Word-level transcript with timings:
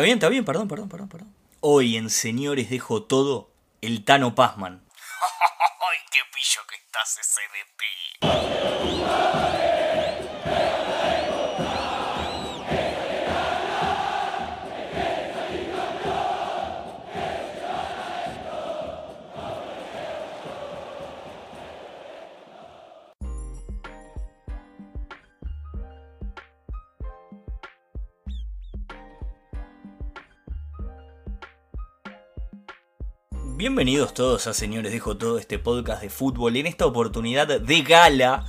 Está 0.00 0.06
bien, 0.06 0.16
está 0.16 0.28
bien, 0.30 0.46
perdón, 0.46 0.66
perdón, 0.66 0.88
perdón, 0.88 1.08
perdón. 1.10 1.34
Hoy 1.60 1.98
en 1.98 2.08
Señores 2.08 2.70
Dejo 2.70 3.02
Todo, 3.02 3.50
el 3.82 4.02
Tano 4.02 4.34
Pazman. 4.34 4.82
¡Ay, 4.90 5.98
qué 6.10 6.20
pillo 6.34 6.62
que 6.66 6.76
estás 6.76 7.18
ese 7.18 7.42
de 7.52 7.66
ti! 7.76 7.86
Bienvenidos 33.60 34.14
todos 34.14 34.46
a 34.46 34.54
Señores 34.54 34.90
Dejo 34.90 35.18
Todo, 35.18 35.38
este 35.38 35.58
podcast 35.58 36.00
de 36.00 36.08
fútbol, 36.08 36.56
en 36.56 36.66
esta 36.66 36.86
oportunidad 36.86 37.60
de 37.60 37.82
gala 37.82 38.46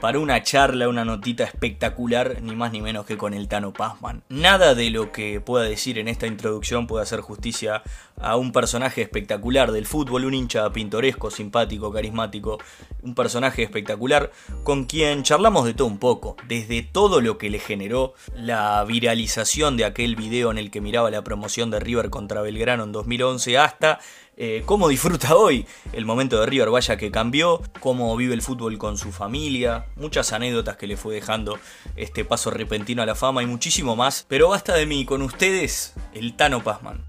para 0.00 0.18
una 0.18 0.42
charla, 0.42 0.88
una 0.88 1.04
notita 1.04 1.44
espectacular, 1.44 2.40
ni 2.42 2.54
más 2.54 2.72
ni 2.72 2.80
menos 2.80 3.06
que 3.06 3.18
con 3.18 3.34
el 3.34 3.48
Tano 3.48 3.72
Pazman. 3.72 4.22
Nada 4.28 4.74
de 4.74 4.90
lo 4.90 5.12
que 5.12 5.40
pueda 5.40 5.64
decir 5.64 5.98
en 5.98 6.08
esta 6.08 6.26
introducción 6.26 6.86
puede 6.86 7.02
hacer 7.02 7.20
justicia 7.20 7.82
a 8.18 8.36
un 8.36 8.52
personaje 8.52 9.02
espectacular 9.02 9.72
del 9.72 9.86
fútbol, 9.86 10.24
un 10.24 10.34
hincha 10.34 10.70
pintoresco, 10.72 11.30
simpático, 11.30 11.92
carismático, 11.92 12.58
un 13.02 13.14
personaje 13.14 13.62
espectacular 13.62 14.32
con 14.64 14.84
quien 14.84 15.22
charlamos 15.22 15.64
de 15.64 15.74
todo 15.74 15.88
un 15.88 15.98
poco, 15.98 16.36
desde 16.48 16.82
todo 16.82 17.20
lo 17.20 17.38
que 17.38 17.50
le 17.50 17.58
generó 17.58 18.14
la 18.34 18.84
viralización 18.84 19.76
de 19.76 19.84
aquel 19.84 20.16
video 20.16 20.50
en 20.50 20.58
el 20.58 20.70
que 20.70 20.80
miraba 20.80 21.10
la 21.10 21.24
promoción 21.24 21.70
de 21.70 21.80
River 21.80 22.10
contra 22.10 22.42
Belgrano 22.42 22.84
en 22.84 22.92
2011 22.92 23.58
hasta 23.58 23.98
eh, 24.36 24.62
cómo 24.66 24.88
disfruta 24.88 25.34
hoy 25.36 25.66
el 25.92 26.04
momento 26.04 26.38
de 26.38 26.46
River 26.46 26.70
Vaya 26.70 26.96
que 26.96 27.10
cambió, 27.10 27.62
cómo 27.80 28.14
vive 28.16 28.34
el 28.34 28.42
fútbol 28.42 28.76
con 28.78 28.98
su 28.98 29.12
familia, 29.12 29.86
muchas 29.96 30.32
anécdotas 30.32 30.76
que 30.76 30.86
le 30.86 30.96
fue 30.96 31.14
dejando 31.14 31.58
este 31.96 32.24
paso 32.24 32.50
repentino 32.50 33.02
a 33.02 33.06
la 33.06 33.14
fama 33.14 33.42
y 33.42 33.46
muchísimo 33.46 33.96
más. 33.96 34.26
Pero 34.28 34.48
basta 34.48 34.74
de 34.74 34.86
mí, 34.86 35.04
con 35.06 35.22
ustedes, 35.22 35.94
el 36.12 36.36
Tano 36.36 36.62
Pazman. 36.62 37.04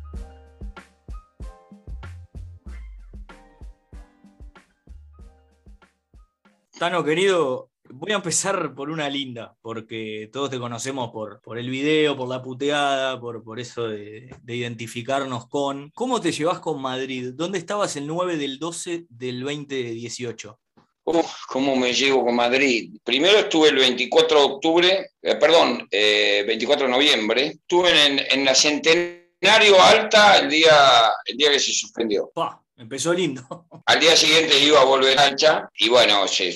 Tano 6.80 7.03
querido, 7.03 7.70
Voy 7.90 8.12
a 8.12 8.16
empezar 8.16 8.74
por 8.76 8.90
una 8.90 9.10
linda, 9.10 9.56
porque 9.62 10.30
todos 10.32 10.50
te 10.50 10.60
conocemos 10.60 11.12
por, 11.12 11.42
por 11.42 11.58
el 11.58 11.70
video, 11.70 12.18
por 12.18 12.28
la 12.28 12.42
puteada, 12.42 13.20
por, 13.20 13.44
por 13.44 13.60
eso 13.60 13.88
de, 13.88 14.30
identificarnos 14.48 15.48
con. 15.48 15.92
¿Cómo 15.94 16.20
te 16.20 16.32
llevas 16.32 16.60
con 16.60 16.82
Madrid? 16.82 17.32
¿Dónde 17.34 17.58
estabas 17.58 17.96
el 17.96 18.08
9 18.08 18.38
del 18.38 18.60
12 18.60 19.06
del 19.10 19.42
2018? 19.42 20.60
¿Cómo 21.48 21.76
me 21.78 21.94
llevo 21.94 22.26
con 22.26 22.36
Madrid? 22.36 22.98
Primero 23.04 23.40
estuve 23.40 23.70
el 23.70 23.78
24 23.78 24.40
de 24.40 24.46
octubre, 24.46 25.12
eh, 25.22 25.36
perdón, 25.36 25.88
24 25.90 25.90
eh, 25.90 26.88
de 26.88 26.94
noviembre. 26.94 27.48
Estuve 27.48 28.06
en, 28.06 28.20
en, 28.30 28.44
la 28.44 28.54
Centenario 28.54 29.82
Alta 29.82 30.40
el 30.40 30.50
día, 30.50 31.12
el 31.26 31.38
día 31.38 31.52
que 31.52 31.60
se 31.60 31.72
suspendió. 31.72 32.32
empezó 32.76 33.14
lindo. 33.14 33.68
Al 33.86 34.00
día 34.02 34.18
siguiente 34.18 34.60
iba 34.60 34.82
a 34.82 34.86
volver 34.86 35.17
a 35.17 35.28
Alta 35.28 35.70
y 35.78 35.88
bueno, 35.88 36.28
se, 36.28 36.52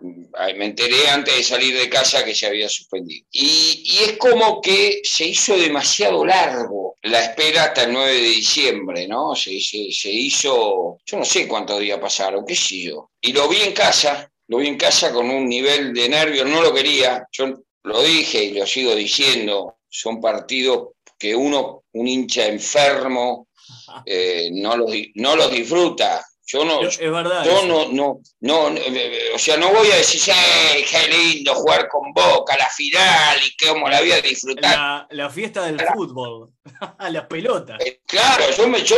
me 0.00 0.64
enteré 0.64 1.08
antes 1.08 1.36
de 1.36 1.42
salir 1.42 1.76
de 1.76 1.88
casa 1.88 2.24
que 2.24 2.34
se 2.34 2.46
había 2.46 2.68
suspendido. 2.68 3.26
Y, 3.32 3.98
es 4.00 4.16
como 4.18 4.60
que 4.60 5.00
se 5.02 5.26
hizo 5.26 5.56
demasiado 5.56 6.24
largo 6.24 6.96
la 7.02 7.24
espera 7.24 7.64
hasta 7.64 7.84
el 7.84 7.92
9 7.92 8.12
de 8.12 8.28
diciembre, 8.28 9.08
¿no? 9.08 9.34
Se, 9.34 9.60
se, 9.60 10.10
hizo, 10.10 10.98
yo 11.04 11.18
no 11.18 11.24
sé 11.24 11.48
cuántos 11.48 11.80
días 11.80 11.98
pasaron, 11.98 12.44
qué 12.44 12.54
sé 12.54 12.82
yo. 12.82 13.10
Y 13.20 13.32
lo 13.32 13.48
vi 13.48 13.58
en 13.62 13.72
casa, 13.72 14.30
lo 14.48 14.58
vi 14.58 14.68
en 14.68 14.76
casa 14.76 15.12
con 15.12 15.30
un 15.30 15.48
nivel 15.48 15.92
de 15.92 16.08
nervios, 16.08 16.46
no 16.46 16.60
lo 16.62 16.74
quería, 16.74 17.26
yo 17.32 17.54
lo 17.84 18.02
dije 18.02 18.44
y 18.44 18.54
lo 18.54 18.66
sigo 18.66 18.94
diciendo, 18.94 19.78
son 19.88 20.20
partidos 20.20 20.88
que 21.18 21.34
uno, 21.34 21.84
un 21.92 22.06
hincha 22.06 22.46
enfermo, 22.46 23.48
eh, 24.06 24.50
no, 24.52 24.76
los, 24.76 24.90
no 25.14 25.36
los 25.36 25.50
disfruta, 25.50 26.24
yo 26.50 26.64
no, 26.64 26.80
es 26.80 26.98
verdad, 26.98 27.44
yo 27.44 27.66
no, 27.66 27.92
no, 27.92 28.20
no, 28.40 28.68
eh, 28.70 28.82
eh, 28.86 29.30
o 29.34 29.38
sea, 29.38 29.58
no 29.58 29.70
voy 29.70 29.90
a 29.90 29.96
decir, 29.96 30.32
¡eh, 30.34 30.82
qué 30.90 31.06
lindo 31.06 31.54
jugar 31.54 31.86
con 31.88 32.10
Boca, 32.14 32.56
la 32.56 32.70
final 32.70 33.36
y 33.44 33.66
cómo 33.66 33.86
la 33.86 34.00
voy 34.00 34.12
a 34.12 34.22
disfrutar! 34.22 35.06
La, 35.10 35.28
fiesta 35.28 35.66
del 35.66 35.78
fútbol, 35.78 36.52
a 36.98 37.10
las 37.10 37.26
pelotas. 37.26 37.78
Eh, 37.84 38.00
claro, 38.06 38.44
yo, 38.56 38.66
me, 38.66 38.82
yo, 38.82 38.96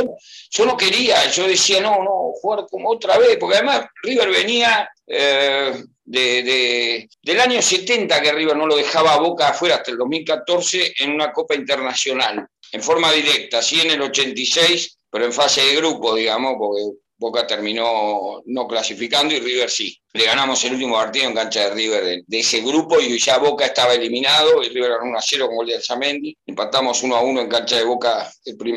yo, 0.49 0.65
no 0.65 0.77
quería, 0.77 1.29
yo 1.29 1.49
decía, 1.49 1.81
no, 1.81 2.05
no, 2.05 2.31
jugar 2.41 2.67
como 2.71 2.91
otra 2.91 3.19
vez, 3.19 3.37
porque 3.41 3.57
además 3.57 3.85
River 4.01 4.31
venía 4.31 4.89
de, 5.05 5.85
de, 6.05 7.09
del 7.21 7.41
año 7.41 7.61
70 7.61 8.23
que 8.23 8.33
River 8.33 8.57
no 8.57 8.69
lo 8.69 8.77
dejaba 8.77 9.15
a 9.15 9.21
Boca 9.21 9.49
afuera 9.49 9.75
hasta 9.75 9.91
el 9.91 9.99
2014 9.99 10.95
en 11.01 11.11
una 11.11 11.33
Copa 11.33 11.57
Internacional, 11.57 12.47
en 12.71 12.81
forma 12.81 13.11
directa, 13.11 13.61
sí 13.61 13.81
en 13.81 13.91
el 13.91 14.03
86, 14.03 14.99
pero 15.11 15.25
en 15.25 15.33
fase 15.33 15.63
de 15.63 15.75
grupo, 15.75 16.15
digamos, 16.15 16.55
porque 16.57 17.10
Boca 17.21 17.47
terminó 17.47 18.43
no 18.47 18.67
clasificando 18.67 19.35
y 19.35 19.41
River 19.41 19.71
sí. 19.71 19.95
Le 20.15 20.25
ganamos 20.25 20.65
el 20.65 20.73
último 20.73 20.97
partido 20.97 21.27
en 21.27 21.35
cancha 21.35 21.69
de 21.69 21.75
River 21.75 22.25
de, 22.27 22.39
ese 22.39 22.63
grupo 22.63 22.99
y 22.99 23.19
ya 23.19 23.37
Boca 23.37 23.67
estaba 23.67 23.93
eliminado 23.93 24.63
y 24.63 24.71
River 24.71 24.93
ganó 24.93 25.05
1 25.11 25.19
a 25.19 25.23
0 25.23 25.47
con 25.47 25.57
gol 25.57 25.67
de 25.67 25.77
Alzamendi. 25.77 26.37
Empatamos 26.47 27.03
1 27.03 27.15
a 27.15 27.21
1 27.21 27.41
en 27.43 27.49
cancha 27.49 27.77
de 27.77 27.85
Boca 27.85 28.33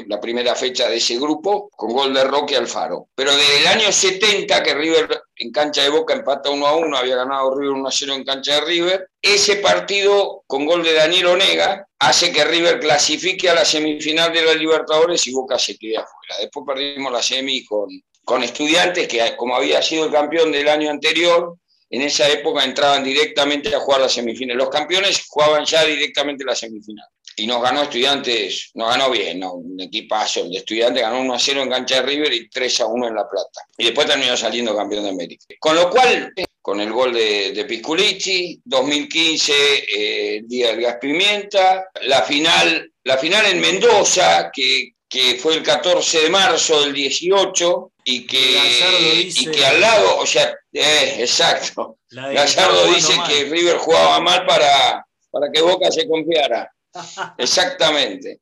la 0.07 0.19
primera 0.19 0.55
fecha 0.55 0.89
de 0.89 0.97
ese 0.97 1.17
grupo 1.17 1.69
con 1.73 1.93
gol 1.93 2.13
de 2.13 2.25
Roque 2.25 2.57
Alfaro. 2.57 3.07
Pero 3.15 3.33
desde 3.33 3.59
el 3.61 3.67
año 3.67 3.91
70 3.91 4.61
que 4.61 4.75
River 4.75 5.23
en 5.37 5.51
cancha 5.51 5.83
de 5.83 5.89
Boca 5.89 6.13
empata 6.13 6.49
1 6.49 6.67
a 6.67 6.75
1, 6.75 6.97
había 6.97 7.15
ganado 7.15 7.57
River 7.57 7.75
1 7.75 7.87
a 7.87 7.91
0 7.91 8.13
en 8.13 8.23
cancha 8.25 8.55
de 8.55 8.61
River. 8.61 9.07
Ese 9.21 9.55
partido 9.55 10.43
con 10.45 10.65
gol 10.65 10.83
de 10.83 10.93
Daniel 10.93 11.27
Onega 11.27 11.87
hace 11.97 12.33
que 12.33 12.43
River 12.43 12.81
clasifique 12.81 13.49
a 13.49 13.53
la 13.53 13.63
semifinal 13.63 14.33
de 14.33 14.43
la 14.43 14.53
Libertadores 14.53 15.25
y 15.27 15.31
Boca 15.31 15.57
se 15.57 15.77
quede 15.77 15.95
afuera. 15.95 16.35
Después 16.41 16.65
perdimos 16.67 17.11
la 17.11 17.23
semi 17.23 17.63
con, 17.63 17.89
con 18.23 18.43
estudiantes 18.43 19.07
que, 19.07 19.35
como 19.35 19.55
había 19.55 19.81
sido 19.81 20.05
el 20.05 20.11
campeón 20.11 20.51
del 20.51 20.67
año 20.67 20.89
anterior, 20.89 21.57
en 21.93 22.01
esa 22.01 22.27
época 22.27 22.63
entraban 22.63 23.03
directamente 23.03 23.73
a 23.75 23.79
jugar 23.79 24.01
la 24.01 24.09
semifinal. 24.09 24.57
Los 24.57 24.69
campeones 24.69 25.25
jugaban 25.27 25.63
ya 25.63 25.85
directamente 25.85 26.43
la 26.43 26.55
semifinal. 26.55 27.05
Y 27.35 27.45
nos 27.45 27.61
ganó 27.61 27.83
Estudiantes, 27.83 28.71
nos 28.73 28.89
ganó 28.89 29.11
bien, 29.11 29.39
¿no? 29.39 29.53
un 29.53 29.79
equipazo. 29.79 30.41
El 30.41 30.51
de 30.51 30.57
Estudiantes 30.57 31.03
ganó 31.03 31.21
1 31.21 31.33
a 31.33 31.39
0 31.39 31.61
en 31.61 31.69
cancha 31.69 31.95
de 31.97 32.01
River 32.01 32.33
y 32.33 32.49
3 32.49 32.81
a 32.81 32.87
1 32.87 33.07
en 33.07 33.15
La 33.15 33.29
Plata. 33.29 33.61
Y 33.77 33.85
después 33.85 34.07
terminó 34.07 34.35
saliendo 34.35 34.75
campeón 34.75 35.03
de 35.03 35.09
América. 35.11 35.45
Con 35.59 35.75
lo 35.75 35.89
cual, 35.91 36.33
con 36.61 36.81
el 36.81 36.91
gol 36.91 37.13
de, 37.13 37.51
de 37.51 37.65
Pisculici, 37.65 38.59
2015, 38.65 39.53
eh, 39.95 40.41
día 40.45 40.69
del 40.69 40.81
gas 40.81 40.97
pimienta, 40.99 41.89
la 42.01 42.23
final, 42.23 42.91
la 43.03 43.17
final 43.17 43.45
en 43.45 43.61
Mendoza, 43.61 44.49
que, 44.51 44.93
que 45.07 45.35
fue 45.35 45.55
el 45.55 45.61
14 45.61 46.23
de 46.23 46.29
marzo 46.31 46.81
del 46.81 46.93
18, 46.93 47.92
y 48.03 48.27
que, 48.27 49.31
y 49.35 49.45
que 49.45 49.65
al 49.65 49.79
lado, 49.79 50.19
o 50.19 50.25
sea, 50.25 50.53
eh, 50.71 51.17
exacto. 51.19 51.97
Gallardo 52.09 52.87
dice 52.93 53.13
que 53.27 53.45
River 53.45 53.77
jugaba 53.77 54.19
mal 54.19 54.45
para, 54.45 55.05
para 55.31 55.51
que 55.51 55.61
Boca 55.61 55.91
se 55.91 56.07
confiara. 56.07 56.69
Exactamente. 57.37 58.41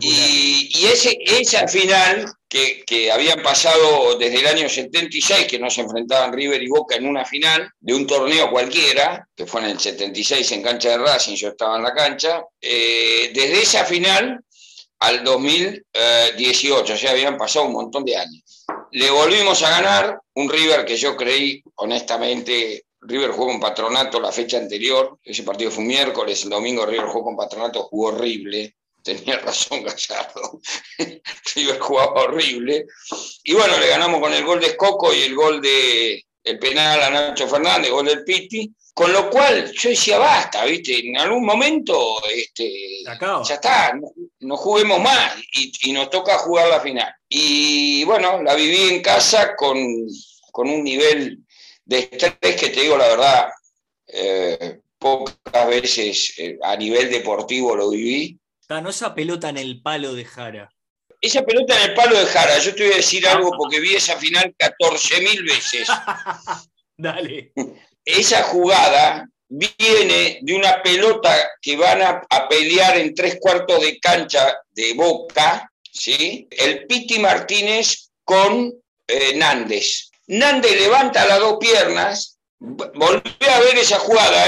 Y, 0.00 0.70
y, 0.74 0.86
ese, 0.86 1.16
esa 1.20 1.68
final 1.68 2.26
que, 2.48 2.82
que, 2.84 3.10
habían 3.12 3.42
pasado 3.42 4.16
desde 4.18 4.40
el 4.40 4.46
año 4.46 4.68
76, 4.68 5.46
que 5.46 5.58
no 5.58 5.70
se 5.70 5.82
enfrentaban 5.82 6.32
River 6.32 6.62
y 6.62 6.68
Boca 6.68 6.96
en 6.96 7.06
una 7.06 7.24
final 7.24 7.70
de 7.78 7.94
un 7.94 8.06
torneo 8.06 8.50
cualquiera, 8.50 9.28
que 9.36 9.46
fue 9.46 9.60
en 9.60 9.68
el 9.68 9.80
76 9.80 10.52
en 10.52 10.62
cancha 10.62 10.90
de 10.90 10.98
Racing, 10.98 11.36
yo 11.36 11.48
estaba 11.48 11.76
en 11.76 11.84
la 11.84 11.94
cancha, 11.94 12.42
eh, 12.60 13.30
desde 13.32 13.62
esa 13.62 13.84
final 13.84 14.40
al 15.00 15.22
2018, 15.22 16.92
o 16.92 16.96
sea, 16.96 17.10
habían 17.10 17.36
pasado 17.36 17.66
un 17.66 17.72
montón 17.72 18.04
de 18.04 18.16
años. 18.16 18.64
Le 18.94 19.10
volvimos 19.10 19.60
a 19.64 19.70
ganar 19.70 20.20
un 20.34 20.48
River 20.48 20.84
que 20.84 20.96
yo 20.96 21.16
creí, 21.16 21.60
honestamente, 21.74 22.84
River 23.00 23.32
jugó 23.32 23.48
con 23.48 23.58
Patronato 23.58 24.20
la 24.20 24.30
fecha 24.30 24.56
anterior, 24.56 25.18
ese 25.24 25.42
partido 25.42 25.72
fue 25.72 25.82
un 25.82 25.88
miércoles, 25.88 26.44
el 26.44 26.50
domingo 26.50 26.86
River 26.86 27.06
jugó 27.06 27.24
con 27.24 27.36
Patronato, 27.36 27.82
jugó 27.88 28.10
horrible, 28.10 28.76
tenía 29.02 29.40
razón 29.40 29.82
Gallardo, 29.82 30.60
River 31.56 31.80
jugaba 31.80 32.22
horrible, 32.22 32.86
y 33.42 33.52
bueno, 33.54 33.76
le 33.80 33.88
ganamos 33.88 34.20
con 34.20 34.32
el 34.32 34.44
gol 34.44 34.60
de 34.60 34.66
Escoco 34.68 35.12
y 35.12 35.22
el 35.22 35.34
gol 35.34 35.60
de, 35.60 36.24
el 36.44 36.58
penal 36.60 37.02
a 37.02 37.10
Nacho 37.10 37.48
Fernández, 37.48 37.90
gol 37.90 38.06
del 38.06 38.22
Piti, 38.22 38.72
con 38.94 39.12
lo 39.12 39.28
cual 39.28 39.72
yo 39.72 39.90
decía, 39.90 40.18
basta, 40.18 40.64
¿viste? 40.64 41.00
En 41.08 41.18
algún 41.18 41.44
momento 41.44 42.22
este, 42.32 43.02
ya 43.02 43.54
está, 43.54 43.92
no, 44.38 44.56
juguemos 44.56 45.00
más 45.00 45.34
y, 45.52 45.92
nos 45.92 46.08
toca 46.10 46.38
jugar 46.38 46.68
la 46.68 46.80
final. 46.80 47.12
Y 47.28 48.04
bueno, 48.04 48.40
la 48.40 48.54
viví 48.54 48.94
en 48.94 49.02
casa 49.02 49.56
con, 49.56 49.76
un 49.76 50.84
nivel 50.84 51.44
de 51.84 52.08
estrés 52.10 52.56
que 52.56 52.70
te 52.70 52.82
digo 52.82 52.96
la 52.96 53.08
verdad, 53.08 53.48
eh, 54.06 54.80
pocas 54.96 55.66
veces 55.66 56.34
eh, 56.38 56.56
a 56.62 56.76
nivel 56.76 57.10
deportivo 57.10 57.74
lo 57.74 57.90
viví. 57.90 58.38
No 58.68 58.90
esa 58.90 59.12
pelota 59.12 59.48
en 59.48 59.58
el 59.58 59.82
palo 59.82 60.14
de 60.14 60.24
Jara. 60.24 60.72
Esa 61.20 61.42
pelota 61.42 61.76
en 61.76 61.90
el 61.90 61.94
palo 61.96 62.16
de 62.16 62.26
Jara, 62.26 62.58
yo 62.60 62.74
te 62.74 62.84
voy 62.84 62.92
a 62.92 62.96
decir 62.96 63.26
algo 63.26 63.50
porque 63.58 63.80
vi 63.80 63.96
esa 63.96 64.16
final 64.16 64.54
14 64.56 65.20
mil 65.20 65.42
veces. 65.42 65.88
Dale. 66.96 67.52
Esa 68.04 68.42
jugada 68.42 69.28
viene 69.48 70.38
de 70.42 70.54
una 70.54 70.82
pelota 70.82 71.50
que 71.60 71.76
van 71.76 72.02
a, 72.02 72.48
pelear 72.48 72.98
en 72.98 73.14
tres 73.14 73.38
cuartos 73.40 73.80
de 73.80 73.98
cancha 73.98 74.58
de 74.70 74.94
Boca, 74.94 75.70
¿sí? 75.92 76.46
El 76.50 76.86
Piti 76.86 77.18
Martínez 77.18 78.10
con 78.24 78.72
eh, 79.06 79.34
Nández. 79.36 80.10
Nández 80.26 80.80
levanta 80.80 81.26
las 81.26 81.38
dos 81.38 81.58
piernas, 81.58 82.38
volví 82.58 83.46
a 83.48 83.60
ver 83.60 83.76
esa 83.78 83.98
jugada, 83.98 84.46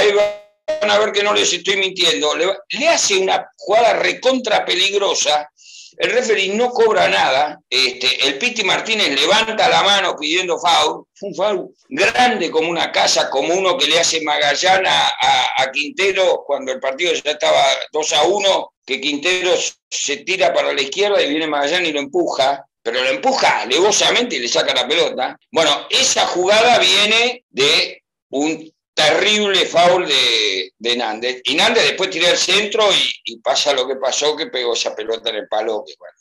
van 0.80 0.90
a 0.90 0.98
ver 0.98 1.12
que 1.12 1.22
no 1.22 1.34
les 1.34 1.52
estoy 1.52 1.76
mintiendo, 1.76 2.34
le 2.34 2.88
hace 2.88 3.18
una 3.18 3.46
jugada 3.56 3.94
recontra 3.94 4.64
peligrosa 4.64 5.50
el 5.98 6.10
referee 6.10 6.54
no 6.54 6.70
cobra 6.70 7.08
nada. 7.08 7.60
Este, 7.70 8.26
el 8.26 8.38
Piti 8.38 8.62
Martínez 8.64 9.18
levanta 9.18 9.68
la 9.68 9.82
mano 9.82 10.16
pidiendo 10.16 10.58
foul. 10.58 11.04
Un 11.22 11.34
foul 11.34 11.74
grande 11.88 12.50
como 12.50 12.70
una 12.70 12.92
casa, 12.92 13.30
como 13.30 13.54
uno 13.54 13.76
que 13.78 13.86
le 13.86 13.98
hace 13.98 14.20
Magallana 14.22 15.08
a, 15.08 15.70
Quintero 15.72 16.44
cuando 16.46 16.72
el 16.72 16.80
partido 16.80 17.12
ya 17.12 17.32
estaba 17.32 17.62
2 17.92 18.12
a 18.12 18.22
1, 18.24 18.72
que 18.84 19.00
Quintero 19.00 19.50
se 19.90 20.18
tira 20.18 20.52
para 20.52 20.72
la 20.72 20.80
izquierda 20.80 21.20
y 21.22 21.30
viene 21.30 21.46
Magallana 21.46 21.88
y 21.88 21.92
lo 21.92 22.00
empuja. 22.00 22.64
Pero 22.82 23.02
lo 23.02 23.10
empuja 23.10 23.62
alevosamente 23.62 24.36
y 24.36 24.38
le 24.38 24.48
saca 24.48 24.72
la 24.72 24.86
pelota. 24.86 25.36
Bueno, 25.50 25.86
esa 25.90 26.24
jugada 26.26 26.78
viene 26.78 27.44
de 27.50 28.02
un 28.30 28.72
terrible 28.96 29.66
foul 29.66 30.06
de, 30.06 30.72
de 30.78 30.96
Nández. 30.96 31.42
Y 31.44 31.54
Nández 31.54 31.84
después 31.84 32.08
tira 32.08 32.30
el 32.30 32.38
centro 32.38 32.82
y, 33.24 33.38
pasa 33.40 33.74
lo 33.74 33.86
que 33.86 33.96
pasó, 33.96 34.34
que 34.34 34.46
pegó 34.46 34.72
esa 34.72 34.96
pelota 34.96 35.28
en 35.28 35.36
el 35.36 35.48
palo. 35.48 35.84
Que, 35.86 35.94
bueno. 35.98 36.14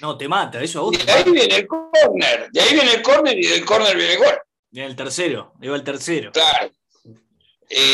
No, 0.00 0.16
te 0.16 0.26
mata, 0.26 0.60
eso 0.62 0.80
a 0.80 0.82
vos. 0.82 0.94
Y 0.94 1.04
de 1.04 1.12
ahí 1.12 1.24
viene 1.30 1.54
el 1.54 1.66
córner, 1.66 2.48
de 2.50 2.60
ahí 2.60 2.72
viene 2.72 2.94
el 2.94 3.02
córner 3.02 3.38
y 3.38 3.46
del 3.46 3.64
córner 3.64 3.94
viene 3.94 4.14
el 4.14 4.18
gol. 4.18 4.38
Viene 4.70 4.88
el 4.88 4.96
tercero, 4.96 5.52
iba 5.60 5.76
el 5.76 5.84
tercero. 5.84 6.32
Claro. 6.32 6.72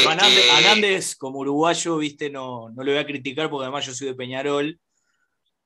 a, 0.08 0.60
Nández, 0.60 1.16
como 1.16 1.40
uruguayo, 1.40 1.98
viste, 1.98 2.30
no, 2.30 2.70
no 2.70 2.84
le 2.84 2.92
voy 2.92 3.00
a 3.00 3.06
criticar 3.06 3.50
porque 3.50 3.64
además 3.64 3.84
yo 3.84 3.92
soy 3.92 4.06
de 4.06 4.14
Peñarol 4.14 4.78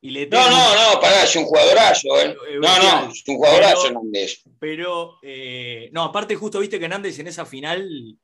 no, 0.03 0.51
no, 0.51 0.95
no, 0.95 1.01
pará, 1.01 1.23
es 1.25 1.37
un 1.37 1.45
jugadorazo, 1.45 2.21
¿eh? 2.21 2.37
No, 2.61 2.79
no, 2.79 3.13
es 3.13 3.23
un 3.27 3.37
jugadorazo 3.37 3.83
pero, 3.85 3.95
Nández. 3.95 4.43
Pero, 4.59 5.19
eh, 5.23 5.91
no, 5.93 6.03
aparte 6.03 6.35
justo 6.35 6.59
viste 6.59 6.81
que 6.81 6.89
Nández 6.89 7.19
en 7.21 7.29
esa 7.29 7.47
final 7.47 8.19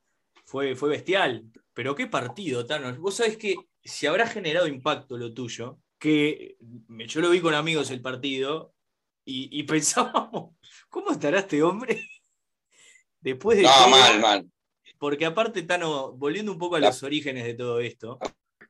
fue, 0.44 0.74
fue 0.74 0.88
bestial. 0.88 1.44
Pero 1.74 1.94
qué 1.94 2.08
partido, 2.08 2.66
Tano. 2.66 2.92
Vos 3.00 3.16
sabés 3.16 3.36
que 3.36 3.54
si 3.84 4.06
habrá 4.06 4.26
generado 4.26 4.66
impacto 4.66 5.16
lo 5.16 5.32
tuyo, 5.32 5.78
que 5.98 6.56
yo 7.06 7.20
lo 7.20 7.30
vi 7.30 7.40
con 7.40 7.54
amigos 7.54 7.90
el 7.90 8.02
partido 8.02 8.74
y, 9.24 9.62
pensábamos, 9.64 10.56
¿cómo 10.88 11.12
estará 11.12 11.40
este 11.40 11.62
hombre? 11.62 12.08
Después 13.20 13.58
de... 13.58 13.64
No, 13.64 13.88
mal, 13.88 14.20
mal. 14.20 14.50
Porque 14.98 15.26
aparte, 15.26 15.62
Tano, 15.62 16.12
volviendo 16.12 16.50
un 16.50 16.58
poco 16.58 16.76
a 16.76 16.80
los 16.80 17.02
orígenes 17.04 17.44
de 17.44 17.54
todo 17.54 17.78
esto, 17.78 18.18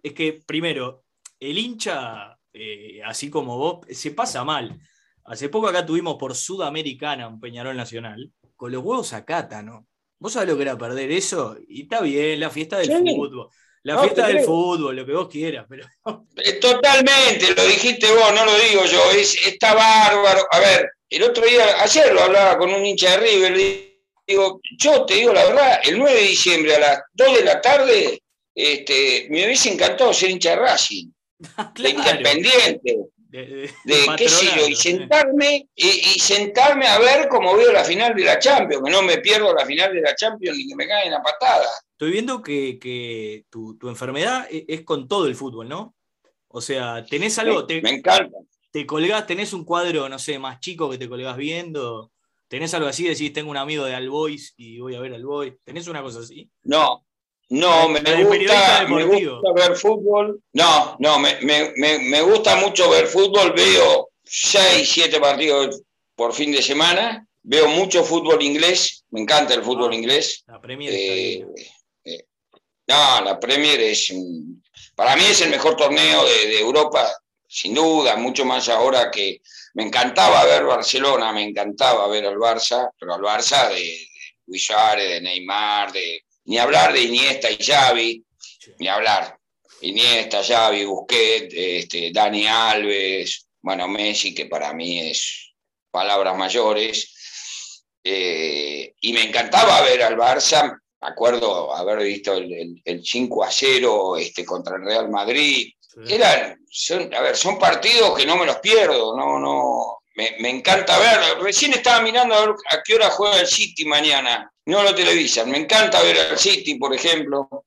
es 0.03 0.13
que 0.13 0.43
primero, 0.45 1.05
el 1.41 1.57
hincha 1.57 2.38
eh, 2.59 3.03
así 3.05 3.31
como 3.31 3.57
vos, 3.57 3.87
se 3.91 4.11
pasa 4.11 4.45
mal. 4.45 4.79
Hace 5.25 5.49
poco 5.49 5.69
acá 5.69 5.85
tuvimos 5.85 6.17
por 6.17 6.35
Sudamericana 6.35 7.29
un 7.29 7.41
Peñarol 7.41 7.77
Nacional, 7.77 8.33
con 8.57 8.73
los 8.73 8.83
huevos 8.83 9.13
a 9.13 9.25
¿no? 9.63 9.87
¿Vos 10.19 10.33
sabés 10.33 10.49
lo 10.49 10.57
que 10.57 10.63
era 10.63 10.77
perder 10.77 11.13
eso? 11.13 11.57
Y 11.69 11.83
está 11.83 12.01
bien, 12.01 12.41
la 12.41 12.51
fiesta 12.51 12.79
del 12.79 12.91
fútbol. 12.91 13.49
La 13.85 14.03
fiesta 14.03 14.27
del 14.27 14.41
fútbol, 14.41 14.97
lo 14.97 15.07
que 15.07 15.13
vos 15.13 15.29
quieras, 15.29 15.67
pero. 15.69 15.87
Eh, 16.37 16.53
totalmente, 16.55 17.55
lo 17.57 17.65
dijiste 17.67 18.07
vos, 18.13 18.33
no 18.33 18.45
lo 18.45 18.57
digo 18.59 18.85
yo. 18.85 19.11
Es, 19.13 19.37
está 19.47 19.75
bárbaro. 19.75 20.47
A 20.51 20.61
ver, 20.61 20.91
el 21.11 21.23
otro 21.23 21.45
día, 21.45 21.83
ayer 21.83 22.13
lo 22.13 22.23
hablaba 22.23 22.59
con 22.59 22.73
un 22.73 22.85
hincha 22.85 23.13
de 23.13 23.17
River, 23.19 23.57
digo, 24.27 24.61
yo 24.77 25.05
te 25.05 25.15
digo 25.15 25.33
la 25.33 25.45
verdad, 25.45 25.81
el 25.85 25.99
9 25.99 26.15
de 26.15 26.29
diciembre 26.29 26.77
a 26.77 26.81
las 26.81 27.01
2 27.15 27.37
de 27.37 27.45
la 27.45 27.61
tarde, 27.61 28.23
este, 28.55 29.27
me 29.31 29.47
hubiese 29.47 29.73
encantado 29.73 30.13
ser 30.13 30.31
hincha 30.31 30.51
de 30.51 30.57
Racing. 30.57 31.11
de 31.75 31.91
independiente, 31.91 32.99
de, 33.31 33.71
qué 34.17 34.29
sé 34.29 34.47
yo, 34.57 34.69
y 34.69 34.75
sentarme, 34.75 35.69
y, 35.75 35.91
sentarme 36.19 36.87
a 36.87 36.99
ver 36.99 37.29
cómo 37.29 37.57
veo 37.57 37.73
la 37.73 37.85
final 37.85 38.15
de 38.15 38.25
la 38.25 38.39
Champions, 38.39 38.83
que 38.85 38.91
no 38.91 39.03
me 39.03 39.19
pierdo 39.19 39.55
la 39.55 39.67
final 39.67 39.93
de 39.93 40.01
la 40.01 40.15
Champions 40.15 40.57
ni 40.57 40.69
que 40.69 40.77
me 40.77 40.89
caigan 40.89 41.13
la 41.13 41.23
patada. 41.23 41.69
Estoy 41.93 42.11
viendo 42.11 42.43
que, 42.43 43.45
tu, 43.51 43.79
enfermedad 43.83 44.47
e, 44.51 44.65
es 44.69 44.83
con 44.83 45.07
todo 45.07 45.27
el 45.27 45.37
fútbol, 45.37 45.69
¿no? 45.69 45.95
O 46.49 46.61
sea, 46.61 47.05
tenés 47.05 47.39
algo. 47.39 47.67
te, 47.67 47.83
me 47.83 47.91
encanta. 47.91 48.39
Te 48.71 48.87
colgás, 48.87 49.27
tenés 49.27 49.53
un 49.53 49.65
cuadro, 49.65 50.09
no 50.09 50.19
sé, 50.19 50.39
más 50.39 50.61
chico 50.61 50.91
que 50.91 50.99
te 50.99 51.09
colgás 51.09 51.37
viendo. 51.37 52.13
¿Tenés 52.49 52.73
algo 52.73 52.89
así? 52.89 53.07
Decís, 53.07 53.33
tengo 53.33 53.51
un 53.51 53.57
amigo 53.59 53.85
de 53.85 53.95
Albois 53.95 54.55
y 54.57 54.79
voy 54.81 54.95
a 54.95 55.01
ver 55.01 55.13
Albois. 55.13 55.55
¿Tenés 55.65 55.87
una 55.87 56.03
cosa 56.03 56.21
así? 56.21 56.51
No, 56.63 57.07
no, 57.51 57.89
me 57.89 58.01
gusta, 58.25 58.85
ver 59.55 59.75
fútbol. 59.75 60.43
No, 60.53 60.97
no, 60.99 61.19
me, 61.19 62.23
gusta 62.23 62.57
mucho 62.57 62.91
ver 62.91 63.07
fútbol. 63.07 63.53
Veo 63.53 64.11
seis, 64.23 64.91
siete 64.91 65.19
partidos 65.19 65.81
por 66.15 66.35
fin 66.35 66.53
de 66.53 66.63
semana. 66.63 67.27
Veo 67.43 67.69
mucho 67.69 68.05
fútbol 68.05 68.43
inglés. 68.43 69.05
Me 69.11 69.23
encanta 69.23 69.55
el 69.55 69.63
fútbol 69.63 69.93
ah, 69.93 69.95
inglés. 69.95 70.45
La 70.47 70.61
Premier 70.61 70.93
eh, 70.95 71.47
eh, 72.05 72.25
No, 72.87 73.25
la 73.25 73.41
Premier 73.41 73.81
es. 73.81 74.13
Para 74.95 75.17
mí 75.17 75.25
es 75.25 75.41
el 75.41 75.49
mejor 75.49 75.75
torneo 75.77 76.25
de, 76.27 76.61
Europa, 76.61 77.11
sin 77.47 77.73
duda. 77.73 78.17
Mucho 78.17 78.45
más 78.45 78.69
ahora 78.69 79.11
que. 79.11 79.41
Me 79.73 79.85
encantaba 79.85 80.45
ver 80.45 80.65
Barcelona, 80.65 81.33
me 81.33 81.45
encantaba 81.45 82.09
ver 82.09 82.27
al 82.27 82.37
Barça, 82.37 82.91
pero 82.99 83.15
al 83.15 83.21
Barça 83.21 83.69
de, 83.69 83.77
de 83.77 84.09
Luis 84.47 84.67
Suárez, 84.67 85.09
de 85.09 85.21
Neymar, 85.21 85.93
de 85.93 86.25
ni 86.49 86.57
hablar 86.57 86.95
de 86.95 87.03
Iniesta 87.03 87.51
y 87.51 87.63
Xavi, 87.63 88.25
ni 88.79 88.89
hablar. 88.89 89.39
Iniesta, 89.83 90.43
Xavi, 90.43 90.85
Busquets, 90.87 91.55
este, 91.55 92.11
Dani 92.11 92.47
Alves, 92.47 93.47
bueno, 93.61 93.87
Messi, 93.87 94.35
que 94.35 94.47
para 94.47 94.73
mí 94.73 95.11
es 95.11 95.53
palabras 95.91 96.37
mayores. 96.37 97.85
Eh, 98.03 98.95
y 98.99 99.13
me 99.13 99.25
encantaba 99.25 99.83
ver 99.83 100.03
al 100.03 100.17
Barça, 100.17 100.75
me 101.03 101.09
acuerdo 101.09 101.75
haber 101.75 101.99
visto 101.99 102.33
el, 102.33 103.03
5 103.05 103.45
a 103.45 103.51
0 103.51 104.17
este, 104.17 104.47
contra 104.47 104.77
el 104.77 104.85
Real 104.85 105.11
Madrid. 105.11 105.71
Eran, 106.07 106.65
son, 106.71 107.13
a 107.15 107.21
ver, 107.21 107.37
son 107.37 107.59
partidos 107.59 108.17
que 108.17 108.25
no 108.25 108.37
me 108.37 108.47
los 108.47 108.57
pierdo, 108.61 109.15
no, 109.15 109.39
no, 109.39 109.98
me, 110.19 110.37
me 110.41 110.51
encanta 110.51 110.99
verlo. 110.99 111.43
Recién 111.43 111.73
estaba 111.73 112.03
mirando 112.03 112.35
a 112.35 112.41
ver 112.41 112.51
a 112.71 112.83
qué 112.85 112.97
hora 112.97 113.09
juega 113.09 113.41
el 113.41 113.47
City 113.47 113.85
mañana 113.85 114.53
no 114.69 114.83
lo 114.83 114.95
televisan. 114.95 115.51
Me 115.51 115.59
encanta 115.59 116.03
ver 116.03 116.19
al 116.19 116.39
City, 116.39 116.75
por 116.75 116.93
ejemplo. 116.95 117.65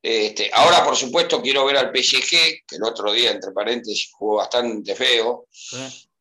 Este, 0.00 0.50
ahora, 0.52 0.84
por 0.84 0.94
supuesto, 0.94 1.42
quiero 1.42 1.64
ver 1.64 1.76
al 1.76 1.92
PSG, 1.92 2.30
que 2.66 2.76
el 2.76 2.84
otro 2.84 3.12
día, 3.12 3.32
entre 3.32 3.50
paréntesis, 3.50 4.10
jugó 4.12 4.36
bastante 4.36 4.94
feo. 4.94 5.46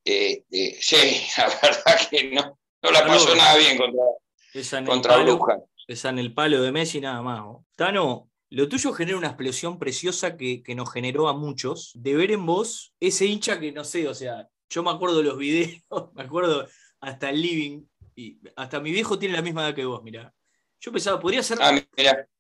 Este, 0.03 0.77
sí, 0.81 1.21
la 1.37 1.47
verdad 1.61 2.09
que 2.09 2.31
no, 2.31 2.57
no 2.81 2.91
la 2.91 3.05
pasó 3.05 3.35
nada 3.35 3.57
bien 3.57 3.77
contra, 3.77 4.85
contra 4.85 5.17
Bruja. 5.17 5.59
Esa 5.87 6.09
en 6.09 6.19
el 6.19 6.33
palo 6.33 6.61
de 6.63 6.71
Messi 6.71 6.99
nada 6.99 7.21
más. 7.21 7.43
Tano, 7.75 8.29
lo 8.49 8.67
tuyo 8.67 8.93
genera 8.93 9.17
una 9.17 9.27
explosión 9.27 9.77
preciosa 9.77 10.35
que, 10.35 10.63
que, 10.63 10.73
nos 10.73 10.91
generó 10.91 11.27
a 11.27 11.33
muchos 11.33 11.91
de 11.93 12.15
ver 12.15 12.31
en 12.31 12.45
vos 12.45 12.93
ese 12.99 13.25
hincha 13.25 13.59
que 13.59 13.71
no 13.71 13.83
sé, 13.83 14.07
o 14.07 14.15
sea, 14.15 14.49
yo 14.69 14.83
me 14.83 14.91
acuerdo 14.91 15.17
de 15.17 15.23
los 15.23 15.37
videos, 15.37 15.81
me 16.15 16.23
acuerdo 16.23 16.67
hasta 16.99 17.29
el 17.29 17.41
living 17.41 17.83
y 18.15 18.39
hasta 18.55 18.79
mi 18.79 18.91
viejo 18.91 19.19
tiene 19.19 19.35
la 19.35 19.41
misma 19.41 19.63
edad 19.63 19.75
que 19.75 19.85
vos, 19.85 20.03
mira. 20.03 20.33
Yo 20.79 20.91
pensaba, 20.91 21.19
podría 21.19 21.43
ser. 21.43 21.59
Ah, 21.61 21.79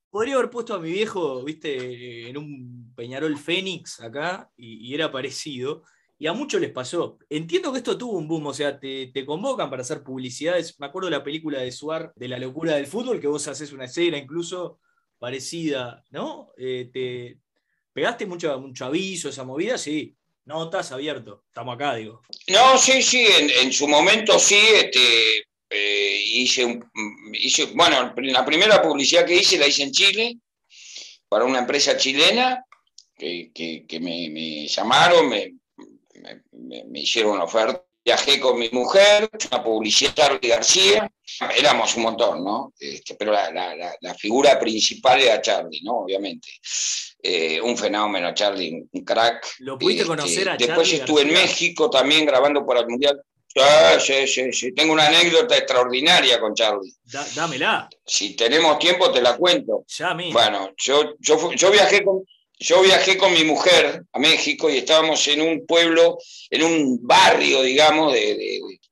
podría 0.09 0.35
haber 0.35 0.49
puesto 0.49 0.73
a 0.73 0.79
mi 0.79 0.91
viejo, 0.91 1.43
viste, 1.43 2.29
en 2.29 2.37
un 2.37 2.93
Peñarol 2.95 3.37
Fénix 3.37 3.99
acá, 4.01 4.51
y, 4.57 4.93
era 4.93 5.11
parecido. 5.11 5.83
Y 6.19 6.25
a 6.25 6.33
muchos 6.33 6.59
les 6.59 6.71
pasó. 6.71 7.19
Entiendo 7.29 7.71
que 7.71 7.77
esto 7.77 7.95
tuvo 7.95 8.17
un 8.17 8.27
boom, 8.27 8.47
o 8.47 8.53
sea, 8.53 8.79
te, 8.79 9.11
convocan 9.25 9.69
para 9.69 9.83
hacer 9.83 10.03
publicidades. 10.03 10.79
Me 10.79 10.87
acuerdo 10.87 11.09
de 11.09 11.17
la 11.17 11.23
película 11.23 11.59
de 11.59 11.71
Suar, 11.71 12.11
de 12.15 12.27
la 12.27 12.39
locura 12.39 12.75
del 12.75 12.87
fútbol, 12.87 13.19
que 13.19 13.27
vos 13.27 13.47
haces 13.47 13.71
una 13.71 13.85
escena 13.85 14.17
incluso 14.17 14.79
parecida, 15.19 16.03
¿no? 16.09 16.51
Eh, 16.57 16.89
te 16.91 17.39
pegaste 17.93 18.25
mucho, 18.25 18.59
mucho 18.59 18.85
aviso, 18.85 19.29
esa 19.29 19.43
movida, 19.43 19.77
sí. 19.77 20.16
No, 20.47 20.63
estás 20.63 20.93
abierto. 20.93 21.43
Estamos 21.49 21.75
acá, 21.75 21.95
digo. 21.95 22.21
No, 22.47 22.77
sí, 22.77 23.03
sí, 23.03 23.27
en, 23.27 23.73
su 23.73 23.85
momento 23.85 24.39
sí, 24.39 24.55
este, 24.55 25.39
eh, 25.69 26.23
hice, 26.25 26.79
bueno, 27.75 28.13
la 28.15 28.45
primera 28.45 28.81
publicidad 28.81 29.25
que 29.25 29.35
hice 29.35 29.57
la 29.57 29.67
hice 29.67 29.83
en 29.83 29.91
Chile, 29.91 30.37
para 31.27 31.43
una 31.43 31.59
empresa 31.59 31.97
chilena, 31.97 32.63
que, 33.17 33.51
me, 33.99 34.67
llamaron, 34.67 35.27
me, 35.27 36.99
hicieron 37.01 37.33
una 37.33 37.43
oferta 37.43 37.83
viajé 38.07 38.39
con 38.39 38.57
mi 38.57 38.69
mujer, 38.71 39.29
una 39.51 39.61
publicidad 39.61 40.13
Charlie 40.15 40.47
García, 40.47 41.11
éramos 41.57 41.93
un 41.97 42.03
montón, 42.03 42.41
¿no? 42.41 42.73
Este, 42.79 43.15
pero 43.15 43.33
la, 43.33 44.15
figura 44.17 44.57
principal 44.57 45.19
era 45.19 45.41
Charlie, 45.41 45.81
¿no? 45.83 45.97
Obviamente. 46.03 46.47
Eh, 47.21 47.59
un 47.59 47.75
fenómeno, 47.77 48.33
Charlie, 48.33 48.87
un 48.89 49.03
crack. 49.03 49.55
¿Lo 49.59 49.77
pudiste 49.77 50.03
Este, 50.03 50.15
conocer 50.15 50.49
a 50.49 50.55
Después 50.55 50.87
Charlie 50.87 50.99
estuve 51.01 51.21
en? 51.23 51.33
México 51.33 51.89
también 51.89 52.25
grabando 52.25 52.65
para 52.65 52.79
el 52.79 52.87
Mundial. 52.87 53.21
Sí, 53.53 53.61
sí, 53.99 54.27
sí, 54.27 54.53
sí. 54.53 54.71
Tengo 54.73 54.93
una 54.93 55.07
anécdota 55.07 55.57
extraordinaria 55.57 56.39
con 56.39 56.53
Charlie. 56.53 56.93
Da- 57.03 57.27
dámela, 57.35 57.89
Si 58.05 58.35
tenemos 58.37 58.79
tiempo, 58.79 59.11
te 59.11 59.21
la 59.21 59.35
cuento. 59.35 59.83
ya 59.87 60.13
mismo. 60.13 60.33
Bueno, 60.39 60.71
yo, 60.77 61.15
yo, 61.19 61.51
yo, 61.53 61.71
viajé 61.71 62.03
con, 62.05 62.23
yo 62.59 62.81
viajé 62.81 63.17
con 63.17 63.33
mi 63.33 63.43
mujer 63.43 64.03
a 64.11 64.19
México 64.19 64.69
y 64.69 64.77
estábamos 64.77 65.27
en 65.27 65.41
un 65.41 65.65
pueblo, 65.65 66.17
en 66.49 66.63
un 66.63 66.99
barrio, 67.01 67.61
digamos, 67.61 68.13
de, 68.13 68.35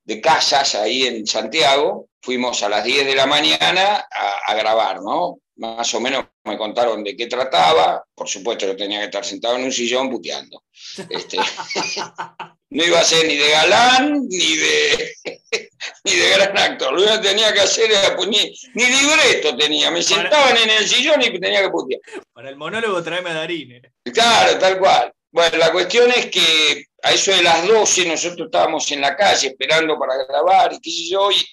de- 0.04 0.20
casas 0.20 0.74
ahí 0.76 1.04
en 1.06 1.26
Santiago. 1.26 2.08
Fuimos 2.22 2.62
a 2.62 2.68
las 2.68 2.84
10 2.84 3.06
de 3.06 3.14
la 3.14 3.26
mañana 3.26 4.06
a, 4.10 4.52
a 4.52 4.54
grabar, 4.54 5.02
¿no? 5.02 5.38
Más 5.56 5.92
o 5.94 6.00
menos 6.00 6.26
me 6.44 6.56
contaron 6.56 7.02
de 7.02 7.16
qué 7.16 7.26
trataba. 7.26 8.04
Por 8.14 8.28
supuesto, 8.28 8.66
yo 8.66 8.76
tenía 8.76 8.98
que 9.00 9.04
estar 9.06 9.24
sentado 9.24 9.56
en 9.56 9.64
un 9.64 9.72
sillón 9.72 10.10
puteando. 10.10 10.62
Este, 11.10 11.38
no 12.70 12.84
iba 12.84 12.98
a 13.00 13.04
ser 13.04 13.26
ni 13.26 13.36
de 13.36 13.50
galán 13.50 14.26
ni 14.28 14.56
de, 14.56 15.14
ni 16.04 16.12
de 16.14 16.30
gran 16.30 16.58
actor. 16.58 16.92
Lo 16.92 17.00
único 17.02 17.20
que 17.20 17.28
tenía 17.28 17.52
que 17.52 17.60
hacer 17.60 17.90
era, 17.90 18.16
pues, 18.16 18.28
ni, 18.28 18.38
libreto 18.74 19.56
tenía. 19.56 19.90
Me 19.90 20.02
Para- 20.02 20.22
sentaban 20.22 20.56
en 20.56 20.70
el 20.70 20.88
sillón 20.88 21.22
y 21.22 21.38
tenía 21.40 21.62
que 21.62 21.70
putear. 21.70 22.00
Para 22.32 22.50
el 22.50 22.56
monólogo 22.56 23.02
tráeme 23.02 23.30
a 23.30 23.34
Darín. 23.34 23.72
eh. 23.72 23.82
Claro, 24.12 24.58
tal 24.58 24.78
cual. 24.78 25.12
Bueno, 25.30 25.58
la 25.58 25.70
cuestión 25.70 26.10
es 26.10 26.26
que 26.26 26.84
a 27.02 27.12
eso 27.12 27.30
de 27.30 27.42
las 27.42 27.66
12 27.68 28.06
nosotros 28.06 28.46
estábamos 28.46 28.90
en 28.90 29.00
la 29.02 29.14
calle 29.16 29.48
esperando 29.48 29.98
para 29.98 30.16
grabar 30.24 30.72
y 30.72 30.80
qué 30.80 30.90
sé 30.90 31.08
yo, 31.10 31.30
y, 31.30 31.44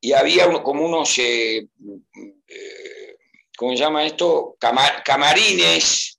y 0.00 0.12
había 0.12 0.46
uno- 0.46 0.62
como 0.62 0.84
unos, 0.86 1.16
eh, 1.18 1.66
eh, 2.48 3.16
¿cómo 3.56 3.72
se 3.72 3.78
llama 3.78 4.04
esto? 4.06 4.56
Cama- 4.58 5.02
camarines 5.04 6.13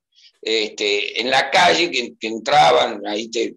este, 0.45 1.19
en 1.19 1.29
la 1.31 1.49
calle 1.49 1.89
que, 1.91 2.13
que 2.19 2.27
entraban, 2.27 3.01
ahí 3.07 3.29
te, 3.29 3.55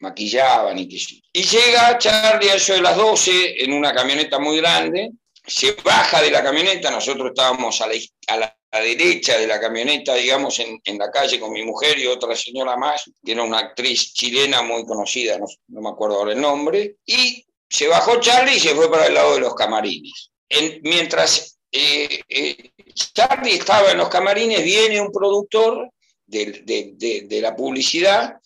maquillaban 0.00 0.78
y 0.78 0.88
yo. 0.88 1.16
Y 1.32 1.42
llega 1.44 1.96
Charlie 1.98 2.50
a 2.50 2.54
eso 2.56 2.72
de 2.74 2.80
las 2.80 2.96
12 2.96 3.62
en 3.62 3.72
una 3.72 3.92
camioneta 3.94 4.38
muy 4.40 4.56
grande, 4.56 5.10
se 5.46 5.72
baja 5.84 6.20
de 6.22 6.30
la 6.30 6.42
camioneta, 6.42 6.90
nosotros 6.90 7.28
estábamos 7.28 7.80
a 7.80 7.86
la, 7.86 7.94
a 8.28 8.36
la- 8.38 8.56
derecha 8.80 9.36
de 9.38 9.46
la 9.46 9.60
camioneta, 9.60 10.14
digamos, 10.14 10.58
en, 10.58 10.80
en 10.84 10.96
la 10.96 11.10
calle 11.10 11.38
con 11.38 11.52
mi 11.52 11.62
mujer 11.62 11.98
y 11.98 12.06
otra 12.06 12.34
señora 12.34 12.74
más, 12.78 13.04
que 13.22 13.32
era 13.32 13.42
una 13.42 13.58
actriz 13.58 14.14
chilena 14.14 14.62
muy 14.62 14.86
conocida, 14.86 15.36
no, 15.38 15.44
no 15.68 15.80
me 15.82 15.90
acuerdo 15.90 16.16
ahora 16.16 16.32
el 16.32 16.40
nombre, 16.40 16.96
y 17.04 17.44
se 17.68 17.86
bajó 17.88 18.18
Charlie 18.18 18.56
y 18.56 18.60
se 18.60 18.74
fue 18.74 18.90
para 18.90 19.06
el 19.08 19.14
lado 19.14 19.34
de 19.34 19.40
los 19.40 19.54
camarines. 19.54 20.30
En- 20.48 20.80
mientras 20.84 21.58
eh, 21.70 22.22
eh, 22.28 22.70
Charlie 22.94 23.56
estaba 23.56 23.90
en 23.92 23.98
los 23.98 24.08
camarines, 24.08 24.64
viene 24.64 25.00
un 25.02 25.12
productor 25.12 25.90
de, 26.32 26.62
de- 26.64 26.92
de- 26.96 27.22
de 27.28 27.40
la 27.40 27.54
publicidad, 27.54 28.36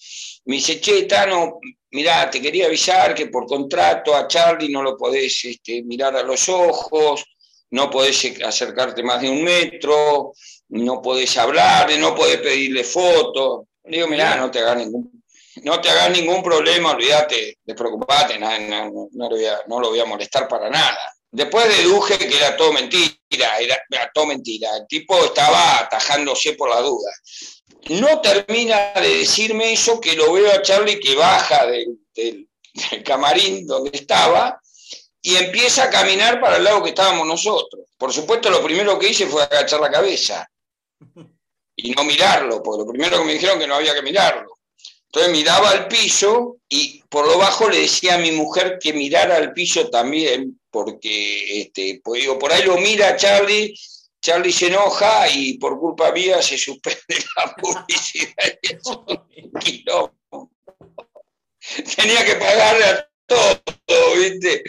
me 0.46 0.56
dice, 0.56 0.80
che, 0.80 1.04
Tano, 1.04 1.60
mirá, 1.92 2.28
te 2.30 2.40
quería 2.42 2.66
avisar 2.66 3.14
que 3.14 3.26
por 3.28 3.46
contrato 3.46 4.14
a 4.14 4.26
Charlie 4.26 4.68
no 4.68 4.82
lo 4.82 4.96
podés 4.96 5.44
este, 5.44 5.82
mirar 5.84 6.16
a 6.16 6.22
los 6.24 6.48
ojos, 6.48 7.24
no 7.70 7.88
podés 7.90 8.18
acercarte 8.44 9.02
más 9.02 9.20
de 9.22 9.30
un 9.30 9.42
metro, 9.44 10.32
no 10.70 11.00
podés 11.00 11.36
hablarle, 11.36 11.96
no 11.98 12.14
podés 12.14 12.38
pedirle 12.38 12.82
fotos. 12.84 13.66
Le 13.84 13.98
digo, 13.98 14.08
mirá, 14.08 14.34
no 14.36 14.50
te 14.50 14.58
hagas 14.58 14.76
ningún, 14.78 15.22
no 15.62 15.80
te 15.80 15.88
hagas 15.90 16.10
ningún 16.10 16.42
problema, 16.42 16.90
olvídate, 16.90 17.58
despreocupate, 17.64 18.38
no, 18.38 18.50
no, 18.58 18.90
no, 18.90 19.08
no 19.12 19.28
lo 19.30 19.36
voy 19.36 19.44
a, 19.46 19.60
no 19.68 19.80
lo 19.80 19.90
voy 19.90 20.00
a 20.00 20.04
molestar 20.04 20.48
para 20.48 20.68
nada. 20.70 20.98
Después 21.30 21.66
deduje 21.76 22.16
que 22.18 22.36
era 22.36 22.56
todo 22.56 22.72
mentira, 22.72 23.58
era, 23.60 23.76
era 23.90 24.10
todo 24.14 24.26
mentira. 24.26 24.68
El 24.76 24.86
tipo 24.86 25.22
estaba 25.24 25.80
atajándose 25.80 26.54
por 26.54 26.70
la 26.70 26.80
duda. 26.80 27.10
No 27.88 28.20
termina 28.20 28.92
de 28.94 29.18
decirme 29.18 29.72
eso, 29.72 30.00
que 30.00 30.14
lo 30.16 30.32
veo 30.32 30.50
a 30.50 30.62
Charlie 30.62 30.98
que 30.98 31.14
baja 31.14 31.66
del, 31.66 31.98
camarín 33.04 33.66
donde 33.66 33.90
estaba 33.92 34.60
y 35.22 35.36
empieza 35.36 35.84
a 35.84 35.90
caminar 35.90 36.40
para 36.40 36.56
el 36.56 36.64
lado 36.64 36.82
que 36.82 36.90
estábamos 36.90 37.26
nosotros. 37.26 37.86
Por 37.96 38.12
supuesto, 38.12 38.50
lo 38.50 38.62
primero 38.62 38.98
que 38.98 39.08
hice 39.08 39.26
fue 39.26 39.42
agachar 39.42 39.80
la 39.80 39.90
cabeza 39.90 40.48
y 41.76 41.90
no 41.90 42.04
mirarlo, 42.04 42.62
porque 42.62 42.84
lo 42.84 42.90
primero 42.90 43.18
que 43.18 43.24
me 43.24 43.32
dijeron 43.34 43.58
que 43.58 43.66
no 43.66 43.76
había 43.76 43.94
que 43.94 44.02
mirarlo. 44.02 44.58
Entonces 45.06 45.32
miraba 45.32 45.70
al 45.70 45.88
piso 45.88 46.58
y 46.68 47.02
por 47.08 47.26
lo 47.26 47.38
bajo 47.38 47.68
le 47.68 47.80
decía 47.80 48.16
a 48.16 48.18
mi 48.18 48.32
mujer 48.32 48.78
que 48.80 48.92
mirara 48.92 49.36
al 49.36 49.52
piso 49.52 49.88
también, 49.88 50.60
porque 50.70 51.60
este, 51.60 52.00
pues 52.04 52.22
digo, 52.22 52.38
por 52.38 52.52
ahí 52.52 52.64
lo 52.64 52.76
mira 52.78 53.16
Charlie, 53.16 53.74
Charlie 54.26 54.52
se 54.52 54.66
enoja 54.66 55.28
y 55.30 55.56
por 55.58 55.78
culpa 55.78 56.10
mía 56.10 56.42
se 56.42 56.58
suspende 56.58 57.16
la 57.36 57.54
publicidad. 57.60 58.58
Y 59.64 59.84
un. 59.90 60.50
Tenía 61.96 62.24
que 62.24 62.34
pagarle 62.34 62.84
a 62.84 63.08
todo, 63.26 63.60
¿viste? 64.16 64.64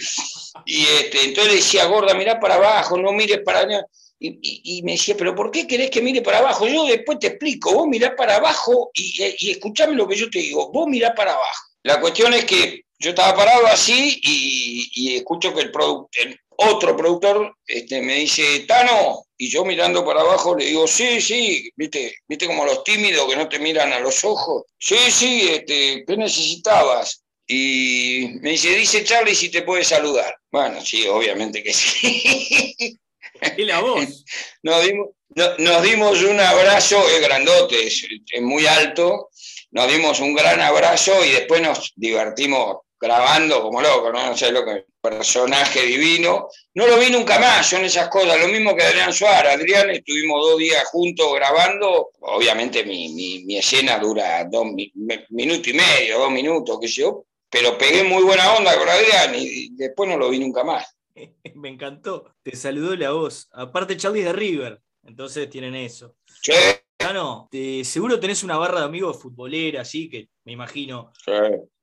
Y 0.65 0.81
este, 0.85 1.23
entonces 1.25 1.47
le 1.53 1.55
decía, 1.59 1.85
gorda, 1.85 2.13
mirá 2.13 2.39
para 2.39 2.55
abajo, 2.55 2.97
no 2.97 3.11
mires 3.13 3.39
para 3.43 3.59
allá. 3.61 3.83
Y, 4.19 4.29
y- 4.41 4.77
y 4.77 4.83
me 4.83 4.91
decía, 4.93 5.15
pero 5.17 5.33
¿por 5.35 5.49
qué 5.51 5.65
querés 5.67 5.89
que 5.91 6.01
mire 6.01 6.21
para 6.21 6.39
abajo? 6.39 6.67
Yo 6.67 6.85
después 6.85 7.17
te 7.19 7.27
explico, 7.27 7.73
vos 7.73 7.87
mirá 7.87 8.15
para 8.15 8.35
abajo 8.35 8.89
y, 8.93 9.35
y 9.39 9.51
escuchame 9.51 9.95
lo 9.95 10.07
que 10.07 10.15
yo 10.15 10.29
te 10.29 10.39
digo, 10.39 10.71
vos 10.71 10.87
mirá 10.87 11.13
para 11.15 11.33
abajo. 11.33 11.63
La 11.83 11.99
cuestión 11.99 12.33
es 12.33 12.45
que 12.45 12.81
yo 12.99 13.09
estaba 13.11 13.35
parado 13.35 13.65
así 13.67 14.19
y, 14.23 14.89
y 14.93 15.15
escucho 15.17 15.53
que 15.53 15.61
el, 15.61 15.71
produ- 15.71 16.07
el 16.19 16.39
otro 16.57 16.95
productor 16.97 17.55
este, 17.65 18.01
me 18.01 18.15
dice, 18.15 18.61
Tano, 18.67 19.23
y 19.37 19.49
yo 19.49 19.63
mirando 19.63 20.03
para 20.05 20.21
abajo 20.21 20.55
le 20.55 20.65
digo, 20.65 20.87
sí, 20.87 21.21
sí, 21.21 21.69
viste, 21.75 22.15
viste 22.27 22.47
como 22.47 22.65
los 22.65 22.83
tímidos 22.83 23.27
que 23.29 23.35
no 23.35 23.47
te 23.47 23.59
miran 23.59 23.93
a 23.93 23.99
los 23.99 24.23
ojos. 24.25 24.63
Sí, 24.79 24.97
sí, 25.11 25.47
este, 25.51 26.03
¿qué 26.05 26.17
necesitabas? 26.17 27.23
Y 27.45 28.27
me 28.41 28.51
dice, 28.51 28.75
dice 28.75 29.03
Charlie 29.03 29.35
si 29.35 29.49
te 29.49 29.61
puede 29.61 29.83
saludar. 29.83 30.35
Bueno, 30.51 30.83
sí, 30.83 31.07
obviamente 31.07 31.63
que 31.63 31.73
sí. 31.73 32.97
¿Qué 33.55 33.63
la 33.65 33.79
voz? 33.79 34.25
Nos 34.63 34.83
dimos, 34.85 35.07
no- 35.29 35.57
nos 35.59 35.83
dimos 35.83 36.21
un 36.23 36.39
abrazo, 36.39 37.07
es 37.09 37.21
grandote, 37.21 37.87
es, 37.87 38.05
es 38.31 38.41
muy 38.41 38.65
alto, 38.65 39.29
nos 39.71 39.87
dimos 39.91 40.19
un 40.19 40.33
gran 40.33 40.59
abrazo 40.61 41.23
y 41.23 41.31
después 41.31 41.61
nos 41.61 41.93
divertimos 41.95 42.77
grabando 42.99 43.61
como 43.61 43.81
locos, 43.81 44.11
¿no? 44.13 44.25
No 44.27 44.37
sé 44.37 44.51
lo 44.51 44.65
que, 44.65 44.85
personaje 45.01 45.81
divino. 45.83 46.47
No 46.73 46.87
lo 46.87 46.97
vi 46.97 47.09
nunca 47.09 47.39
más, 47.39 47.67
son 47.69 47.85
esas 47.85 48.09
cosas, 48.09 48.39
lo 48.39 48.47
mismo 48.47 48.75
que 48.75 48.83
Adrián 48.83 49.13
Suárez. 49.13 49.53
Adrián, 49.53 49.89
estuvimos 49.89 50.41
dos 50.49 50.57
días 50.59 50.83
juntos 50.89 51.33
grabando, 51.35 52.09
obviamente 52.21 52.83
mi, 52.83 53.09
mi- 53.13 53.43
mi 53.45 53.57
escena 53.57 53.97
dura 53.99 54.43
dos 54.45 54.65
mi- 54.65 54.91
me- 54.95 55.25
minuto 55.29 55.69
y 55.69 55.73
medio, 55.73 56.19
dos 56.19 56.31
minutos, 56.31 56.77
qué 56.81 56.87
sé 56.87 57.01
yo, 57.01 57.23
pero 57.49 57.77
pegué 57.77 58.03
muy 58.03 58.23
buena 58.23 58.53
onda 58.53 58.77
con 58.77 58.89
Adrián 58.89 59.33
y 59.35 59.69
después 59.75 60.09
no 60.09 60.17
lo 60.17 60.29
vi 60.29 60.39
nunca 60.39 60.63
más. 60.63 60.85
Me 61.55 61.69
encantó. 61.69 62.33
Te 62.43 62.55
saludó 62.55 62.95
la 62.95 63.11
voz. 63.11 63.47
Aparte, 63.53 63.95
Charlie 63.97 64.19
es 64.19 64.25
de 64.27 64.33
River. 64.33 64.81
Entonces 65.03 65.49
tienen 65.49 65.73
eso. 65.73 66.15
Sí, 66.41 66.51
Te- 67.51 67.83
seguro 67.83 68.19
tenés 68.19 68.43
una 68.43 68.57
barra 68.57 68.79
de 68.79 68.85
amigos 68.85 69.21
futbolera, 69.21 69.81
así 69.81 70.09
que 70.09 70.29
me 70.45 70.53
imagino. 70.53 71.11
sí. 71.25 71.31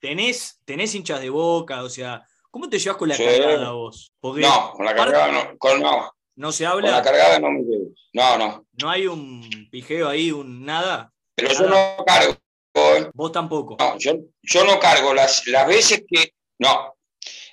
¿Tenés, 0.00 0.60
tenés 0.64 0.94
hinchas 0.94 1.20
de 1.20 1.30
boca? 1.30 1.82
O 1.82 1.88
sea, 1.88 2.22
¿cómo 2.50 2.68
te 2.68 2.78
llevas 2.78 2.98
con 2.98 3.08
la 3.08 3.14
Sí. 3.14 3.24
cargada 3.24 3.72
vos? 3.72 4.12
Porque 4.20 4.42
No, 4.42 4.72
con 4.72 4.84
la 4.84 4.94
cargada 4.94 5.32
no, 5.32 5.58
con, 5.58 5.80
no, 5.80 6.12
no 6.36 6.52
se 6.52 6.64
con 6.66 6.82
la 6.82 6.88
habla, 6.98 7.02
cargada 7.02 7.38
no 7.38 7.50
me 7.50 7.62
llevo. 7.62 7.86
No, 8.12 8.36
no. 8.38 8.66
no 8.82 8.90
hay 8.90 9.06
un 9.06 9.68
pijeo 9.70 10.08
ahí, 10.08 10.30
un 10.30 10.64
nada. 10.64 11.10
Pero 11.34 11.52
yo 11.52 11.66
no 11.68 12.04
cargo. 12.06 12.34
¿eh? 12.74 13.10
Vos 13.14 13.32
tampoco. 13.32 13.76
No, 13.78 13.96
yo, 13.98 14.12
yo 14.42 14.64
no 14.64 14.78
cargo. 14.78 15.14
Las, 15.14 15.46
las 15.46 15.66
veces 15.66 16.04
que. 16.08 16.32
No. 16.58 16.93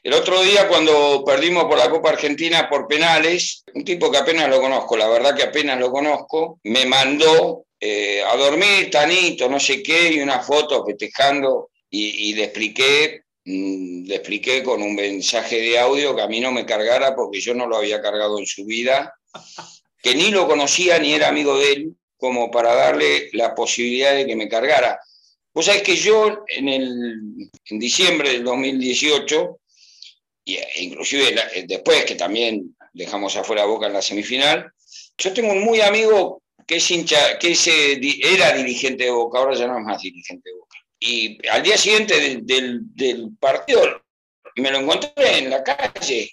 El 0.04 0.14
otro 0.14 0.42
día, 0.42 0.68
cuando 0.68 1.24
perdimos 1.24 1.66
por 1.66 1.78
la 1.78 1.90
Copa 1.90 2.10
Argentina 2.10 2.68
por 2.68 2.88
penales, 2.88 3.64
un 3.76 3.86
tipo 3.86 4.10
que 4.10 4.18
apenas 4.18 4.50
lo 4.50 4.60
conozco, 4.60 4.98
la 4.98 5.08
verdad 5.08 5.36
que 5.36 5.44
apenas 5.44 5.80
lo 5.80 5.92
conozco, 5.92 6.60
me 6.64 6.86
mandó 6.88 7.66
eh, 7.80 8.22
a 8.24 8.36
dormir, 8.36 8.90
Tanito, 8.90 9.48
no 9.48 9.60
sé 9.60 9.84
qué, 9.84 10.12
y 10.14 10.20
una 10.20 10.40
foto 10.40 10.84
festejando, 10.86 11.70
y, 11.90 12.30
y 12.30 12.34
le 12.34 12.46
expliqué. 12.46 13.22
mm, 13.46 14.06
Le 14.08 14.16
expliqué 14.16 14.64
con 14.64 14.82
un 14.82 14.96
mensaje 14.96 15.62
de 15.62 15.78
audio 15.78 16.16
que 16.16 16.22
a 16.24 16.28
mí 16.28 16.40
no 16.40 16.52
me 16.52 16.66
cargara 16.66 17.16
porque 17.16 17.40
yo 17.40 17.54
no 17.54 17.68
lo 17.68 17.78
había 17.78 18.02
cargado 18.02 18.40
en 18.40 18.48
su 18.48 18.66
vida, 18.66 19.14
que 20.02 20.16
ni 20.16 20.32
lo 20.32 20.48
conocía 20.48 20.98
ni 20.98 21.14
era 21.14 21.28
amigo 21.28 21.58
de 21.60 21.74
él, 21.74 21.96
como 22.18 22.50
para 22.50 22.74
darle 22.74 23.30
la 23.34 23.54
posibilidad 23.54 24.16
de 24.16 24.26
que 24.26 24.36
me 24.36 24.50
cargara. 24.50 25.00
Vos 25.54 25.66
sabés 25.66 25.84
que 25.84 25.96
yo 25.96 26.44
en, 26.48 26.70
el, 26.70 27.50
en 27.66 27.80
diciembre 27.80 28.32
del 28.32 28.44
2018, 28.44 29.60
y 30.44 30.56
e 30.58 30.84
inclusive 30.84 31.32
la- 31.34 31.48
eh, 31.54 31.66
después 31.68 32.04
que 32.06 32.16
también 32.16 32.76
dejamos 32.94 33.36
afuera 33.36 33.64
a 33.64 33.66
Boca 33.66 33.88
en 33.88 33.94
la 33.94 34.02
semifinal, 34.02 34.72
yo 35.18 35.34
tengo 35.34 35.52
un 35.54 35.64
muy 35.64 35.82
amigo 35.82 36.42
que 36.68 36.78
es 36.78 36.92
hincha, 36.92 37.38
que 37.40 37.52
es, 37.52 37.68
eh, 37.68 38.00
era 38.24 38.54
dirigente 38.54 39.06
de 39.06 39.12
Boca, 39.12 39.40
ahora 39.40 39.56
ya 39.56 39.68
no 39.68 39.78
es 39.78 39.84
más 39.86 40.02
dirigente 40.02 40.50
de 40.50 40.56
Boca. 40.58 40.78
y 41.00 41.38
al 41.48 41.64
día 41.64 41.78
siguiente 41.78 42.20
del, 42.44 42.80
del 42.96 43.30
partido 43.40 44.02
me 44.58 44.70
lo 44.70 44.80
encontré 44.80 45.38
en 45.40 45.50
la 45.50 45.64
calle. 45.64 46.30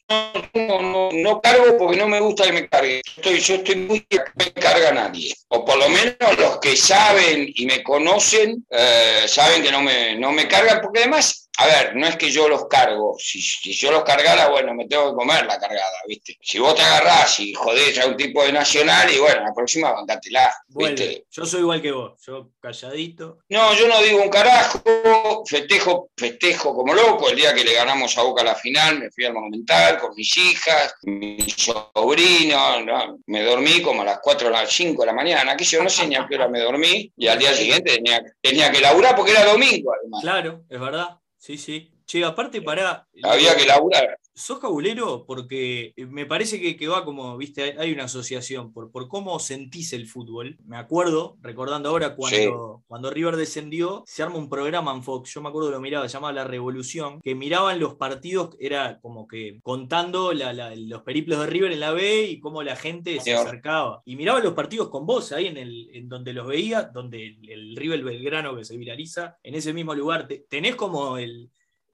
No, 0.54 1.10
no, 1.12 1.40
cargo 1.40 1.76
porque 1.78 1.96
no 1.96 2.08
me 2.08 2.20
gusta 2.20 2.44
que 2.44 2.52
me 2.52 2.68
cargue. 2.68 3.00
Estoy, 3.16 3.38
yo 3.40 3.54
estoy 3.54 3.76
muy 3.76 4.00
que 4.00 4.18
me 4.36 4.52
carga 4.52 4.90
nadie. 4.92 5.34
O 5.48 5.64
por 5.64 5.78
lo 5.78 5.88
menos 5.88 6.16
los 6.38 6.58
que 6.58 6.76
saben 6.76 7.48
y 7.54 7.64
me 7.66 7.82
conocen, 7.82 8.66
eh, 8.70 9.22
saben 9.26 9.62
que 9.62 9.70
no 9.70 9.82
me, 9.82 10.16
no 10.16 10.32
me 10.32 10.48
cargan, 10.48 10.80
porque 10.82 11.00
además 11.00 11.47
a 11.60 11.66
ver, 11.66 11.96
no 11.96 12.06
es 12.06 12.16
que 12.16 12.30
yo 12.30 12.48
los 12.48 12.68
cargo. 12.68 13.16
Si, 13.18 13.40
yo 13.72 13.90
los 13.90 14.04
cargara, 14.04 14.48
bueno, 14.48 14.74
me 14.74 14.86
tengo 14.86 15.10
que 15.10 15.16
comer 15.16 15.44
la 15.44 15.58
cargada, 15.58 16.02
¿viste? 16.06 16.38
Si 16.40 16.60
vos 16.60 16.72
te 16.76 16.82
agarrás 16.82 17.40
y 17.40 17.52
jodés 17.52 17.98
a 17.98 18.06
un 18.06 18.16
tipo 18.16 18.44
de 18.44 18.52
nacional, 18.52 19.12
y 19.12 19.18
bueno, 19.18 19.42
la 19.42 19.52
próxima 19.52 19.90
bancátela, 19.90 20.54
¿viste? 20.68 21.26
yo 21.28 21.44
soy 21.44 21.60
igual 21.60 21.82
que 21.82 21.90
vos, 21.90 22.12
yo 22.24 22.50
calladito. 22.60 23.38
No, 23.48 23.74
yo 23.74 23.88
no 23.88 24.00
digo 24.00 24.22
un 24.22 24.28
carajo, 24.28 25.44
festejo, 25.46 26.10
festejo 26.16 26.76
como 26.76 26.94
loco. 26.94 27.28
El 27.28 27.36
día 27.36 27.52
que 27.52 27.64
le 27.64 27.74
ganamos 27.74 28.16
a 28.16 28.22
Boca 28.22 28.44
la 28.44 28.54
final, 28.54 29.00
me 29.00 29.10
fui 29.10 29.24
al 29.24 29.32
Monumental 29.32 29.98
con 29.98 30.14
mis 30.14 30.36
hijas, 30.36 30.94
mis 31.02 31.56
sobrinos, 31.56 32.84
me 33.26 33.42
dormí 33.42 33.82
como 33.82 34.02
a 34.02 34.04
las 34.04 34.20
4 34.22 34.46
o 34.46 34.50
las 34.50 34.70
5 34.70 35.02
de 35.02 35.06
la 35.06 35.12
mañana, 35.12 35.56
que 35.56 35.64
yo 35.64 35.82
no 35.82 35.90
sé 35.90 36.06
ni 36.06 36.14
a 36.14 36.24
qué 36.28 36.36
hora 36.36 36.46
me 36.46 36.60
dormí, 36.60 37.12
y 37.16 37.26
al 37.26 37.36
día 37.36 37.52
siguiente 37.52 37.96
tenía, 37.96 38.22
tenía 38.40 38.70
que 38.70 38.80
laburar 38.80 39.16
porque 39.16 39.32
era 39.32 39.44
domingo, 39.44 39.92
además. 39.92 40.20
Claro, 40.22 40.62
es 40.68 40.78
verdad. 40.78 41.18
Sí, 41.38 41.56
sí. 41.56 41.90
Che, 42.04 42.24
aparte 42.24 42.60
para. 42.62 43.06
Había 43.22 43.56
que 43.56 43.66
laburar. 43.66 44.18
Sos 44.38 44.60
cabulero 44.60 45.24
porque 45.26 45.92
me 45.96 46.24
parece 46.24 46.60
que, 46.60 46.76
que, 46.76 46.86
va 46.86 47.04
como, 47.04 47.36
viste, 47.36 47.76
hay 47.76 47.92
una 47.92 48.04
asociación 48.04 48.72
por, 48.72 48.90
por 48.92 49.08
cómo 49.08 49.38
sentís 49.40 49.92
el 49.92 50.06
fútbol. 50.06 50.58
Me 50.64 50.76
acuerdo, 50.76 51.36
recordando 51.42 51.88
ahora, 51.88 52.14
cuando, 52.14 52.84
cuando 52.86 53.10
River 53.10 53.36
descendió, 53.36 54.04
se 54.06 54.22
arma 54.22 54.36
un 54.36 54.48
programa 54.48 54.92
en 54.92 55.02
Fox, 55.02 55.34
yo 55.34 55.42
me 55.42 55.48
acuerdo 55.48 55.72
lo 55.72 55.80
miraba, 55.80 56.08
se 56.08 56.14
llamaba 56.14 56.32
La 56.32 56.44
Revolución, 56.44 57.20
que 57.20 57.34
miraban 57.34 57.80
los 57.80 57.96
partidos, 57.96 58.56
era 58.60 59.00
como 59.00 59.26
que 59.26 59.58
contando 59.62 60.32
los 60.32 61.02
periplos 61.02 61.40
de 61.40 61.46
River 61.46 61.72
en 61.72 61.80
la 61.80 61.92
B 61.92 62.22
y 62.22 62.38
cómo 62.38 62.62
la 62.62 62.76
gente 62.76 63.20
se 63.20 63.34
acercaba. 63.34 64.02
Y 64.04 64.14
miraban 64.14 64.44
los 64.44 64.54
partidos 64.54 64.88
con 64.88 65.04
vos 65.04 65.32
ahí 65.32 65.46
en, 65.46 65.56
el, 65.56 65.90
en 65.92 66.08
donde 66.08 66.32
los 66.32 66.46
veía, 66.46 66.82
donde 66.82 67.38
el, 67.48 67.76
River 67.76 68.04
Belgrano 68.04 68.56
que 68.56 68.64
se 68.64 68.76
viraliza, 68.76 69.36
en 69.42 69.54
ese 69.54 69.72
mismo 69.72 69.94
lugar. 69.94 70.28
Tenés 70.48 70.76
como 70.76 71.18
el 71.18 71.50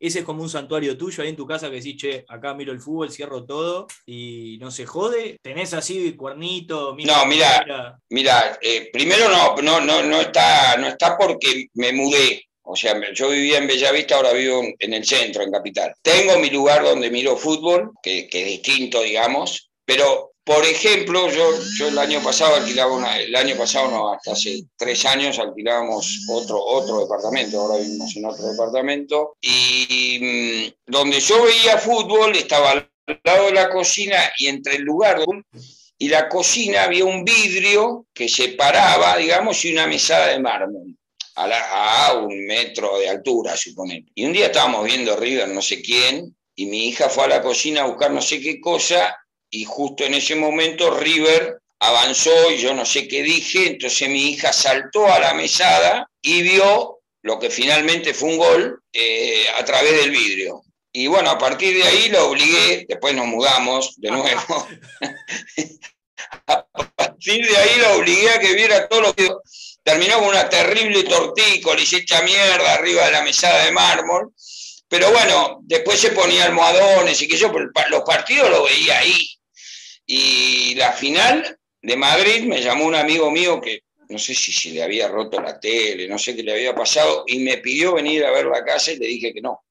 ese 0.07 0.21
es 0.21 0.25
como 0.25 0.43
un 0.43 0.51
santuario 0.51 0.97
tuyo 0.97 1.23
ahí 1.23 1.31
en 1.31 1.37
tu 1.37 1.47
casa 1.47 1.71
que 1.71 1.77
decís, 1.77 1.97
che, 1.97 2.25
acá 2.29 2.55
miro 2.55 2.73
el 2.73 2.81
fútbol, 2.81 3.11
cierro 3.11 3.45
todo 3.45 3.87
y 4.07 4.59
no 4.61 4.71
se 4.71 4.87
jode. 4.87 5.39
¿Tenés 5.43 5.73
así 5.73 6.15
cuernito? 6.15 6.97
no, 7.05 7.27
mira, 7.27 7.99
mira, 8.11 8.59
eh, 8.61 8.91
primero 8.93 9.29
no, 9.29 9.57
no, 9.57 9.81
no, 9.81 10.03
no, 10.03 10.21
está, 10.21 10.77
no 10.77 10.89
está 10.89 11.17
porque 11.17 11.69
me 11.75 11.93
mudé. 11.93 12.45
O 12.67 12.77
sea, 12.77 12.99
yo 13.13 13.29
vivía 13.29 13.59
en 13.59 13.67
Bellavista, 13.67 14.17
ahora 14.17 14.33
vivo 14.33 14.63
en 14.79 14.95
el 14.95 15.05
centro, 15.05 15.43
en 15.43 15.53
Capital. 15.53 15.95
Tengo 16.01 16.39
mi 16.39 16.51
lugar 16.51 16.83
donde 16.83 17.11
miro 17.11 17.37
fútbol, 17.37 17.93
que, 18.03 18.27
que 18.27 18.41
es 18.41 18.47
distinto, 18.47 19.03
digamos, 19.03 19.71
pero 19.85 20.34
por 20.45 20.63
ejemplo, 20.65 21.31
yo, 21.31 21.59
yo 21.79 21.89
el 21.89 21.99
año 21.99 22.23
pasado 22.23 22.57
alquilaba 22.57 22.93
una, 22.93 23.19
el 23.19 23.35
año 23.35 23.57
pasado 23.57 23.91
no, 23.91 24.13
hasta 24.13 24.33
hace 24.33 24.65
tres 24.77 25.05
años 25.07 25.39
alquilábamos 25.39 26.27
otro, 26.29 26.63
otro 26.63 27.01
departamento, 27.01 27.61
ahora 27.61 27.83
vivimos 27.83 28.15
en 28.15 28.27
otro 28.27 28.51
departamento, 28.51 29.37
y 29.41 30.19
mm, 30.21 30.91
donde 30.93 31.21
yo 31.21 31.43
veía 31.45 31.79
fútbol 31.79 32.37
estaba 32.37 32.73
al 32.73 32.91
lado 33.25 33.47
de 33.47 33.53
la 33.53 33.71
cocina 33.71 34.19
y 34.39 34.49
entre 34.49 34.77
el 34.77 34.83
lugar 34.83 35.25
y 35.99 36.09
la 36.09 36.29
cocina 36.29 36.85
había 36.85 37.07
un 37.07 37.25
vidrio 37.25 38.07
que 38.13 38.29
separaba, 38.29 39.17
digamos, 39.17 39.65
y 39.65 39.73
una 39.73 39.87
mesada 39.87 40.27
de 40.29 40.41
mármol. 40.41 40.95
A, 41.37 42.09
a, 42.09 42.19
un 42.19 42.47
metro 42.47 42.99
de 42.99 43.09
altura, 43.09 43.57
suponemos. 43.57 44.11
Y 44.15 44.25
un 44.25 44.33
día 44.33 44.47
estábamos 44.47 44.85
viendo 44.85 45.17
River, 45.17 45.49
no 45.49 45.63
sé 45.63 45.83
quién, 45.83 46.37
y 46.55 46.67
mi 46.67 46.89
hija 46.89 47.09
fue 47.09 47.25
a 47.25 47.29
la 47.29 47.43
cocina 47.43 47.83
a 47.83 47.87
buscar 47.87 48.13
no 48.13 48.23
sé 48.23 48.41
qué 48.41 48.61
cosa, 48.61 49.17
y 49.55 49.65
justo 49.65 50.03
en 50.03 50.15
ese 50.15 50.35
momento 50.35 50.99
River 50.99 51.61
avanzó 51.79 52.51
y 52.51 52.59
yo 52.59 52.75
no 52.75 52.85
sé 52.85 53.07
qué 53.07 53.23
dije, 53.23 53.69
entonces 53.69 54.09
mi 54.09 54.31
hija 54.31 54.53
saltó 54.53 55.07
a 55.07 55.21
la 55.21 55.33
mesada 55.33 56.11
y 56.21 56.43
vio 56.43 56.99
lo 57.23 57.39
que 57.39 57.51
finalmente 57.51 58.15
fue 58.15 58.31
un 58.31 58.39
gol 58.39 58.83
eh, 58.93 59.47
a 59.57 59.65
través 59.65 59.93
del 59.93 60.11
vidrio. 60.11 60.63
Y 60.93 61.07
bueno, 61.07 61.31
a 61.31 61.39
partir 61.39 61.77
de 61.77 61.85
ahí 61.85 62.09
lo 62.09 62.31
obligué, 62.31 62.85
después 62.89 63.15
nos 63.15 63.27
mudamos 63.27 63.95
de 63.99 64.11
nuevo. 64.11 64.69
a 66.49 66.67
partir 66.97 67.47
de 67.49 67.57
ahí 67.57 67.79
lo 67.79 67.95
obligué 67.99 68.31
a 68.31 68.41
que 68.41 68.55
viera 68.55 68.89
todo 68.89 69.01
lo 69.03 69.15
que... 69.15 69.31
Terminó 69.85 70.19
con 70.19 70.29
una 70.29 70.49
terrible 70.49 71.03
tortícola 71.03 71.79
y 71.79 71.85
se 71.85 71.99
echa 71.99 72.23
mierda 72.23 72.73
arriba 72.73 73.05
de 73.05 73.13
la 73.13 73.23
mesada 73.23 73.67
de 73.67 73.71
mármol. 73.73 74.33
Pero 74.89 75.11
bueno, 75.11 75.59
después 75.61 76.01
se 76.01 76.11
ponía 76.11 76.47
almohadones 76.47 77.21
y 77.21 77.29
que 77.29 77.37
yo, 77.37 77.53
los 77.91 78.03
partidos 78.03 78.49
lo 78.49 78.65
veía 78.65 78.99
ahí. 78.99 79.29
Y 80.07 80.75
la 80.75 80.93
final 80.93 81.59
de 81.81 81.97
Madrid 81.97 82.45
me 82.45 82.63
llamó 82.63 82.87
un 82.87 82.95
amigo 82.95 83.31
mío 83.31 83.61
que 83.61 83.83
no 84.09 84.19
sé 84.19 84.35
si 84.35 84.53
se 84.53 84.71
le 84.71 84.83
había 84.83 85.09
roto 85.09 85.41
la 85.41 85.59
tele, 85.59 86.09
no 86.09 86.19
sé 86.19 86.37
qué 86.37 86.43
le 86.43 86.53
había 86.53 86.75
pasado, 86.75 87.25
y 87.27 87.39
me 87.39 87.59
pidió 87.59 87.95
venir 87.95 88.25
a 88.25 88.31
ver 88.31 88.47
la 88.47 88.65
casa 88.65 88.93
y 88.93 88.99
le 88.99 89.07
dije 89.07 89.33
que 89.33 89.41
no, 89.41 89.65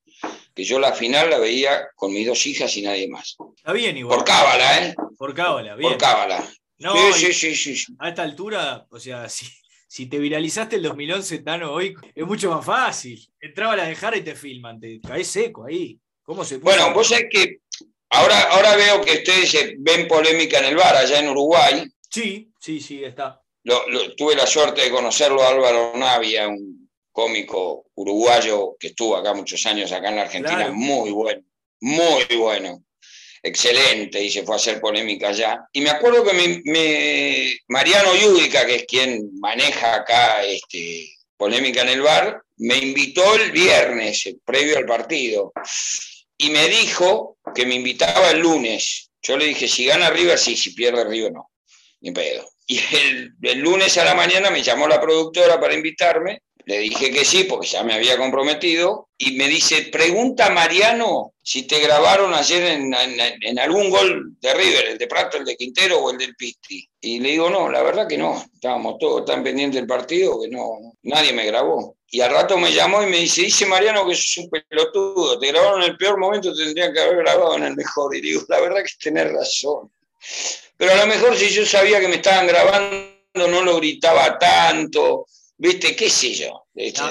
que 0.53 0.63
yo 0.63 0.79
la 0.79 0.93
final 0.93 1.29
la 1.29 1.37
veía 1.37 1.87
con 1.95 2.11
mis 2.11 2.27
dos 2.27 2.45
hijas 2.45 2.75
y 2.77 2.81
nadie 2.81 3.07
más. 3.07 3.37
Está 3.55 3.73
bien 3.73 3.97
igual. 3.97 4.17
Por 4.17 4.27
cábala, 4.27 4.87
¿eh? 4.87 4.95
Por 5.17 5.33
cábala, 5.33 5.75
bien. 5.75 5.91
Por 5.91 5.99
cábala. 5.99 6.51
No, 6.79 6.95
sí, 7.13 7.31
sí, 7.31 7.55
sí, 7.55 7.75
sí, 7.75 7.95
A 7.99 8.09
esta 8.09 8.23
altura, 8.23 8.85
o 8.89 8.99
sea, 8.99 9.29
si, 9.29 9.45
si 9.87 10.07
te 10.07 10.19
viralizaste 10.19 10.75
el 10.77 10.83
2011, 10.83 11.39
Tano, 11.39 11.71
hoy 11.71 11.93
es 12.15 12.25
mucho 12.25 12.49
más 12.49 12.65
fácil. 12.65 13.19
Entraba 13.39 13.73
a 13.73 13.77
la 13.77 13.85
dejar 13.85 14.17
y 14.17 14.21
te 14.21 14.35
filman, 14.35 14.79
te 14.79 14.99
caes 14.99 15.27
seco 15.27 15.65
ahí. 15.65 15.99
¿Cómo 16.23 16.45
se 16.45 16.59
puede? 16.59 16.77
Bueno, 16.77 16.93
vos 16.93 17.09
sabés 17.09 17.27
que 17.29 17.57
Ahora, 18.15 18.41
ahora 18.51 18.75
veo 18.75 19.01
que 19.01 19.13
ustedes 19.13 19.73
ven 19.79 20.07
polémica 20.07 20.59
en 20.59 20.65
el 20.65 20.75
bar 20.75 20.95
allá 20.95 21.17
en 21.17 21.29
Uruguay. 21.29 21.83
Sí, 22.11 22.51
sí, 22.59 22.79
sí, 22.79 23.03
está. 23.03 23.41
tuve 24.15 24.35
la 24.35 24.45
suerte 24.45 24.81
de 24.81 24.91
conocerlo 24.91 25.41
a 25.41 25.49
Álvaro 25.49 25.93
Navia, 25.95 26.47
un 26.47 26.89
cómico 27.11 27.87
uruguayo 27.95 28.75
que 28.79 28.87
estuvo 28.87 29.15
acá 29.15 29.33
muchos 29.33 29.65
años 29.65 29.91
acá 29.91 30.09
en 30.09 30.17
la 30.17 30.21
Argentina, 30.23 30.69
muy 30.71 31.09
bueno, 31.09 31.41
muy 31.81 32.23
bueno, 32.37 32.83
excelente, 33.41 34.21
y 34.21 34.29
se 34.29 34.43
fue 34.43 34.55
a 34.55 34.57
hacer 34.57 34.79
polémica 34.79 35.29
allá. 35.29 35.67
Y 35.71 35.81
me 35.81 35.89
acuerdo 35.89 36.23
que 36.23 37.55
Mariano 37.67 38.15
Yudica, 38.15 38.63
que 38.67 38.75
es 38.75 38.85
quien 38.85 39.31
maneja 39.39 39.95
acá 39.95 40.43
este, 40.43 41.09
polémica 41.35 41.81
en 41.81 41.89
el 41.89 42.01
bar, 42.01 42.43
me 42.57 42.77
invitó 42.77 43.33
el 43.35 43.51
viernes, 43.51 44.35
previo 44.45 44.77
al 44.77 44.85
partido 44.85 45.51
y 46.43 46.49
me 46.49 46.67
dijo 46.67 47.37
que 47.55 47.65
me 47.65 47.75
invitaba 47.75 48.31
el 48.31 48.39
lunes. 48.39 49.11
Yo 49.21 49.37
le 49.37 49.45
dije, 49.45 49.67
si 49.67 49.85
gana 49.85 50.09
River, 50.09 50.37
sí, 50.37 50.57
si 50.57 50.73
pierde 50.73 51.05
River, 51.05 51.31
no. 51.31 51.51
Ni 52.01 52.11
pedo. 52.11 52.45
Y 52.67 52.79
el, 53.41 53.59
lunes 53.59 53.97
a 53.97 54.03
la 54.03 54.13
mañana 54.13 54.49
me 54.49 54.61
llamó 54.61 54.87
la 54.87 54.99
productora 54.99 55.59
para 55.59 55.73
invitarme. 55.73 56.41
Le 56.65 56.79
dije 56.79 57.11
que 57.11 57.25
sí, 57.25 57.43
porque 57.43 57.67
ya 57.67 57.83
me 57.83 57.93
había 57.93 58.17
comprometido. 58.17 59.09
Y 59.17 59.33
me 59.33 59.47
dice, 59.47 59.89
pregunta 59.91 60.49
Mariano 60.49 61.33
si 61.41 61.63
te 61.63 61.79
grabaron 61.79 62.33
ayer 62.33 62.63
en, 62.63 62.93
en, 62.93 63.59
algún 63.59 63.89
gol 63.89 64.37
de 64.39 64.53
River, 64.53 64.87
el 64.87 64.97
de 64.97 65.07
Prato, 65.07 65.37
el 65.37 65.43
de 65.43 65.57
Quintero 65.57 65.99
o 65.99 66.11
el 66.11 66.17
del 66.17 66.35
Pisti. 66.35 66.87
Y 67.01 67.19
le 67.19 67.31
digo, 67.31 67.49
no, 67.49 67.69
la 67.69 67.83
verdad 67.83 68.07
que 68.07 68.17
no. 68.17 68.41
Estábamos 68.53 68.97
todos 68.97 69.25
tan 69.25 69.43
pendientes 69.43 69.81
del 69.81 69.87
partido 69.87 70.39
que 70.41 70.47
no, 70.47 70.93
nadie 71.03 71.33
me 71.33 71.45
grabó. 71.45 71.97
Y 72.09 72.21
al 72.21 72.31
rato 72.31 72.57
me 72.57 72.71
llamó 72.71 73.03
y 73.03 73.07
me 73.07 73.17
dice, 73.17 73.41
dice 73.41 73.65
Mariano 73.65 74.07
que 74.07 74.15
sos 74.15 74.37
un 74.37 74.49
pelotudo, 74.49 75.37
te 75.37 75.47
grabaron 75.47 75.83
en 75.83 75.89
el 75.89 75.97
peor 75.97 76.17
momento, 76.17 76.53
te 76.55 76.63
tendrían 76.63 76.93
que 76.93 77.01
haber 77.01 77.17
grabado 77.17 77.57
en 77.57 77.63
el 77.63 77.75
mejor. 77.75 78.15
Y 78.15 78.21
digo, 78.21 78.41
la 78.47 78.61
verdad 78.61 78.83
que 78.83 78.91
tenés 79.03 79.29
razón. 79.33 79.91
Pero 80.77 80.93
a 80.93 80.97
lo 80.97 81.07
mejor 81.07 81.35
si 81.35 81.49
yo 81.49 81.65
sabía 81.65 81.99
que 81.99 82.07
me 82.07 82.15
estaban 82.15 82.47
grabando, 82.47 83.07
no 83.33 83.63
lo 83.63 83.77
gritaba 83.77 84.37
tanto, 84.37 85.25
viste, 85.63 85.95
qué 85.95 86.09
sé 86.09 86.33
yo. 86.33 86.65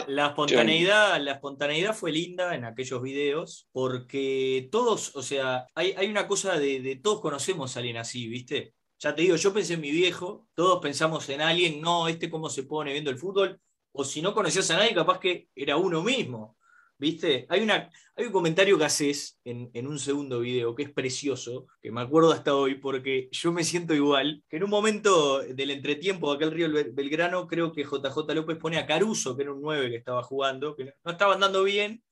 La, 0.09 0.27
espontaneidad, 0.27 1.21
la 1.21 1.33
espontaneidad 1.33 1.95
fue 1.95 2.13
linda 2.13 2.55
en 2.55 2.65
aquellos 2.65 3.01
videos, 3.01 3.69
porque 3.73 4.69
todos, 4.71 5.17
o 5.17 5.23
sea, 5.23 5.67
hay, 5.75 5.95
una 6.09 6.29
cosa 6.29 6.59
de, 6.59 6.81
de 6.81 6.97
todos 6.97 7.21
conocemos 7.21 7.75
a 7.75 7.81
alguien 7.81 7.97
así, 7.97 8.29
viste. 8.29 8.75
Ya 8.99 9.15
te 9.15 9.23
digo, 9.23 9.37
yo 9.37 9.53
pensé 9.53 9.75
en 9.75 9.81
mi 9.81 9.91
viejo, 9.91 10.47
todos 10.55 10.81
pensamos 10.81 11.29
en 11.31 11.41
alguien, 11.41 11.81
no, 11.81 12.07
este 12.07 12.31
cómo 12.31 12.49
se 12.49 12.63
pone 12.65 12.93
viendo 12.93 13.11
el 13.11 13.19
fútbol, 13.19 13.61
o 13.93 14.05
si 14.05 14.23
no 14.23 14.35
conocías 14.35 14.71
a 14.71 14.77
nadie, 14.77 14.95
capaz 14.95 15.19
que 15.19 15.49
era 15.55 15.77
uno 15.77 16.03
mismo. 16.03 16.57
¿Viste? 17.03 17.47
Hay, 17.49 17.63
una, 17.63 17.91
hay 18.15 18.27
un 18.27 18.33
comentario 18.33 18.79
que 18.79 18.85
haces 18.85 19.37
en, 19.45 19.73
en, 19.75 19.89
un 19.89 19.99
segundo 19.99 20.39
video 20.39 20.73
que 20.77 20.85
es 20.85 20.93
precioso, 20.93 21.67
que 21.83 21.91
me 21.91 22.01
acuerdo 22.01 22.31
hasta 22.31 22.55
hoy, 22.55 22.77
porque 22.77 23.29
yo 23.33 23.51
me 23.51 23.65
siento 23.65 23.93
igual, 23.93 24.45
que 24.49 24.59
en 24.59 24.63
un 24.63 24.71
momento 24.71 25.41
del 25.41 25.73
entretiempo 25.73 26.31
de 26.31 26.37
aquel 26.37 26.53
Río 26.53 26.69
Belgrano, 26.93 27.49
creo 27.49 27.73
que 27.73 27.83
JJ 27.83 28.35
López 28.37 28.57
pone 28.57 28.79
a 28.79 28.87
Caruso, 28.87 29.37
que 29.37 29.43
era 29.43 29.53
un 29.53 29.61
9 29.61 29.91
que 29.91 29.97
estaba 29.97 30.23
jugando, 30.23 30.77
que 30.77 30.95
no 31.03 31.11
estaba 31.11 31.35
andando 31.35 31.65
bien, 31.65 32.05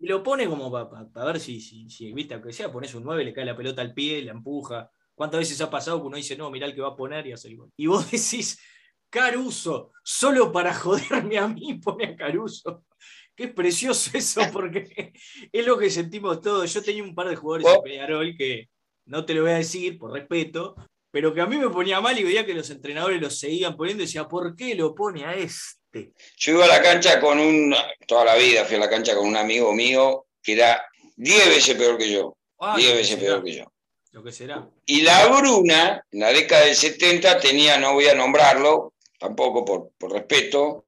y 0.00 0.08
lo 0.08 0.20
pone 0.24 0.48
como 0.48 0.68
para 0.68 1.26
ver 1.26 1.38
si, 1.38 1.60
si, 1.60 1.88
si, 1.88 2.12
viste, 2.12 2.34
aunque 2.34 2.52
sea, 2.52 2.72
pones 2.72 2.92
un 2.96 3.04
9, 3.04 3.24
le 3.24 3.32
cae 3.32 3.44
la 3.44 3.56
pelota 3.56 3.82
al 3.82 3.94
pie, 3.94 4.20
la 4.20 4.32
empuja. 4.32 4.90
¿Cuántas 5.14 5.38
veces 5.38 5.60
ha 5.60 5.70
pasado 5.70 6.00
que 6.00 6.08
uno 6.08 6.16
dice, 6.16 6.36
no, 6.36 6.50
mirá 6.50 6.66
el 6.66 6.74
que 6.74 6.80
va 6.80 6.88
a 6.88 6.96
poner 6.96 7.24
y 7.28 7.32
hace 7.32 7.46
el 7.46 7.58
gol? 7.58 7.70
Y 7.76 7.86
vos 7.86 8.04
decís, 8.10 8.58
Caruso, 9.08 9.92
solo 10.02 10.50
para 10.50 10.74
joderme 10.74 11.38
a 11.38 11.46
mí, 11.46 11.74
pone 11.74 12.06
a 12.06 12.16
Caruso. 12.16 12.84
Qué 13.36 13.48
precioso 13.48 14.10
eso, 14.14 14.40
porque 14.52 15.12
es 15.52 15.66
lo 15.66 15.78
que 15.78 15.90
sentimos 15.90 16.40
todos. 16.40 16.72
Yo 16.72 16.82
tenía 16.82 17.02
un 17.02 17.14
par 17.14 17.28
de 17.28 17.36
jugadores 17.36 17.66
en 17.66 17.82
Peñarol 17.82 18.36
que 18.36 18.68
no 19.06 19.24
te 19.24 19.34
lo 19.34 19.42
voy 19.42 19.52
a 19.52 19.56
decir 19.56 19.98
por 19.98 20.12
respeto, 20.12 20.76
pero 21.10 21.34
que 21.34 21.40
a 21.40 21.46
mí 21.46 21.56
me 21.56 21.70
ponía 21.70 22.00
mal 22.00 22.18
y 22.18 22.24
veía 22.24 22.46
que 22.46 22.54
los 22.54 22.70
entrenadores 22.70 23.20
los 23.20 23.38
seguían 23.38 23.76
poniendo 23.76 24.02
y 24.02 24.06
decía, 24.06 24.26
¿por 24.26 24.56
qué 24.56 24.74
lo 24.74 24.94
pone 24.94 25.24
a 25.24 25.34
este? 25.34 26.12
Yo 26.36 26.54
iba 26.54 26.64
a 26.64 26.68
la 26.68 26.82
cancha 26.82 27.20
con 27.20 27.38
un, 27.38 27.74
toda 28.06 28.24
la 28.24 28.34
vida 28.34 28.64
fui 28.64 28.76
a 28.76 28.80
la 28.80 28.90
cancha 28.90 29.14
con 29.14 29.28
un 29.28 29.36
amigo 29.36 29.72
mío 29.72 30.26
que 30.42 30.54
era 30.54 30.84
10 31.16 31.48
veces 31.48 31.76
peor 31.76 31.98
que 31.98 32.10
yo. 32.10 32.36
10 32.76 32.94
veces 32.94 33.16
peor 33.16 33.44
que 33.44 33.52
yo. 33.52 33.64
Lo 34.12 34.22
que 34.22 34.32
será. 34.32 34.68
Y 34.86 35.02
la 35.02 35.26
Bruna, 35.26 36.04
en 36.10 36.20
la 36.20 36.32
década 36.32 36.66
del 36.66 36.76
70, 36.76 37.40
tenía, 37.40 37.78
no 37.78 37.94
voy 37.94 38.06
a 38.06 38.14
nombrarlo, 38.14 38.94
tampoco 39.18 39.64
por, 39.64 39.90
por 39.98 40.12
respeto, 40.12 40.86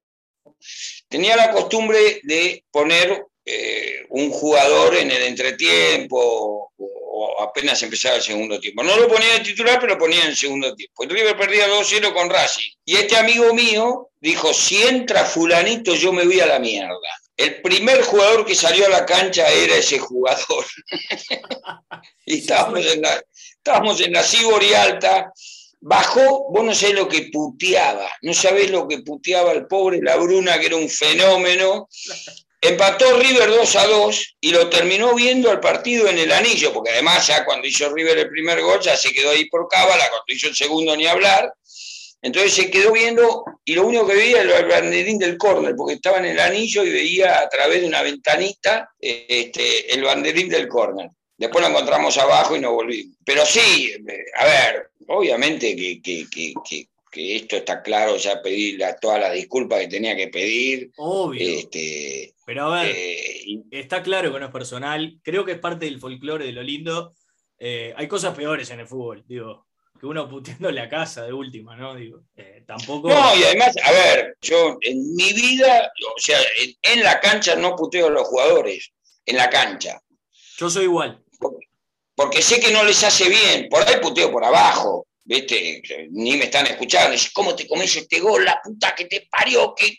tenía 1.09 1.37
la 1.37 1.51
costumbre 1.51 2.21
de 2.23 2.65
poner 2.71 3.27
eh, 3.49 4.05
un 4.09 4.31
jugador 4.31 4.97
en 4.97 5.09
el 5.11 5.23
entretiempo 5.23 6.73
o, 6.77 7.41
apenas 7.41 7.83
empezaba 7.83 8.17
el 8.17 8.23
segundo 8.23 8.59
tiempo. 8.59 8.83
No 8.83 8.97
lo 8.97 9.09
ponía 9.09 9.35
de 9.35 9.41
titular, 9.41 9.79
pero 9.81 9.95
lo 9.95 9.99
ponía 9.99 10.23
en 10.23 10.31
el 10.31 10.37
segundo 10.37 10.75
tiempo. 10.75 11.05
El 11.05 11.11
River 11.11 11.37
perdía 11.37 11.69
2-0 11.69 12.13
con 12.13 12.29
Racing. 12.29 12.71
Y 12.85 12.97
este 12.97 13.17
amigo 13.17 13.55
mío 13.55 14.11
dijo, 14.21 14.53
si 14.53 14.83
entra 14.83 15.25
fulanito 15.25 15.95
yo 15.95 16.13
me 16.13 16.25
voy 16.25 16.41
a 16.41 16.47
la 16.47 16.59
mierda. 16.59 16.99
El 17.37 17.63
primer 17.63 18.03
jugador 18.03 18.45
que 18.45 18.55
salió 18.55 18.87
a 18.87 18.91
la 18.91 19.07
cancha 19.07 19.49
era 19.49 19.77
ese 19.77 19.99
jugador. 19.99 20.65
y 22.27 22.39
estábamos 22.39 22.85
en 22.85 23.03
la, 23.03 23.23
estábamos 23.33 24.01
en 24.01 24.13
la 24.13 24.23
Cibori 24.23 24.75
Alta 24.75 25.33
Bajó, 25.89 26.51
vos 26.51 26.65
no 26.65 26.75
sabés 26.75 26.97
lo 26.97 27.09
que 27.09 27.29
puteaba, 27.33 28.11
no 28.23 28.35
sabés 28.35 28.73
lo 28.73 28.89
que 28.89 29.03
puteaba 29.03 29.53
el 29.53 29.69
pobre 29.69 30.03
La 30.03 30.17
Bruna, 30.17 30.59
que 30.59 30.67
era 30.67 30.75
un 30.75 30.91
fenómeno. 30.91 31.89
Empató 32.61 33.17
River 33.17 33.49
2 33.51 33.77
a 33.77 33.87
2 33.87 34.37
y 34.41 34.51
lo 34.51 34.69
terminó 34.69 35.15
viendo 35.15 35.53
el 35.53 35.61
partido 35.61 36.09
en 36.09 36.19
el 36.19 36.33
anillo, 36.33 36.73
porque 36.73 36.91
además 36.91 37.29
ya 37.29 37.45
cuando 37.45 37.69
hizo 37.69 37.89
River 37.95 38.19
el 38.19 38.29
primer 38.29 38.61
gol 38.63 38.81
ya 38.81 38.97
se 38.97 39.13
quedó 39.13 39.31
ahí 39.31 39.45
por 39.49 39.69
cábala, 39.69 40.11
cuando 40.11 40.25
hizo 40.27 40.49
el 40.49 40.57
segundo 40.57 40.97
ni 40.97 41.07
hablar. 41.07 41.55
Entonces 42.21 42.53
se 42.55 42.69
quedó 42.69 42.91
viendo 42.91 43.45
y 43.65 43.77
lo 43.77 43.87
único 43.87 44.09
que 44.09 44.17
veía 44.17 44.43
era 44.43 44.59
el 44.59 44.67
banderín 44.67 45.19
del 45.19 45.39
córner, 45.39 45.77
porque 45.77 45.95
estaba 45.95 46.19
en 46.19 46.25
el 46.25 46.41
anillo 46.41 46.83
y 46.83 46.91
veía 46.91 47.39
a 47.39 47.49
través 47.49 47.83
de 47.83 47.87
una 47.87 48.03
ventanita 48.03 48.91
este, 48.99 49.95
el 49.95 50.03
banderín 50.03 50.49
del 50.49 50.67
córner. 50.67 51.11
Después 51.39 51.63
lo 51.63 51.71
encontramos 51.71 52.19
abajo 52.19 52.57
y 52.57 52.61
nos 52.61 52.73
volvimos. 52.73 53.17
Pero 53.25 53.47
sí, 53.47 53.95
a 54.35 54.45
ver, 54.45 54.91
obviamente 55.09 55.75
que, 55.77 56.25
esto 57.13 57.57
está 57.57 57.83
claro, 57.83 58.17
ya 58.17 58.43
pedí 58.43 58.79
todas 59.01 59.21
las 59.21 59.33
disculpas 59.33 59.81
que 59.81 59.89
tenía 59.89 60.15
que 60.15 60.29
pedir. 60.29 60.91
Obvio. 60.99 61.59
Este, 61.61 62.35
Pero 62.45 62.73
a 62.73 62.83
ver, 62.83 62.95
eh, 62.95 63.63
está 63.71 64.03
claro 64.03 64.33
que 64.33 64.39
no 64.39 64.47
es 64.47 64.53
personal, 64.53 65.19
creo 65.23 65.45
que 65.45 65.53
es 65.53 65.59
parte 65.59 65.87
del 65.87 65.99
folclore 65.99 66.45
de 66.45 66.53
lo 66.53 66.63
lindo. 66.63 67.15
Eh, 67.59 67.95
hay 67.97 68.07
cosas 68.07 68.35
peores 68.35 68.69
en 68.71 68.81
el 68.81 68.87
fútbol, 68.87 69.25
digo, 69.27 69.67
que 69.99 70.05
uno 70.05 70.29
puteando 70.29 70.71
la 70.71 70.91
casa 70.91 71.25
de 71.25 71.33
última, 71.33 71.75
¿no? 71.75 71.95
Digo, 71.95 72.21
eh, 72.37 72.63
tampoco. 72.67 73.09
No, 73.09 73.35
y 73.35 73.45
además, 73.45 73.75
a 73.83 73.93
ver, 73.93 74.37
yo 74.43 74.77
en 74.83 75.15
mi 75.15 75.33
vida, 75.33 75.91
o 76.15 76.21
sea, 76.21 76.39
en 76.83 77.03
la 77.03 77.19
cancha 77.19 77.57
no 77.57 77.75
puteo 77.75 78.09
a 78.09 78.11
los 78.11 78.29
jugadores, 78.29 78.93
en 79.25 79.37
la 79.37 79.49
cancha. 79.49 79.99
Yo 80.59 80.69
soy 80.69 80.85
igual 80.85 81.23
porque 82.17 82.43
sé 82.43 82.59
que 82.59 82.73
no 82.73 82.83
les 82.83 83.05
hace 83.05 83.29
bien, 83.29 83.69
por 83.69 83.87
ahí 83.87 84.01
puteo 84.01 84.33
por 84.33 84.45
abajo, 84.45 85.07
¿viste? 85.25 85.83
Ni 86.11 86.37
me 86.37 86.47
están 86.47 86.67
escuchando, 86.67 87.17
¿cómo 87.35 87.55
te 87.55 87.69
comes 87.69 87.95
este 87.95 88.19
gol? 88.19 88.45
La 88.45 88.61
puta 88.63 88.95
que 88.95 89.05
te 89.05 89.29
parió, 89.31 89.75
que... 89.75 89.97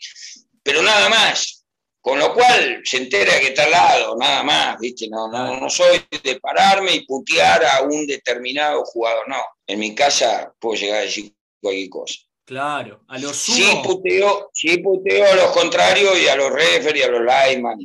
pero 0.62 0.82
nada 0.82 1.08
más. 1.08 1.54
Con 2.00 2.18
lo 2.18 2.32
cual 2.32 2.80
se 2.84 2.98
entera 2.98 3.38
que 3.38 3.48
está 3.48 3.64
al 3.64 3.70
lado, 3.70 4.16
nada 4.16 4.42
más, 4.42 4.78
¿viste? 4.78 5.08
No, 5.08 5.28
no, 5.28 5.60
no 5.60 5.68
soy 5.68 6.00
de 6.22 6.40
pararme 6.40 6.94
y 6.94 7.04
putear 7.04 7.64
a 7.64 7.82
un 7.82 8.06
determinado 8.06 8.84
jugador, 8.84 9.28
no. 9.28 9.42
En 9.66 9.78
mi 9.78 9.94
casa 9.94 10.52
puedo 10.58 10.76
llegar 10.76 10.98
a 10.98 11.02
decir 11.02 11.34
cualquier 11.60 11.90
cosa. 11.90 12.27
Claro, 12.48 13.04
a 13.08 13.18
los 13.18 13.36
Sí 13.36 13.62
puteo, 13.84 14.48
sí 14.54 14.78
puteo 14.78 15.30
a 15.30 15.36
los 15.36 15.48
contrarios 15.48 16.18
y 16.18 16.28
a 16.28 16.34
los 16.34 16.50
referees, 16.50 17.06
a 17.06 17.10
los 17.10 17.20
lineman 17.20 17.78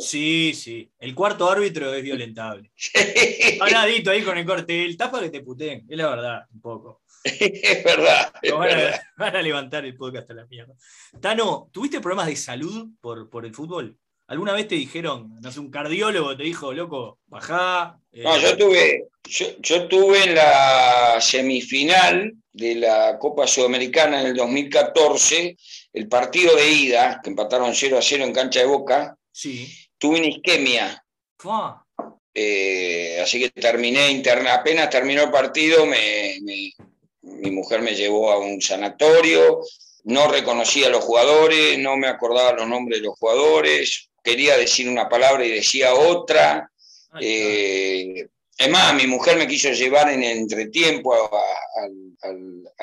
Sí, 0.00 0.52
sí. 0.56 0.90
El 0.98 1.14
cuarto 1.14 1.48
árbitro 1.48 1.94
es 1.94 2.02
violentable. 2.02 2.72
Paradito 3.60 4.10
ahí 4.10 4.24
con 4.24 4.36
el 4.36 4.44
corte. 4.44 4.84
El 4.84 4.96
tapa 4.96 5.20
que 5.20 5.30
te 5.30 5.42
puteen, 5.42 5.86
es 5.88 5.96
la 5.96 6.10
verdad, 6.10 6.40
un 6.52 6.60
poco. 6.60 7.02
es 7.22 7.84
verdad. 7.84 8.32
van, 9.16 9.36
A, 9.36 9.40
levantar 9.40 9.84
el 9.84 9.94
podcast 9.94 10.28
a 10.32 10.34
la 10.34 10.46
mierda. 10.46 10.74
Tano, 11.20 11.70
¿tuviste 11.72 12.00
problemas 12.00 12.26
de 12.26 12.34
salud 12.34 12.88
por, 13.00 13.30
por 13.30 13.46
el 13.46 13.54
fútbol? 13.54 13.96
¿Alguna 14.28 14.52
vez 14.52 14.68
te 14.68 14.74
dijeron, 14.74 15.40
no 15.40 15.50
sé, 15.50 15.58
un 15.58 15.70
cardiólogo 15.70 16.36
te 16.36 16.42
dijo, 16.42 16.74
loco, 16.74 17.18
bajá? 17.28 17.98
Eh, 18.12 18.22
no, 18.22 18.36
yo 18.36 18.58
tuve, 18.58 19.08
yo, 19.24 19.88
tuve 19.88 20.22
en 20.22 20.34
la 20.34 21.16
semifinal 21.18 22.34
de 22.52 22.74
la 22.74 23.18
Copa 23.18 23.46
Sudamericana 23.46 24.20
en 24.20 24.26
el 24.26 24.36
2014, 24.36 25.56
el 25.94 26.08
partido 26.08 26.54
de 26.56 26.70
ida, 26.70 27.20
que 27.24 27.30
empataron 27.30 27.74
0 27.74 27.96
a 27.96 28.02
0 28.02 28.24
en 28.24 28.34
cancha 28.34 28.60
de 28.60 28.66
boca, 28.66 29.16
sí. 29.32 29.66
tuve 29.96 30.18
una 30.18 30.28
isquemia. 30.28 31.02
Eh, 32.34 33.20
así 33.22 33.40
que 33.40 33.48
terminé 33.48 34.10
interna, 34.10 34.56
apenas 34.56 34.90
terminó 34.90 35.22
el 35.22 35.30
partido, 35.30 35.86
mi 35.86 37.50
mujer 37.50 37.80
me 37.80 37.94
llevó 37.94 38.30
a 38.30 38.38
un 38.38 38.60
sanatorio, 38.60 39.62
no 40.04 40.28
reconocía 40.28 40.88
a 40.88 40.90
los 40.90 41.04
jugadores, 41.04 41.78
no 41.78 41.96
me 41.96 42.08
acordaba 42.08 42.52
los 42.52 42.68
nombres 42.68 43.00
de 43.00 43.06
los 43.06 43.18
jugadores, 43.18 44.07
quería 44.22 44.56
decir 44.56 44.88
una 44.88 45.08
palabra 45.08 45.44
y 45.44 45.50
decía 45.50 45.94
otra. 45.94 46.70
Eh, 47.20 48.28
es 48.58 48.68
más, 48.68 48.92
mi 48.92 49.06
mujer 49.06 49.36
me 49.36 49.46
quiso 49.46 49.70
llevar 49.70 50.10
en 50.10 50.24
entretiempo, 50.24 51.14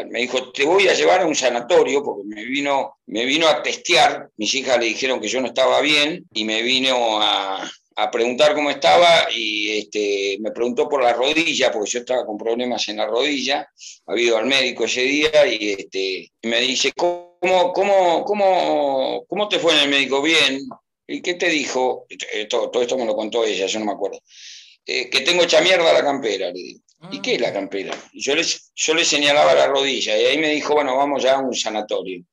me 0.10 0.20
dijo, 0.22 0.54
te 0.54 0.64
voy 0.64 0.88
a 0.88 0.94
llevar 0.94 1.22
a 1.22 1.26
un 1.26 1.36
sanatorio, 1.36 2.02
porque 2.02 2.24
me 2.24 2.46
vino, 2.46 3.00
me 3.08 3.26
vino 3.26 3.46
a 3.50 3.62
testear, 3.62 4.30
mis 4.38 4.54
hijas 4.54 4.80
le 4.80 4.86
dijeron 4.86 5.20
que 5.20 5.28
yo 5.28 5.42
no 5.42 5.48
estaba 5.48 5.82
bien, 5.82 6.26
y 6.34 6.46
me 6.46 6.62
vino 6.62 7.22
a, 7.22 7.70
preguntar 8.10 8.56
cómo 8.56 8.70
estaba, 8.70 9.28
y 9.34 9.80
este, 9.80 10.38
me 10.40 10.52
preguntó 10.52 10.88
por 10.88 11.04
la 11.04 11.12
rodilla, 11.12 11.72
porque 11.74 11.92
yo 11.92 12.00
estaba 12.00 12.26
con 12.26 12.38
problemas 12.38 12.88
en 12.88 12.98
la 12.98 13.08
rodilla, 13.08 13.70
ha 14.08 14.18
ido 14.18 14.38
al 14.38 14.46
médico 14.46 14.86
ese 14.86 15.02
día, 15.02 15.46
y, 15.46 15.72
este, 15.72 16.32
me 16.44 16.62
dice, 16.62 16.94
¿cómo, 16.94 17.74
cómo, 17.74 18.24
cómo, 18.24 19.26
¿cómo 19.28 19.50
te 19.50 19.60
fue 19.60 19.74
en 19.74 19.80
el 19.80 19.90
médico? 19.90 20.22
Bien, 20.22 20.62
¿Y 21.08 21.22
qué 21.22 21.36
te 21.36 21.50
dijo? 21.50 22.06
Eh, 22.10 22.48
todo, 22.48 22.72
esto 22.82 22.98
me 22.98 23.06
lo 23.06 23.16
contó 23.16 23.44
ella, 23.44 23.66
yo 23.68 23.80
no 23.80 23.86
me 23.86 23.92
acuerdo. 23.94 24.22
Eh, 24.86 25.10
que 25.10 25.22
tengo 25.22 25.44
hecha 25.44 25.62
mierda 25.62 25.94
la 25.94 26.04
campera, 26.04 26.48
le 26.48 26.54
digo. 26.54 26.80
¿Y 27.12 27.22
qué 27.22 27.36
es 27.36 27.42
la 27.42 27.54
campera? 27.54 27.94
Y 28.14 28.22
yo 28.22 28.36
le, 28.36 28.44
yo 28.76 28.94
le 28.96 29.06
señalaba 29.06 29.54
la 29.54 29.68
rodilla 29.68 30.18
y 30.18 30.26
ahí 30.26 30.38
me 30.40 30.50
dijo, 30.50 30.74
bueno, 30.74 30.98
vamos 30.98 31.22
ya 31.22 31.36
a 31.36 31.40
un 31.40 31.54
sanatorio. 31.54 32.24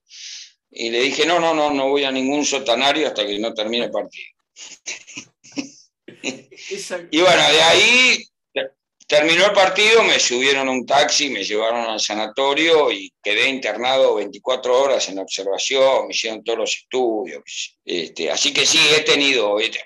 Y 0.70 0.88
le 0.88 1.02
dije, 1.02 1.26
no, 1.26 1.38
no, 1.38 1.52
no, 1.52 1.70
no 1.70 1.90
voy 1.90 2.04
a 2.04 2.11
ningún 2.11 2.46
sotanario 2.46 3.06
hasta 3.06 3.26
que 3.26 3.38
no 3.38 3.52
termine 3.52 3.85
el 3.87 3.90
partido. 3.90 4.28
y 7.11 7.20
bueno, 7.20 7.52
de 7.52 7.62
ahí 7.62 8.24
Terminó 9.12 9.44
el 9.44 9.53
partido, 9.53 10.03
me 10.05 10.18
subieron 10.18 10.66
a 10.68 10.70
un 10.70 10.87
taxi, 10.87 11.29
me 11.29 11.44
llevaron 11.44 11.85
al 11.85 12.01
sanatorio 12.01 12.90
y 12.90 13.12
quedé 13.22 13.46
internado 13.46 14.14
24 14.14 14.81
horas 14.81 15.07
en 15.11 15.18
observación, 15.18 16.07
me 16.07 16.14
hicieron 16.14 16.42
todos 16.42 16.61
los 16.61 16.75
estudios. 16.75 17.42
Este, 17.85 18.31
así 18.31 18.55
que 18.55 18.64
sí, 18.64 18.79
he 18.96 19.01
tenido, 19.03 19.61
este, 19.61 19.81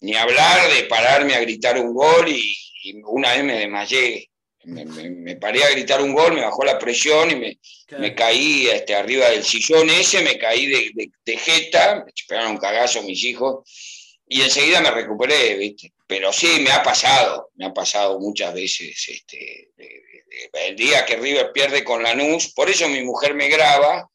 ni 0.00 0.16
hablar 0.16 0.68
de 0.68 0.82
pararme 0.82 1.34
a 1.36 1.40
gritar 1.42 1.78
un 1.78 1.94
gol 1.94 2.28
y, 2.28 2.52
una 3.04 3.34
vez 3.34 3.44
me 3.44 3.56
desmayé. 3.56 4.28
Me, 4.64 5.36
paré 5.36 5.62
a 5.62 5.70
gritar 5.70 6.02
un 6.02 6.12
gol, 6.12 6.32
me 6.32 6.40
bajó 6.40 6.64
la 6.64 6.76
presión 6.76 7.30
y 7.30 7.36
me, 7.36 8.14
caí 8.16 8.66
este, 8.66 8.96
arriba 8.96 9.30
del 9.30 9.44
sillón 9.44 9.88
ese, 9.90 10.22
me 10.22 10.36
caí 10.38 10.66
de, 10.66 11.12
de, 11.24 11.36
jeta, 11.36 12.02
me 12.04 12.10
esperaron 12.12 12.50
un 12.50 12.58
cagazo 12.58 13.00
mis 13.04 13.22
hijos 13.22 14.18
y 14.26 14.42
enseguida 14.42 14.80
me 14.80 14.90
recuperé, 14.90 15.54
¿viste? 15.54 15.92
Pero 16.10 16.32
sí, 16.32 16.58
me 16.60 16.72
ha 16.72 16.82
pasado, 16.82 17.50
me 17.54 17.66
ha 17.66 17.72
pasado 17.72 18.18
muchas 18.18 18.52
veces, 18.52 19.08
este, 19.08 19.70
el 20.66 20.74
día 20.74 21.06
que 21.06 21.14
River 21.14 21.52
pierde 21.52 21.84
con 21.84 22.02
Lanús, 22.02 22.52
por 22.52 22.68
eso 22.68 22.88
mi 22.88 23.04
mujer 23.04 23.32
me 23.32 23.48
graba, 23.48 24.10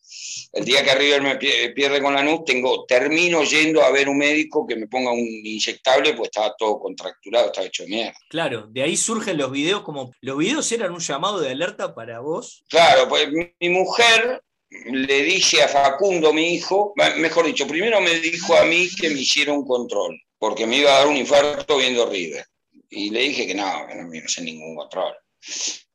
el 0.52 0.66
día 0.66 0.84
que 0.84 0.94
River 0.94 1.22
me 1.22 1.38
pierde 1.38 2.02
con 2.02 2.14
Lanús, 2.14 2.44
tengo, 2.44 2.86
termino 2.86 3.46
yendo 3.46 3.82
a 3.82 3.92
ver 3.92 4.10
un 4.10 4.18
médico 4.18 4.68
que 4.68 4.76
me 4.76 4.88
ponga 4.88 5.14
un 5.14 5.20
inyectable, 5.20 6.16
pues 6.16 6.32
estaba 6.34 6.54
todo 6.58 6.80
contracturado, 6.80 7.46
estaba 7.46 7.68
hecho 7.68 7.86
mierda. 7.88 8.18
Claro, 8.30 8.68
de 8.70 8.84
ahí 8.84 8.98
surgen 8.98 9.38
los 9.38 9.50
videos, 9.50 9.84
como, 9.84 10.12
los 10.20 10.38
videos 10.38 10.70
eran 10.74 10.92
un 10.92 11.00
llamado 11.00 11.40
de 11.40 11.52
alerta 11.52 11.96
para 11.96 12.20
vos. 12.20 12.66
Claro, 12.68 13.08
pues 13.08 13.30
mi 13.32 13.70
mujer 13.70 14.42
le 14.70 15.24
dice 15.24 15.64
a 15.64 15.68
Facundo, 15.68 16.34
mi 16.34 16.56
hijo, 16.56 16.94
mejor 17.18 17.46
dicho, 17.46 17.66
primero 17.68 18.02
me 18.02 18.16
dijo 18.20 18.56
a 18.56 18.66
mí 18.66 18.90
que 19.00 19.10
me 19.10 19.22
hiciera 19.22 19.54
un 19.54 19.66
control, 19.66 20.20
porque 20.46 20.68
me 20.68 20.78
iba 20.78 20.92
a 20.92 21.00
dar 21.00 21.08
un 21.08 21.18
infarto 21.18 21.78
viendo 21.78 22.08
River. 22.08 22.46
Y 22.92 23.10
le 23.10 23.22
dije 23.22 23.48
que 23.48 23.56
no, 23.56 23.88
que 23.88 23.96
no 23.96 24.08
me 24.08 24.18
iba 24.18 24.26
a 24.26 24.28
hacer 24.28 24.44
ningún 24.44 24.76
control. 24.76 25.16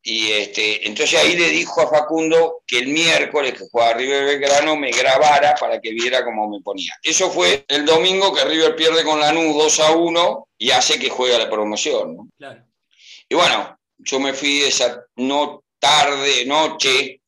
Y 0.03 0.33
este, 0.33 0.89
entonces 0.89 1.21
ahí 1.21 1.37
le 1.37 1.51
dijo 1.51 1.81
a 1.81 1.89
Facundo 1.89 2.65
que 2.67 2.79
el 2.79 2.89
miércoles 2.89 3.53
que 3.53 3.69
jugaba 3.71 3.95
River 3.95 4.25
Belgrano 4.25 4.75
me 4.75 4.91
grabara 4.91 5.55
para 5.55 5.81
que 5.81 5.93
viera 5.93 6.25
cómo 6.25 6.49
me 6.49 6.61
ponía. 6.63 6.93
Eso 7.01 7.31
fue 7.31 7.65
el 7.69 7.87
domingo 7.87 8.35
que 8.35 8.45
River 8.45 8.75
pierde 8.75 9.05
con 9.05 9.21
Lanús 9.21 9.55
2 9.55 9.81
a 9.81 9.93
1 9.93 10.49
y 10.59 10.73
hace 10.73 10.99
que 10.99 11.11
juegue 11.11 11.39
la 11.39 11.49
promoción. 11.49 12.33
Claro. 12.37 12.65
Y 13.29 13.37
bueno, 13.37 13.79
yo 13.99 14.19
me 14.19 14.35
fui 14.35 14.63
esa 14.63 15.01
no 15.15 15.63
tarde, 15.79 16.45
noche, 16.45 17.21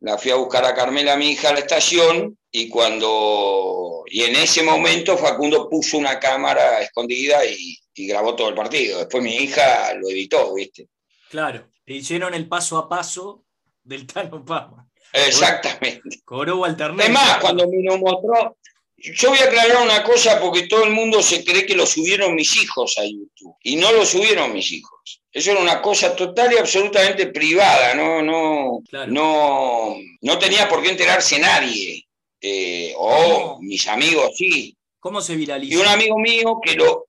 la 0.00 0.18
fui 0.18 0.30
a 0.30 0.36
buscar 0.36 0.66
a 0.66 0.74
Carmela, 0.74 1.16
mi 1.16 1.30
hija, 1.30 1.48
a 1.48 1.54
la 1.54 1.60
estación 1.60 2.36
y 2.50 2.68
cuando 2.68 3.85
y 4.08 4.22
en 4.22 4.36
ese 4.36 4.62
momento 4.62 5.16
Facundo 5.16 5.68
puso 5.68 5.98
una 5.98 6.18
cámara 6.18 6.80
escondida 6.80 7.44
y, 7.44 7.78
y 7.94 8.06
grabó 8.06 8.34
todo 8.36 8.48
el 8.50 8.54
partido. 8.54 8.98
Después 8.98 9.22
mi 9.22 9.36
hija 9.36 9.94
lo 9.94 10.08
editó, 10.08 10.54
¿viste? 10.54 10.88
Claro. 11.30 11.70
Le 11.86 11.96
hicieron 11.96 12.34
el 12.34 12.48
paso 12.48 12.78
a 12.78 12.88
paso 12.88 13.44
del 13.82 14.06
Tano 14.12 14.44
Pama. 14.44 14.88
Exactamente. 15.12 16.20
Cobró 16.24 16.64
alternativo. 16.64 17.02
Además, 17.04 17.38
cuando 17.40 17.68
me 17.68 17.82
lo 17.82 17.98
mostró, 17.98 18.56
yo 18.96 19.30
voy 19.30 19.38
a 19.38 19.44
aclarar 19.44 19.82
una 19.82 20.02
cosa 20.02 20.40
porque 20.40 20.66
todo 20.66 20.84
el 20.84 20.90
mundo 20.90 21.22
se 21.22 21.44
cree 21.44 21.64
que 21.64 21.76
lo 21.76 21.86
subieron 21.86 22.34
mis 22.34 22.56
hijos 22.56 22.96
a 22.98 23.04
YouTube 23.04 23.56
y 23.62 23.76
no 23.76 23.92
lo 23.92 24.04
subieron 24.04 24.52
mis 24.52 24.72
hijos. 24.72 25.22
Eso 25.30 25.52
era 25.52 25.60
una 25.60 25.82
cosa 25.82 26.16
total 26.16 26.52
y 26.52 26.56
absolutamente 26.56 27.26
privada, 27.26 27.94
no, 27.94 28.22
no, 28.22 28.80
no, 29.06 29.96
no 30.22 30.38
tenía 30.38 30.66
por 30.66 30.82
qué 30.82 30.90
enterarse 30.90 31.38
nadie. 31.38 32.05
Eh, 32.40 32.92
o 32.96 33.58
mis 33.60 33.86
amigos 33.88 34.32
sí. 34.36 34.76
¿Cómo 35.00 35.20
se 35.20 35.36
viralizó? 35.36 35.74
Y 35.74 35.76
un 35.76 35.86
amigo 35.86 36.18
mío 36.18 36.60
que 36.62 36.74
lo 36.74 37.06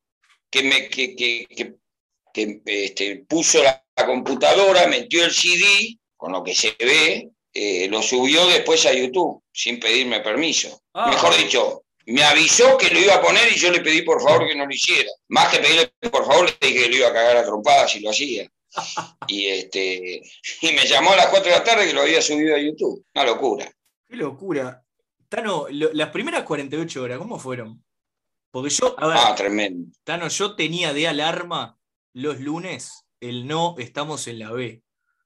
que 0.49 0.63
me 0.63 0.89
que, 0.89 1.15
que, 1.15 1.75
que, 2.33 2.61
este, 2.65 3.25
puso 3.27 3.61
la 3.63 3.83
la 3.97 4.05
computadora, 4.05 4.87
metió 4.87 5.25
el 5.25 5.31
CD, 5.31 5.97
con 6.15 6.31
lo 6.31 6.43
que 6.43 6.53
se 6.53 6.75
ve, 6.79 7.31
eh, 7.53 7.87
lo 7.89 8.01
subió 8.01 8.45
después 8.45 8.85
a 8.85 8.93
YouTube, 8.93 9.41
sin 9.51 9.79
pedirme 9.79 10.19
permiso. 10.19 10.81
Ah. 10.93 11.09
Mejor 11.09 11.35
dicho, 11.35 11.83
me 12.05 12.23
avisó 12.23 12.77
que 12.77 12.89
lo 12.89 12.99
iba 12.99 13.15
a 13.15 13.21
poner 13.21 13.51
y 13.51 13.57
yo 13.57 13.71
le 13.71 13.81
pedí 13.81 14.03
por 14.03 14.21
favor 14.21 14.47
que 14.47 14.55
no 14.55 14.65
lo 14.65 14.71
hiciera. 14.71 15.09
Más 15.29 15.49
que 15.49 15.59
pedirle 15.59 15.91
por 16.11 16.25
favor, 16.25 16.45
le 16.45 16.67
dije 16.67 16.83
que 16.83 16.89
lo 16.89 16.95
iba 16.97 17.07
a 17.07 17.13
cagar 17.13 17.37
a 17.37 17.45
trompadas 17.45 17.91
si 17.91 17.99
lo 17.99 18.11
hacía. 18.11 18.47
y, 19.27 19.47
este, 19.47 20.21
y 20.61 20.71
me 20.73 20.85
llamó 20.85 21.13
a 21.13 21.17
las 21.17 21.27
4 21.27 21.51
de 21.51 21.57
la 21.57 21.63
tarde 21.63 21.87
que 21.87 21.93
lo 21.93 22.01
había 22.01 22.21
subido 22.21 22.55
a 22.55 22.59
YouTube. 22.59 23.03
Una 23.15 23.25
locura. 23.25 23.71
Qué 24.07 24.15
locura. 24.15 24.83
Tano, 25.29 25.67
las 25.69 26.09
primeras 26.09 26.43
48 26.43 27.03
horas, 27.03 27.17
¿cómo 27.17 27.39
fueron? 27.39 27.83
Porque 28.51 28.69
yo, 28.69 28.95
a 28.97 29.07
ver, 29.07 29.17
ah, 29.19 29.35
tremendo. 29.35 29.91
Tano, 30.03 30.27
yo 30.29 30.55
tenía 30.55 30.93
de 30.93 31.07
alarma 31.07 31.77
los 32.13 32.39
lunes 32.39 33.05
el 33.19 33.47
no 33.47 33.75
estamos 33.77 34.27
en 34.27 34.39
la 34.39 34.51
B. 34.51 34.81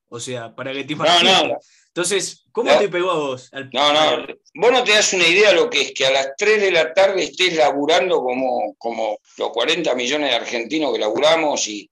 O 0.10 0.20
sea, 0.20 0.54
para 0.56 0.74
que 0.74 0.84
te 0.84 0.94
imagines. 0.94 1.24
No, 1.24 1.48
no. 1.48 1.58
Entonces, 1.88 2.44
¿cómo 2.52 2.78
te 2.78 2.90
pegó 2.90 3.12
a 3.12 3.16
vos? 3.16 3.50
No, 3.74 3.94
no, 3.94 4.26
vos 4.56 4.72
no 4.72 4.84
te 4.84 4.92
das 4.92 5.14
una 5.14 5.28
idea 5.28 5.50
de 5.50 5.56
lo 5.56 5.70
que 5.70 5.82
es 5.82 5.94
que 5.94 6.06
a 6.06 6.12
las 6.12 6.32
3 6.38 6.62
de 6.62 6.72
la 6.72 6.94
tarde 6.94 7.24
estés 7.24 7.56
laburando 7.56 8.22
como, 8.22 8.76
como 8.78 9.20
los 9.38 9.50
40 9.52 9.94
millones 9.96 10.30
de 10.30 10.36
argentinos 10.36 10.94
que 10.94 11.00
laburamos 11.00 11.68
y, 11.68 11.90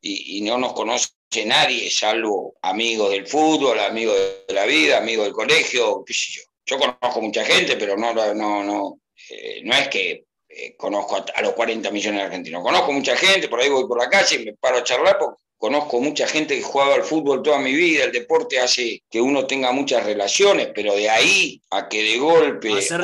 y, 0.00 0.40
no 0.42 0.58
nos 0.58 0.72
conoce 0.72 1.10
nadie, 1.46 1.90
salvo 1.90 2.56
amigos 2.62 3.10
del 3.10 3.26
fútbol, 3.26 3.78
amigos 3.80 4.16
de 4.48 4.54
la 4.54 4.64
vida, 4.64 4.98
amigos 4.98 5.26
del 5.26 5.34
colegio, 5.34 6.04
qué 6.04 6.14
sé 6.14 6.32
yo. 6.32 6.42
Yo 6.68 6.78
conozco 6.78 7.22
mucha 7.22 7.44
gente, 7.44 7.76
pero 7.76 7.96
no, 7.96 8.12
no, 8.12 8.62
no, 8.62 9.00
eh, 9.30 9.62
no 9.64 9.74
es 9.74 9.88
que 9.88 10.24
eh, 10.48 10.76
conozco 10.76 11.16
a, 11.16 11.42
los 11.42 11.52
40 11.54 11.90
millones 11.90 12.20
de 12.20 12.26
argentinos. 12.26 12.62
Conozco 12.62 12.92
mucha 12.92 13.16
gente, 13.16 13.48
por 13.48 13.60
ahí 13.60 13.70
voy 13.70 13.86
por 13.88 13.98
la 13.98 14.10
calle 14.10 14.36
y 14.36 14.44
me 14.44 14.52
paro 14.54 14.78
a 14.78 14.84
charlar 14.84 15.16
porque 15.18 15.42
conozco 15.56 15.98
mucha 16.00 16.26
gente 16.26 16.56
que 16.56 16.62
jugaba 16.62 16.94
al 16.94 17.04
fútbol 17.04 17.42
toda 17.42 17.58
mi 17.58 17.72
vida, 17.72 18.04
el 18.04 18.12
deporte 18.12 18.60
hace 18.60 19.02
que 19.10 19.20
uno 19.20 19.46
tenga 19.46 19.72
muchas 19.72 20.04
relaciones, 20.04 20.68
pero 20.74 20.94
de 20.94 21.08
ahí 21.08 21.60
a 21.70 21.88
que 21.88 22.02
de 22.02 22.18
golpe... 22.18 22.78
A 22.78 22.82
ser 22.82 23.02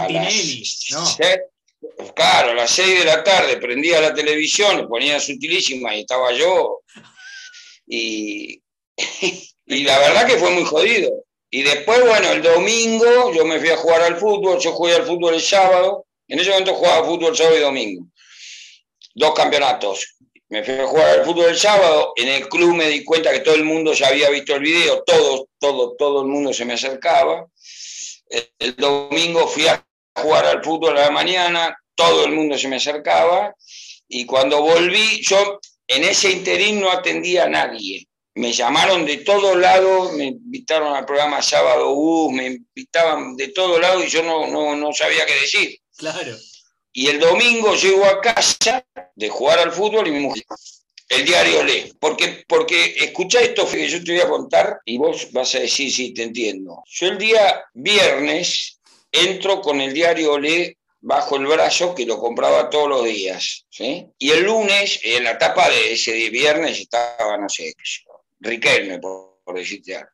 claro, 2.15 2.51
a 2.51 2.55
las 2.55 2.71
6 2.71 2.99
de 3.01 3.05
la 3.05 3.25
tarde 3.25 3.57
prendía 3.57 4.01
la 4.01 4.15
televisión, 4.15 4.87
ponía 4.89 5.19
sutilísima 5.21 5.95
y 5.95 6.01
estaba 6.01 6.33
yo. 6.33 6.81
Y, 7.87 8.63
y 9.67 9.83
la 9.85 9.99
verdad 9.99 10.27
que 10.27 10.37
fue 10.37 10.51
muy 10.51 10.65
jodido. 10.65 11.25
Y 11.55 11.63
después, 11.63 12.01
bueno, 12.05 12.33
el 12.33 12.43
domingo 12.43 13.33
yo 13.33 13.45
me 13.45 13.61
fui 13.61 13.71
a 13.71 13.77
jugar 13.77 14.03
al 14.03 14.17
fútbol, 14.17 14.59
yo 14.59 14.73
jugué 14.73 14.97
al 14.97 15.05
fútbol 15.05 15.35
el 15.35 15.41
sábado, 15.41 16.05
en 16.27 16.41
ese 16.41 16.51
momento 16.51 16.75
jugaba 16.75 17.07
fútbol 17.07 17.37
sábado 17.37 17.57
y 17.57 17.61
domingo. 17.61 18.09
Dos 19.15 19.35
campeonatos. 19.35 20.17
Me 20.49 20.65
fui 20.65 20.75
a 20.75 20.85
jugar 20.85 21.21
al 21.21 21.25
fútbol 21.25 21.51
el 21.51 21.57
sábado. 21.57 22.13
En 22.17 22.27
el 22.27 22.49
club 22.49 22.75
me 22.75 22.89
di 22.89 23.05
cuenta 23.05 23.31
que 23.31 23.39
todo 23.39 23.55
el 23.55 23.63
mundo 23.63 23.93
ya 23.93 24.09
había 24.09 24.31
visto 24.31 24.57
el 24.57 24.63
video. 24.63 25.05
Todo, 25.05 25.47
todo, 25.61 25.95
todo 25.97 26.23
el 26.23 26.27
mundo 26.27 26.53
se 26.53 26.65
me 26.65 26.73
acercaba. 26.73 27.47
El, 28.59 28.75
domingo 28.75 29.47
fui 29.47 29.69
a 29.69 29.87
jugar 30.13 30.47
al 30.47 30.65
fútbol 30.65 30.99
a 30.99 31.03
la 31.03 31.11
mañana. 31.13 31.79
Todo 31.95 32.25
el 32.25 32.33
mundo 32.33 32.59
se 32.59 32.67
me 32.67 32.77
acercaba. 32.77 33.55
Y 34.09 34.27
cuando 34.27 34.61
volví, 34.61 35.23
yo 35.23 35.61
en 35.87 36.03
ese 36.03 36.33
interín 36.33 36.81
no 36.81 36.91
atendía 36.91 37.45
a 37.45 37.49
nadie. 37.49 38.09
Me 38.37 38.53
llamaron 38.53 39.07
de 39.07 39.19
todos 39.19 39.57
lados, 39.57 40.13
me 40.15 40.25
invitaron 40.25 40.95
al 40.95 41.05
programa 41.05 41.41
Sábado 41.41 41.95
Bus, 41.95 42.33
me 42.33 42.47
invitaban 42.47 43.37
de 43.37 43.49
todos 43.49 43.81
lados 43.81 44.05
y 44.05 44.09
yo 44.09 44.23
no, 44.23 44.49
no, 44.49 44.75
no 44.75 44.93
sabía 44.93 45.25
qué 45.25 45.35
decir. 45.35 45.79
Claro. 45.97 46.37
Y 46.93 47.09
el 47.09 47.21
domingo 47.21 47.75
llego 47.75 48.05
a 48.05 48.21
casa 48.21 48.85
de 49.15 49.29
jugar 49.29 49.59
al 49.59 49.73
fútbol 49.73 50.09
y 50.09 50.13
mi 50.13 50.21
mujer, 50.21 50.45
el 51.09 51.25
diario 51.25 51.63
lee. 51.65 51.93
Porque, 51.99 52.45
porque 52.49 52.97
escucha 52.99 53.41
esto 53.41 53.69
que 53.69 53.89
yo 53.89 54.03
te 54.03 54.13
voy 54.13 54.21
a 54.21 54.29
contar 54.29 54.81
y 54.85 54.99
vos 54.99 55.31
vas 55.33 55.55
a 55.55 55.61
decir, 55.61 55.93
sí, 55.93 56.15
te 56.15 56.23
entiendo. 56.23 56.83
Yo 56.87 57.09
el 57.09 57.19
día 57.19 57.65
viernes 57.75 58.81
entro 59.11 59.61
con 59.61 59.81
el 59.81 59.93
diario 59.93 60.39
lee 60.39 60.77
bajo 61.01 61.37
el 61.37 61.47
brazo 61.47 61.95
que 61.95 62.07
lo 62.07 62.19
compraba 62.19 62.71
todos 62.71 62.89
los 62.89 63.05
días. 63.05 63.67
¿sí? 63.71 64.07
Y 64.19 64.31
el 64.31 64.45
lunes, 64.45 65.01
en 65.03 65.25
la 65.25 65.37
tapa 65.37 65.69
de 65.69 65.93
ese 65.93 66.31
viernes, 66.31 66.81
estaba, 66.81 67.37
no 67.37 67.49
sé, 67.49 67.75
Riquelme, 68.41 68.99
por, 68.99 69.41
por 69.45 69.57
decirte 69.57 69.97
algo. 69.97 70.11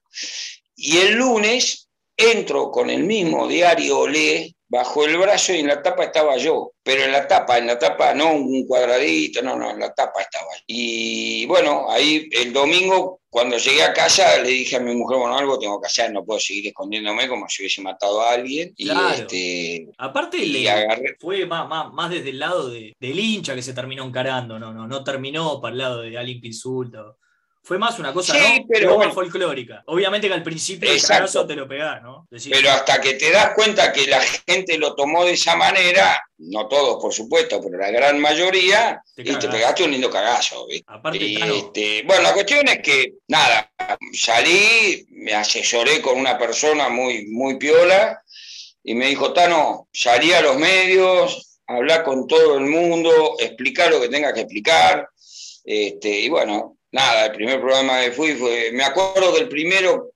Y 0.77 0.99
el 0.99 1.15
lunes 1.15 1.89
entro 2.17 2.71
con 2.71 2.91
el 2.91 3.05
mismo 3.05 3.49
diario 3.49 4.07
lee 4.07 4.55
bajo 4.71 5.05
el 5.05 5.19
brazo 5.19 5.53
y 5.53 5.59
en 5.59 5.67
la 5.67 5.83
tapa 5.83 6.05
estaba 6.05 6.37
yo, 6.37 6.73
pero 6.83 7.03
en 7.03 7.11
la 7.11 7.27
tapa, 7.27 7.59
en 7.59 7.67
la 7.67 7.79
tapa 7.79 8.15
no 8.15 8.33
un 8.33 8.67
cuadradito, 8.67 9.43
no, 9.43 9.57
no, 9.57 9.73
en 9.73 9.81
la 9.81 9.93
tapa 9.93 10.23
estaba. 10.23 10.47
Y 10.65 11.45
bueno, 11.47 11.91
ahí 11.91 12.29
el 12.31 12.53
domingo 12.53 13.21
cuando 13.29 13.59
llegué 13.59 13.83
a 13.83 13.93
casa 13.93 14.39
le 14.39 14.51
dije 14.51 14.77
a 14.77 14.81
mi 14.81 14.95
mujer, 14.95 15.19
bueno, 15.19 15.37
algo 15.37 15.59
tengo 15.59 15.81
que 15.81 15.89
hacer, 15.89 16.13
no 16.13 16.25
puedo 16.25 16.39
seguir 16.39 16.69
escondiéndome 16.69 17.27
como 17.27 17.49
si 17.49 17.63
hubiese 17.63 17.83
matado 17.83 18.21
a 18.21 18.31
alguien. 18.31 18.73
Y 18.77 18.91
este, 18.91 19.89
Aparte 19.99 20.39
fue 21.19 21.47
más, 21.47 21.93
más, 21.93 22.11
desde 22.11 22.31
el 22.31 22.39
lado 22.39 22.71
de, 22.71 22.95
del 22.99 23.19
hincha 23.19 23.57
que 23.57 23.63
se 23.63 23.75
terminó 23.75 24.05
encarando, 24.05 24.57
no, 24.61 24.73
no, 24.73 24.87
no 24.87 25.03
terminó 25.03 25.61
para 25.61 25.73
el 25.73 25.79
lado 25.79 26.03
de 26.03 26.17
alguien 26.17 26.41
que 26.41 26.47
insulta. 26.47 27.03
Fue 27.71 27.79
más 27.79 28.01
una 28.01 28.13
cosa 28.13 28.35
¿no? 28.35 28.67
pero 28.69 29.13
folclórica. 29.13 29.85
Obviamente 29.87 30.27
que 30.27 30.35
al 30.35 30.43
principio 30.43 30.91
el 30.91 31.01
caso 31.01 31.47
te 31.47 31.55
lo 31.55 31.69
pegás, 31.69 32.03
¿no? 32.03 32.27
pero 32.51 32.69
hasta 32.69 33.01
que 33.01 33.15
te 33.15 33.31
das 33.31 33.53
cuenta 33.55 33.93
que 33.93 34.09
la 34.09 34.21
gente 34.21 34.77
lo 34.77 34.97
tomó 34.97 35.25
de 35.25 35.35
esa 35.35 35.55
manera, 35.55 36.21
no 36.39 36.67
todos 36.67 37.01
por 37.01 37.15
supuesto, 37.15 37.61
pero 37.63 37.79
la 37.79 37.93
gran 37.93 38.19
mayoría, 38.19 39.01
te 39.15 39.23
y 39.23 39.37
te 39.37 39.47
pegaste 39.47 39.85
un 39.85 39.93
lindo 39.93 40.11
cagazo. 40.11 40.67
este, 40.69 42.03
bueno, 42.03 42.23
la 42.23 42.33
cuestión 42.33 42.67
es 42.67 42.81
que, 42.83 43.13
nada, 43.29 43.71
salí, 44.15 45.07
me 45.11 45.35
asesoré 45.35 46.03
con 46.03 46.19
una 46.19 46.37
persona 46.37 46.89
muy, 46.89 47.29
muy 47.29 47.57
piola 47.57 48.21
y 48.83 48.97
me 48.97 49.07
dijo, 49.07 49.33
Tano, 49.33 49.87
salí 49.93 50.33
a 50.33 50.41
los 50.41 50.57
medios, 50.57 51.61
hablar 51.69 52.03
con 52.03 52.27
todo 52.27 52.59
el 52.59 52.65
mundo, 52.65 53.37
explicar 53.39 53.93
lo 53.93 54.01
que 54.01 54.09
tenga 54.09 54.35
que 54.35 54.41
explicar. 54.41 55.09
Este, 55.63 56.09
y 56.09 56.29
bueno, 56.29 56.79
nada, 56.93 57.27
el 57.27 57.33
primer 57.33 57.61
programa 57.61 58.01
que 58.01 58.13
fui 58.13 58.35
fue, 58.35 58.71
me 58.73 58.85
acuerdo 58.85 59.33
del 59.33 59.49
primero, 59.49 60.11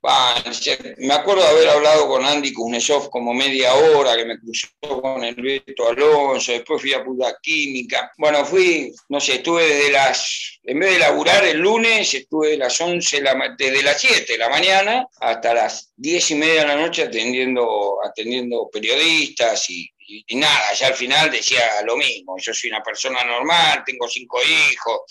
me 0.99 1.15
acuerdo 1.15 1.43
de 1.43 1.49
haber 1.49 1.69
hablado 1.69 2.09
con 2.09 2.25
Andy 2.25 2.53
Kuznetsov 2.53 3.11
como 3.11 3.33
media 3.33 3.75
hora, 3.75 4.17
que 4.17 4.25
me 4.25 4.39
cruzó 4.39 4.69
con 4.81 5.23
el 5.25 5.35
Beto 5.37 5.89
Alonso, 5.89 6.53
después 6.53 6.81
fui 6.81 6.93
a 6.93 7.05
Puta 7.05 7.37
Química. 7.41 8.13
Bueno, 8.19 8.45
fui, 8.45 8.93
no 9.09 9.21
sé, 9.21 9.37
estuve 9.37 9.67
desde 9.67 9.93
las, 9.93 10.59
en 10.65 10.79
vez 10.81 10.93
de 10.95 10.99
laburar 10.99 11.45
el 11.45 11.59
lunes, 11.59 12.13
estuve 12.13 12.51
de 12.51 12.59
las 12.59 12.81
11, 12.81 13.23
desde 13.57 13.83
las 13.83 14.01
7 14.01 14.33
de 14.33 14.39
la 14.39 14.49
mañana 14.49 15.07
hasta 15.21 15.55
las 15.55 15.93
10 15.97 16.31
y 16.33 16.35
media 16.35 16.61
de 16.63 16.67
la 16.69 16.77
noche 16.77 17.05
atendiendo, 17.05 17.99
atendiendo 18.05 18.69
periodistas 18.73 19.71
y, 19.71 19.89
y 20.07 20.37
nada, 20.37 20.75
ya 20.75 20.89
al 20.89 20.95
final 20.95 21.31
decía 21.31 21.63
lo 21.85 21.97
mismo, 21.97 22.37
yo 22.39 22.53
soy 22.53 22.71
una 22.71 22.83
persona 22.83 23.25
normal, 23.25 23.83
tengo 23.87 24.09
cinco 24.09 24.39
hijos, 24.43 25.03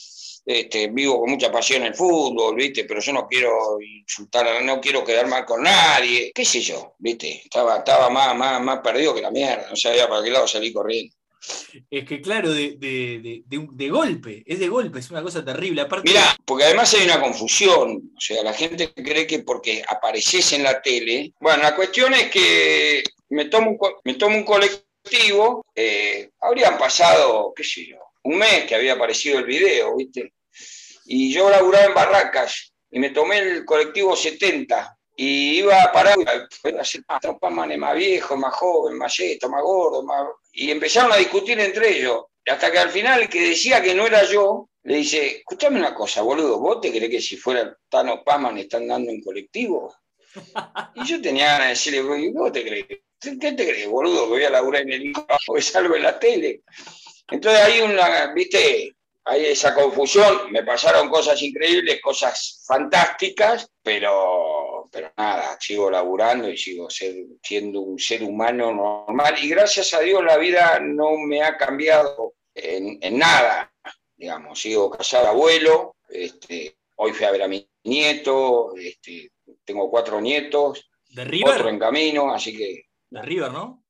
este, 0.45 0.87
vivo 0.87 1.19
con 1.19 1.31
mucha 1.31 1.51
pasión 1.51 1.83
el 1.83 1.95
fútbol, 1.95 2.55
¿viste? 2.55 2.85
Pero 2.85 2.99
yo 2.99 3.13
no 3.13 3.27
quiero 3.27 3.79
insultar, 3.81 4.63
no 4.63 4.81
quiero 4.81 5.03
quedar 5.03 5.27
mal 5.27 5.45
con 5.45 5.63
nadie, 5.63 6.31
qué 6.33 6.45
sé 6.45 6.61
yo, 6.61 6.95
¿viste? 6.99 7.41
Estaba, 7.43 7.77
estaba 7.77 8.09
más, 8.09 8.35
más, 8.35 8.61
más 8.61 8.79
perdido 8.79 9.15
que 9.15 9.21
la 9.21 9.31
mierda, 9.31 9.69
no 9.69 9.75
sabía 9.75 10.07
para 10.07 10.23
qué 10.23 10.29
lado 10.29 10.47
salir 10.47 10.73
corriendo. 10.73 11.15
Es 11.89 12.05
que 12.05 12.21
claro, 12.21 12.51
de, 12.53 12.75
de, 12.77 13.43
de, 13.45 13.67
de, 13.71 13.89
golpe, 13.89 14.43
es 14.45 14.59
de 14.59 14.69
golpe, 14.69 14.99
es 14.99 15.11
una 15.11 15.21
cosa 15.21 15.43
terrible. 15.43 15.81
Aparte... 15.81 16.09
Mira, 16.09 16.35
porque 16.45 16.63
además 16.63 16.93
hay 16.93 17.05
una 17.05 17.19
confusión, 17.19 18.11
o 18.15 18.19
sea, 18.19 18.43
la 18.43 18.53
gente 18.53 18.93
cree 18.93 19.27
que 19.27 19.39
porque 19.39 19.83
apareces 19.87 20.53
en 20.53 20.63
la 20.63 20.81
tele, 20.81 21.33
bueno, 21.39 21.63
la 21.63 21.75
cuestión 21.75 22.13
es 22.13 22.29
que 22.29 23.03
me 23.29 23.45
tomo 23.45 23.71
un, 23.71 23.77
me 24.05 24.13
tomo 24.13 24.37
un 24.37 24.45
colectivo, 24.45 25.65
eh, 25.75 26.29
habrían 26.39 26.77
pasado, 26.77 27.53
qué 27.55 27.63
sé 27.63 27.87
yo, 27.87 27.97
un 28.23 28.37
mes 28.37 28.65
que 28.65 28.75
había 28.75 28.93
aparecido 28.93 29.39
el 29.39 29.45
video, 29.45 29.95
¿viste? 29.95 30.33
Y 31.05 31.33
yo 31.33 31.49
laburaba 31.49 31.85
en 31.85 31.93
Barracas 31.93 32.73
y 32.89 32.99
me 32.99 33.09
tomé 33.09 33.39
el 33.39 33.65
colectivo 33.65 34.15
70 34.15 34.97
y 35.15 35.59
iba 35.59 35.81
a 35.81 35.91
parar 35.91 36.15
a 37.07 37.19
tropas 37.19 37.51
más 37.51 37.95
viejo, 37.95 38.35
más 38.37 38.53
joven, 38.55 38.97
más 38.97 39.15
yeto, 39.17 39.49
más 39.49 39.61
gordo, 39.61 40.03
más... 40.03 40.27
y 40.53 40.71
empezaron 40.71 41.11
a 41.11 41.17
discutir 41.17 41.59
entre 41.59 41.97
ellos. 41.97 42.25
Hasta 42.45 42.71
que 42.71 42.79
al 42.79 42.89
final 42.89 43.21
el 43.21 43.29
que 43.29 43.49
decía 43.49 43.81
que 43.81 43.93
no 43.93 44.05
era 44.05 44.23
yo, 44.23 44.69
le 44.83 44.97
dice, 44.97 45.37
escúchame 45.37 45.79
una 45.79 45.93
cosa, 45.93 46.21
boludo, 46.21 46.59
¿vos 46.59 46.81
te 46.81 46.91
crees 46.91 47.09
que 47.09 47.21
si 47.21 47.37
fuera 47.37 47.77
Tano 47.89 48.23
Pazman 48.23 48.57
están 48.57 48.87
dando 48.87 49.11
en 49.11 49.21
colectivo? 49.21 49.93
Y 50.95 51.05
yo 51.05 51.21
tenía 51.21 51.45
ganas 51.45 51.67
de 51.67 51.69
decirle, 51.69 52.31
¿vos 52.31 52.51
te 52.51 52.63
crees? 52.63 52.85
¿Qué 53.19 53.53
te 53.53 53.55
crees, 53.55 53.87
boludo? 53.87 54.25
Que 54.25 54.29
voy 54.29 54.43
a 54.43 54.49
laburar 54.49 54.81
en 54.81 54.91
el 54.91 55.13
o 55.47 55.53
que 55.53 55.61
salgo 55.61 55.95
en 55.95 56.03
la 56.03 56.19
tele. 56.19 56.63
Entonces 57.29 57.61
hay 57.61 57.81
una, 57.81 58.33
viste, 58.33 58.95
hay 59.25 59.45
esa 59.45 59.73
confusión, 59.73 60.51
me 60.51 60.63
pasaron 60.63 61.09
cosas 61.09 61.41
increíbles, 61.41 62.01
cosas 62.01 62.63
fantásticas, 62.65 63.69
pero, 63.81 64.89
pero 64.91 65.11
nada, 65.17 65.57
sigo 65.59 65.89
laburando 65.89 66.49
y 66.49 66.57
sigo 66.57 66.87
siendo 66.89 67.81
un 67.81 67.97
ser 67.97 68.23
humano 68.23 68.73
normal 68.73 69.35
y 69.41 69.49
gracias 69.49 69.93
a 69.93 70.01
Dios 70.01 70.23
la 70.23 70.37
vida 70.37 70.79
no 70.81 71.17
me 71.17 71.41
ha 71.41 71.57
cambiado 71.57 72.33
en, 72.53 73.17
nada, 73.17 73.73
digamos, 74.15 74.59
sigo 74.59 74.89
casado 74.91 75.27
abuelo, 75.27 75.95
este, 76.09 76.77
hoy 76.97 77.13
fui 77.13 77.25
a 77.25 77.31
ver 77.31 77.43
a 77.43 77.47
mi 77.47 77.67
nieto, 77.85 78.75
este, 78.75 79.31
tengo 79.63 79.89
cuatro 79.89 80.19
nietos, 80.19 80.89
¿De 81.09 81.23
River? 81.23 81.55
otro 81.55 81.69
en 81.69 81.79
camino, 81.79 82.33
así 82.33 82.55
que... 82.57 82.87
De 83.09 83.21
River, 83.21 83.51
¿no? 83.51 83.83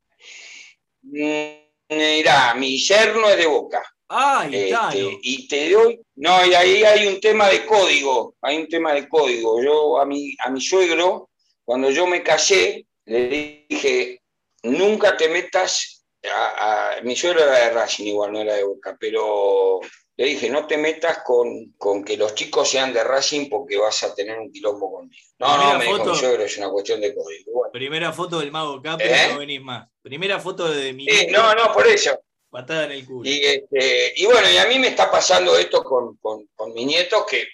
Mm, 1.01 1.62
Mira, 1.89 2.53
mi 2.55 2.77
yerno 2.77 3.29
es 3.29 3.37
de 3.37 3.45
Boca. 3.45 3.83
Ah, 4.09 4.47
este, 4.51 5.17
y 5.23 5.47
te 5.47 5.71
doy, 5.71 5.99
no, 6.17 6.45
y 6.45 6.53
ahí 6.53 6.83
hay 6.83 7.07
un 7.07 7.19
tema 7.19 7.49
de 7.49 7.65
código, 7.65 8.35
hay 8.41 8.57
un 8.57 8.67
tema 8.67 8.93
de 8.93 9.09
código. 9.09 9.61
Yo 9.63 9.99
a 9.99 10.05
mi, 10.05 10.35
a 10.39 10.51
mi 10.51 10.61
suegro, 10.61 11.31
cuando 11.65 11.89
yo 11.89 12.05
me 12.05 12.21
casé, 12.21 12.85
le 13.05 13.65
dije, 13.67 14.21
nunca 14.61 15.17
te 15.17 15.29
metas, 15.29 16.05
a, 16.31 16.97
mi 17.03 17.15
suegro 17.15 17.41
era 17.41 17.57
de 17.57 17.69
Racing 17.71 18.05
igual, 18.05 18.33
no 18.33 18.41
era 18.41 18.53
de 18.53 18.63
Boca, 18.63 18.95
pero 18.99 19.79
le 20.15 20.25
dije, 20.25 20.49
no 20.49 20.67
te 20.67 20.77
metas 20.77 21.19
con, 21.25 21.71
con, 21.77 22.03
que 22.03 22.17
los 22.17 22.35
chicos 22.35 22.69
sean 22.69 22.93
de 22.93 23.03
Racing 23.03 23.49
porque 23.49 23.77
vas 23.77 24.03
a 24.03 24.13
tener 24.13 24.37
un 24.37 24.51
quilombo 24.51 24.91
conmigo. 24.91 25.23
No, 25.39 25.57
no, 25.57 25.79
me 25.79 25.85
dijo 25.85 26.05
mi 26.05 26.15
suegro, 26.15 26.43
es 26.43 26.57
una 26.57 26.69
cuestión 26.69 27.01
de 27.01 27.15
código. 27.15 27.71
Primera 27.71 28.13
foto 28.13 28.39
del 28.39 28.51
mago 28.51 28.81
Capri, 28.81 29.07
¿Eh? 29.07 29.29
no 29.31 29.39
venís 29.39 29.61
más. 29.61 29.89
Primera 30.01 30.39
foto 30.39 30.71
de 30.71 30.93
mi... 30.93 31.07
Sí, 31.07 31.27
no, 31.31 31.55
no, 31.55 31.73
por 31.73 31.87
eso. 31.87 32.19
Patada 32.49 32.85
en 32.85 32.91
el 32.91 33.05
culo. 33.05 33.27
Y, 33.27 33.43
este, 33.43 34.13
y 34.15 34.25
bueno, 34.25 34.47
y 34.51 34.57
a 34.57 34.67
mí 34.67 34.77
me 34.77 34.89
está 34.89 35.09
pasando 35.09 35.57
esto 35.57 35.83
con, 35.83 36.17
con, 36.17 36.73
mis 36.73 36.85
nietos, 36.85 37.25
que 37.27 37.47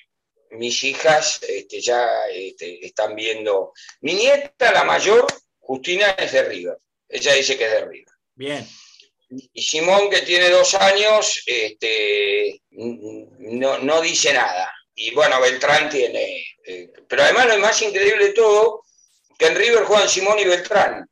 mis 0.52 0.84
hijas 0.84 1.42
este, 1.48 1.80
ya 1.80 2.06
este, 2.34 2.86
están 2.86 3.16
viendo. 3.16 3.72
Mi 4.02 4.16
nieta, 4.16 4.74
la 4.74 4.84
mayor, 4.84 5.26
Justina, 5.60 6.10
es 6.12 6.34
de 6.34 6.44
River. 6.44 6.78
Ella 7.08 7.34
dice 7.34 7.58
que 7.58 7.66
es 7.66 7.72
de 7.72 7.86
River. 7.86 8.14
Bien. 8.36 8.68
Y 9.30 9.62
Simón, 9.62 10.10
que 10.10 10.22
tiene 10.22 10.50
dos 10.50 10.74
años, 10.74 11.44
este, 11.46 12.62
no, 12.72 13.78
no 13.80 14.02
dice 14.02 14.34
nada. 14.34 14.74
Y 14.96 15.14
bueno, 15.14 15.40
Beltrán 15.40 15.90
tiene. 15.90 16.46
Eh, 16.66 16.92
pero 17.08 17.24
además 17.24 17.48
lo 17.48 17.60
más 17.60 17.82
increíble 17.82 18.26
de 18.26 18.34
todo, 18.34 18.84
que 19.38 19.48
en 19.48 19.56
River 19.56 19.84
juegan 19.84 20.10
Simón 20.10 20.40
y 20.40 20.46
Beltrán. 20.46 21.10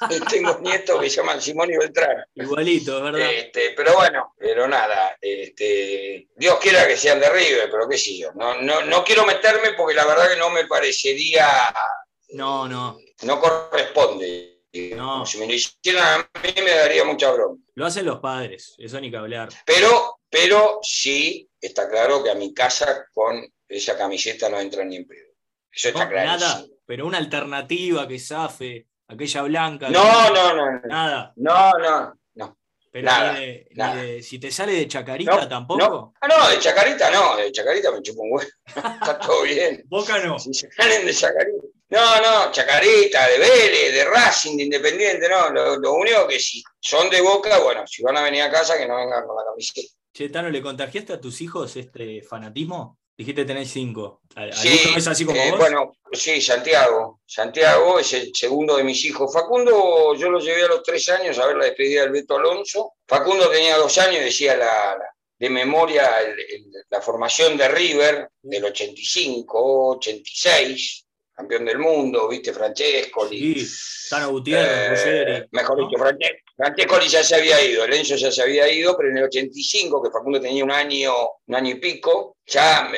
tengo 0.30 0.58
nietos 0.58 1.00
que 1.00 1.10
se 1.10 1.16
llaman 1.16 1.40
Simón 1.40 1.72
y 1.72 1.76
Beltrán. 1.76 2.24
Igualito, 2.34 3.02
¿verdad? 3.02 3.32
Este, 3.32 3.70
pero 3.76 3.94
bueno, 3.94 4.34
pero 4.36 4.66
nada, 4.66 5.16
este, 5.20 6.28
Dios 6.34 6.58
quiera 6.60 6.86
que 6.86 6.96
sean 6.96 7.20
de 7.20 7.30
River, 7.30 7.70
pero 7.70 7.88
qué 7.88 7.98
sé 7.98 8.18
yo. 8.18 8.32
No, 8.34 8.60
no, 8.60 8.82
no 8.82 9.04
quiero 9.04 9.24
meterme 9.24 9.74
porque 9.74 9.94
la 9.94 10.04
verdad 10.04 10.30
que 10.30 10.38
no 10.38 10.50
me 10.50 10.66
parecería. 10.66 11.48
No, 12.30 12.68
no. 12.68 12.98
No 13.22 13.40
corresponde. 13.40 14.51
No. 14.96 15.26
Si 15.26 15.38
me 15.38 15.46
lo 15.46 15.52
hicieran 15.52 16.26
a 16.32 16.40
mí 16.40 16.54
me 16.62 16.70
daría 16.70 17.04
mucha 17.04 17.30
broma. 17.30 17.58
Lo 17.74 17.86
hacen 17.86 18.06
los 18.06 18.20
padres, 18.20 18.74
eso 18.78 19.00
ni 19.00 19.10
que 19.10 19.16
hablar. 19.18 19.50
Pero, 19.66 20.18
pero 20.30 20.78
sí 20.82 21.48
está 21.60 21.88
claro 21.88 22.22
que 22.22 22.30
a 22.30 22.34
mi 22.34 22.54
casa 22.54 23.06
con 23.12 23.46
esa 23.68 23.96
camiseta 23.96 24.48
no 24.48 24.58
entra 24.58 24.84
ni 24.84 24.96
en 24.96 25.06
pedo. 25.06 25.28
Eso 25.70 25.88
está 25.88 26.08
claro. 26.08 26.26
Nada, 26.26 26.64
pero 26.86 27.06
una 27.06 27.18
alternativa 27.18 28.08
que 28.08 28.18
zafe 28.18 28.86
aquella 29.08 29.42
blanca. 29.42 29.90
No, 29.90 30.30
no, 30.30 30.54
no, 30.54 30.80
Nada. 30.86 31.32
No, 31.36 31.72
no, 31.72 32.14
no. 32.34 32.58
Pero 32.90 33.10
ni 33.32 33.74
de, 33.74 34.22
si 34.22 34.38
te 34.38 34.50
sale 34.50 34.72
de 34.72 34.86
chacarita 34.88 35.48
tampoco. 35.48 35.80
No. 35.80 36.14
Ah, 36.20 36.28
no, 36.28 36.48
de 36.50 36.58
chacarita 36.58 37.10
no, 37.10 37.36
de 37.36 37.50
chacarita 37.50 37.90
me 37.90 38.02
chupo 38.02 38.22
un 38.22 38.32
huevo. 38.32 38.50
Está 38.66 39.18
todo 39.18 39.42
bien. 39.42 39.82
Boca 39.86 40.18
no. 40.18 40.38
Si 40.38 40.52
se 40.52 40.70
salen 40.70 41.06
de 41.06 41.14
chacarita. 41.14 41.66
No, 41.92 42.22
no, 42.22 42.50
chacarita, 42.50 43.28
de 43.28 43.38
Vélez, 43.38 43.92
de 43.92 44.04
Racing, 44.06 44.56
de 44.56 44.62
Independiente, 44.62 45.28
no. 45.28 45.50
Lo, 45.50 45.92
único 45.92 46.26
que 46.26 46.40
si 46.40 46.62
son 46.80 47.10
de 47.10 47.20
Boca, 47.20 47.58
bueno, 47.58 47.86
si 47.86 48.02
van 48.02 48.16
a 48.16 48.22
venir 48.22 48.40
a 48.40 48.50
casa, 48.50 48.78
que 48.78 48.88
no 48.88 48.96
vengan 48.96 49.26
con 49.26 49.36
la 49.36 49.44
camiseta. 49.44 49.94
Che, 50.10 50.30
Tano, 50.30 50.48
¿le 50.48 50.62
contagiaste 50.62 51.12
a 51.12 51.20
tus 51.20 51.42
hijos 51.42 51.76
este 51.76 52.22
fanatismo? 52.22 52.98
Dijiste 53.14 53.44
tener 53.44 53.66
cinco. 53.66 54.22
Sí, 54.52 54.94
es 54.96 55.06
así 55.06 55.26
como 55.26 55.38
eh, 55.38 55.52
Bueno, 55.54 55.92
sí, 56.10 56.40
Santiago. 56.40 57.20
Santiago 57.26 57.98
es 57.98 58.10
el 58.14 58.34
segundo 58.34 58.78
de 58.78 58.84
mis 58.84 59.04
hijos. 59.04 59.30
Facundo, 59.30 60.14
yo 60.14 60.30
lo 60.30 60.40
llevé 60.40 60.62
a 60.62 60.68
los 60.68 60.82
tres 60.82 61.06
años 61.10 61.38
a 61.38 61.46
ver 61.46 61.58
la 61.58 61.66
despedida 61.66 62.02
del 62.02 62.12
Beto 62.12 62.36
Alonso. 62.36 62.94
Facundo 63.06 63.50
tenía 63.50 63.76
dos 63.76 63.98
años, 63.98 64.24
decía 64.24 64.56
la, 64.56 64.96
de 65.38 65.50
memoria 65.50 66.10
la 66.88 67.02
formación 67.02 67.58
de 67.58 67.68
River 67.68 68.30
del 68.40 68.64
85, 68.64 69.88
86 69.96 71.01
campeón 71.42 71.64
del 71.64 71.78
mundo, 71.78 72.28
viste, 72.28 72.52
Francesco. 72.52 73.28
Sí, 73.28 73.66
Tano 74.08 74.30
Gutiérrez, 74.30 75.02
eh, 75.06 75.48
Mejor 75.50 75.78
dicho, 75.78 76.02
Francesco 76.56 77.00
ya 77.00 77.24
se 77.24 77.34
había 77.34 77.64
ido, 77.64 77.86
Lenzo 77.86 78.14
ya 78.14 78.30
se 78.30 78.42
había 78.42 78.70
ido, 78.70 78.96
pero 78.96 79.10
en 79.10 79.18
el 79.18 79.24
85, 79.24 80.02
que 80.02 80.10
Facundo 80.10 80.40
tenía 80.40 80.62
un 80.64 80.70
año, 80.70 81.12
un 81.46 81.54
año 81.54 81.70
y 81.70 81.80
pico, 81.80 82.36
ya 82.46 82.90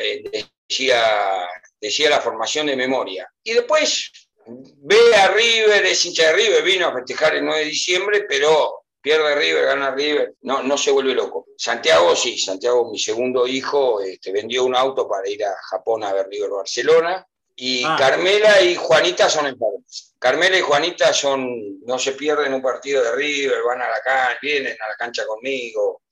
decía, 0.68 1.48
decía 1.80 2.10
la 2.10 2.20
formación 2.20 2.66
de 2.66 2.76
memoria. 2.76 3.28
Y 3.42 3.54
después 3.54 4.10
ve 4.46 5.16
a 5.16 5.28
River, 5.28 5.86
es 5.86 6.04
hincha 6.04 6.26
de 6.28 6.32
River, 6.34 6.62
vino 6.62 6.88
a 6.88 6.94
festejar 6.94 7.36
el 7.36 7.44
9 7.44 7.60
de 7.60 7.70
diciembre, 7.70 8.26
pero 8.28 8.84
pierde 9.00 9.34
River, 9.34 9.66
gana 9.66 9.94
River, 9.94 10.34
no, 10.42 10.62
no 10.62 10.76
se 10.76 10.90
vuelve 10.90 11.14
loco. 11.14 11.46
Santiago 11.56 12.14
sí, 12.14 12.38
Santiago, 12.38 12.90
mi 12.90 12.98
segundo 12.98 13.46
hijo, 13.46 14.00
este, 14.00 14.32
vendió 14.32 14.64
un 14.64 14.76
auto 14.76 15.08
para 15.08 15.28
ir 15.28 15.44
a 15.44 15.54
Japón 15.70 16.04
a 16.04 16.12
ver 16.12 16.28
River 16.28 16.50
Barcelona 16.50 17.26
y 17.56 17.84
ah. 17.84 17.96
Carmela 17.98 18.60
y 18.62 18.74
Juanita 18.74 19.28
son 19.28 19.46
empatadas. 19.46 20.14
Carmela 20.18 20.58
y 20.58 20.62
Juanita 20.62 21.12
son, 21.12 21.80
no 21.80 21.98
se 21.98 22.12
pierden 22.12 22.54
un 22.54 22.62
partido 22.62 23.02
de 23.02 23.12
River, 23.12 23.62
van 23.66 23.82
a 23.82 23.88
la 23.88 24.00
cancha, 24.02 24.38
vienen 24.40 24.76
a 24.80 24.88
la 24.88 24.96
cancha 24.96 25.26
conmigo, 25.26 26.02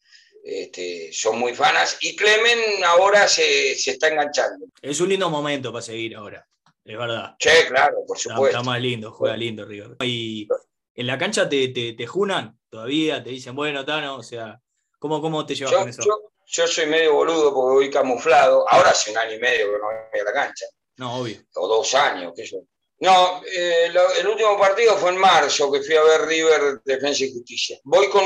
este, 0.44 1.11
son 1.12 1.38
muy 1.38 1.55
fanas. 1.55 1.96
Y 2.00 2.14
Clemen 2.14 2.85
ahora 2.85 3.26
se, 3.26 3.72
está 3.72 4.09
enganchando. 4.09 4.66
Es 4.81 5.00
un 5.00 5.09
lindo 5.09 5.31
momento 5.31 5.72
para 5.72 5.83
seguir 5.83 6.14
ahora, 6.14 6.46
es 6.85 6.98
verdad. 6.98 7.35
Sí, 7.38 7.50
claro, 7.68 8.05
por 8.07 8.18
supuesto. 8.18 8.59
Está, 8.59 8.62
más 8.62 8.81
lindo, 8.81 9.12
juega 9.12 9.37
lindo 9.37 9.64
River. 9.64 9.96
Y 10.00 10.46
en 10.94 11.07
la 11.07 11.18
cancha 11.18 11.48
te, 11.48 11.68
te, 11.68 12.07
junan 12.07 12.59
todavía, 12.68 13.22
te 13.22 13.31
dicen, 13.31 13.57
bueno, 13.57 13.85
Tano, 13.85 14.16
o 14.16 14.22
sea, 14.22 14.61
¿cómo, 14.98 15.20
cómo 15.20 15.46
te 15.46 15.55
llevas 15.55 15.74
con 15.74 15.88
eso? 15.88 16.02
Yo, 16.44 16.66
soy 16.66 16.87
medio 16.87 17.14
boludo 17.14 17.55
porque 17.55 17.74
voy 17.74 17.90
camuflado. 17.90 18.68
Ahora 18.68 18.90
hace 18.90 19.11
un 19.11 19.16
año 19.16 19.37
y 19.37 19.38
medio 19.38 19.72
que 19.72 19.78
no 19.78 19.87
voy 19.87 20.20
a 20.20 20.24
la 20.24 20.33
cancha. 20.33 20.66
No, 21.03 21.17
obvio. 21.17 21.37
O 21.57 21.66
dos 21.66 21.95
años, 21.95 22.33
qué 22.37 22.45
yo. 22.45 22.59
No, 23.01 23.43
eh, 23.45 23.91
el 24.20 24.29
último 24.29 24.57
partido 24.57 24.97
fue 24.97 25.11
en 25.11 25.16
marzo, 25.16 25.72
que 25.72 25.83
fui 25.83 25.97
a 25.97 26.03
ver 26.05 26.29
River 26.29 26.81
Defensa 26.85 27.24
y 27.24 27.33
Justicia. 27.33 27.81
Voy 27.83 28.09
con, 28.09 28.24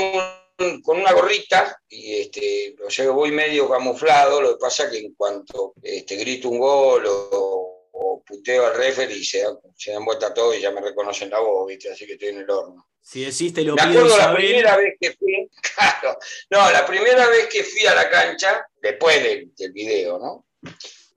con 0.83 0.99
una 0.99 1.11
gorrita 1.11 1.75
y 1.89 2.21
este, 2.21 2.75
o 2.85 2.91
sea, 2.91 3.09
voy 3.09 3.31
medio 3.31 3.67
camuflado. 3.67 4.39
Lo 4.39 4.49
que 4.51 4.59
pasa 4.59 4.83
es 4.83 4.91
que 4.91 4.99
en 4.99 5.15
cuanto 5.15 5.73
este, 5.81 6.17
grito 6.17 6.49
un 6.49 6.59
gol 6.59 7.03
o, 7.07 8.23
puteo 8.23 8.67
al 8.67 8.75
referee, 8.75 9.23
se, 9.23 9.43
se 9.75 9.93
dan 9.93 10.05
vuelta 10.05 10.31
todo 10.31 10.53
y 10.53 10.61
ya 10.61 10.69
me 10.69 10.81
reconocen 10.81 11.31
la 11.31 11.39
voz, 11.39 11.67
¿viste? 11.67 11.91
así 11.91 12.05
que 12.05 12.13
estoy 12.13 12.29
en 12.29 12.39
el 12.39 12.49
horno. 12.51 12.87
Si 13.01 13.25
existe 13.25 13.63
lo 13.63 13.73
Me 13.73 13.81
acuerdo 13.81 14.15
la 14.15 14.35
primera 14.35 14.77
vez 14.77 14.95
que 14.99 15.13
fui, 15.13 15.49
claro, 15.75 16.19
no, 16.51 16.71
la 16.71 16.85
primera 16.85 17.27
vez 17.29 17.47
que 17.47 17.63
fui 17.63 17.87
a 17.87 17.95
la 17.95 18.07
cancha, 18.07 18.67
después 18.79 19.23
del, 19.23 19.55
del 19.55 19.71
video, 19.71 20.19
¿no? 20.19 20.45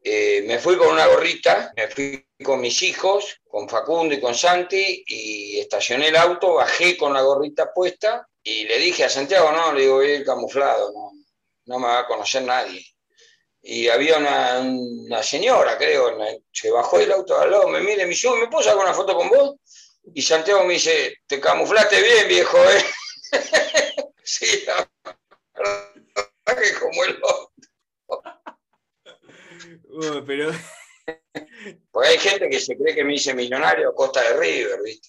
Eh, 0.03 0.43
me 0.47 0.59
fui 0.59 0.77
con 0.77 0.89
una 0.89 1.07
gorrita, 1.07 1.73
me 1.77 1.89
fui 1.89 2.27
con 2.43 2.61
mis 2.61 2.83
hijos, 2.83 3.41
con 3.47 3.69
Facundo 3.69 4.15
y 4.15 4.21
con 4.21 4.35
Santi, 4.35 5.05
y 5.07 5.61
estacioné 5.61 6.09
el 6.09 6.17
auto, 6.17 6.55
bajé 6.55 6.97
con 6.97 7.13
la 7.13 7.21
gorrita 7.21 7.73
puesta, 7.73 8.27
y 8.43 8.65
le 8.65 8.79
dije 8.79 9.05
a 9.05 9.11
Santiago, 9.11 9.53
no, 9.53 9.73
le 9.73 9.83
digo, 9.83 9.97
voy 9.97 10.25
camuflado, 10.25 10.93
no, 10.93 11.13
no 11.67 11.79
me 11.79 11.87
va 11.87 12.01
a 12.01 12.07
conocer 12.07 12.43
nadie. 12.43 12.85
Y 13.63 13.89
había 13.89 14.17
una, 14.17 15.23
señora, 15.23 15.77
creo, 15.77 16.17
que 16.51 16.71
bajó 16.71 16.99
del 16.99 17.13
auto 17.13 17.39
al 17.39 17.51
lado, 17.51 17.69
me 17.69 17.81
mire, 17.81 18.05
me 18.05 18.11
dice, 18.11 18.31
¿me 18.31 18.49
puedo 18.49 18.65
sacar 18.65 18.83
una 18.83 18.95
foto 18.95 19.15
con 19.15 19.29
vos? 19.29 19.57
Y 20.15 20.23
Santiago 20.23 20.65
me 20.65 20.75
dice, 20.75 21.19
te 21.27 21.39
camuflaste 21.39 22.01
bien, 22.01 22.29
viejo, 22.29 22.57
¿eh? 22.57 22.85
sí, 24.25 24.65
la 24.67 24.77
verdad 25.55 26.01
como 26.81 27.05
el 27.05 27.19
otro. 27.23 27.50
Pero... 30.27 30.51
Porque 31.91 32.09
hay 32.09 32.19
gente 32.19 32.49
que 32.49 32.61
se 32.61 32.77
cree 32.77 32.95
que 32.95 33.05
me 33.05 33.15
hice 33.15 33.35
millonario 33.35 33.91
a 33.91 33.95
costa 33.95 34.21
de 34.23 34.39
River, 34.39 34.81
¿viste? 34.85 35.09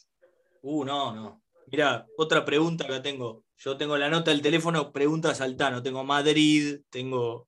Uh, 0.62 0.84
no, 0.84 1.14
no. 1.14 1.44
Mira, 1.68 2.06
otra 2.18 2.44
pregunta 2.44 2.86
que 2.88 3.00
tengo. 3.00 3.46
Yo 3.58 3.78
tengo 3.78 3.98
la 3.98 4.10
nota 4.10 4.32
del 4.32 4.42
teléfono, 4.42 4.92
preguntas 4.92 5.40
al 5.42 5.56
Tano. 5.56 5.82
Tengo 5.82 6.04
Madrid, 6.04 6.82
tengo 6.90 7.48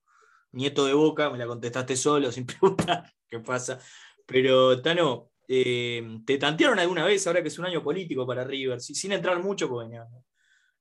Nieto 0.52 0.86
de 0.86 0.94
Boca, 0.94 1.30
me 1.30 1.38
la 1.38 1.46
contestaste 1.46 1.96
solo, 1.96 2.32
sin 2.32 2.46
preguntar 2.46 3.12
qué 3.28 3.40
pasa. 3.40 3.78
Pero, 4.26 4.80
Tano, 4.80 5.30
eh, 5.46 6.20
¿te 6.24 6.38
tantearon 6.38 6.78
alguna 6.78 7.04
vez, 7.04 7.26
ahora 7.26 7.42
que 7.42 7.48
es 7.48 7.58
un 7.58 7.66
año 7.66 7.82
político 7.82 8.26
para 8.26 8.44
River? 8.44 8.80
sin 8.80 9.12
entrar 9.12 9.42
mucho, 9.42 9.68
porque 9.68 10.00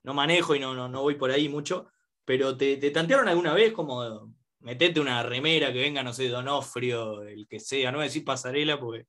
no, 0.04 0.14
manejo 0.14 0.56
y 0.56 0.60
no, 0.60 0.88
no, 0.88 1.02
voy 1.02 1.16
por 1.16 1.32
ahí 1.32 1.50
mucho, 1.50 1.88
pero 2.24 2.56
¿te, 2.56 2.78
¿te, 2.78 2.92
tantearon 2.92 3.28
alguna 3.28 3.54
vez 3.54 3.74
como 3.74 4.34
metete 4.64 5.00
una 5.00 5.24
remera 5.24 5.72
que 5.72 5.80
venga, 5.80 6.04
no 6.04 6.14
sé, 6.14 6.28
Donofrio, 6.28 7.24
el 7.24 7.48
que 7.48 7.60
sea, 7.60 7.92
no 7.92 7.98
voy 7.98 8.06
a 8.06 8.08
decir 8.08 8.24
pasarela 8.24 8.80
porque 8.80 9.06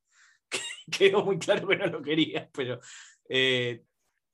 quedó 0.97 1.23
muy 1.23 1.39
claro 1.39 1.67
que 1.67 1.77
no 1.77 1.87
lo 1.87 2.01
quería, 2.01 2.49
pero 2.53 2.79
eh, 3.27 3.81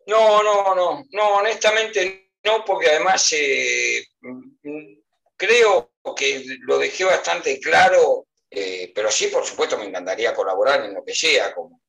no, 0.07 0.43
no, 0.43 0.76
no, 0.76 1.05
no, 1.11 1.28
honestamente 1.38 2.32
no, 2.43 2.65
porque 2.65 2.89
además 2.89 3.32
eh, 3.34 4.03
creo 5.38 5.91
que 6.15 6.43
lo 6.61 6.80
dejé 6.80 7.05
bastante 7.05 7.59
claro, 7.59 8.28
eh, 8.49 8.91
pero 8.93 9.11
sí, 9.11 9.28
por 9.28 9.45
supuesto, 9.45 9.78
me 9.78 9.86
encantaría 9.86 10.34
colaborar 10.34 10.84
en 10.86 10.93
lo 10.93 11.03
que 11.05 11.15
sea, 11.15 11.53
como, 11.53 11.82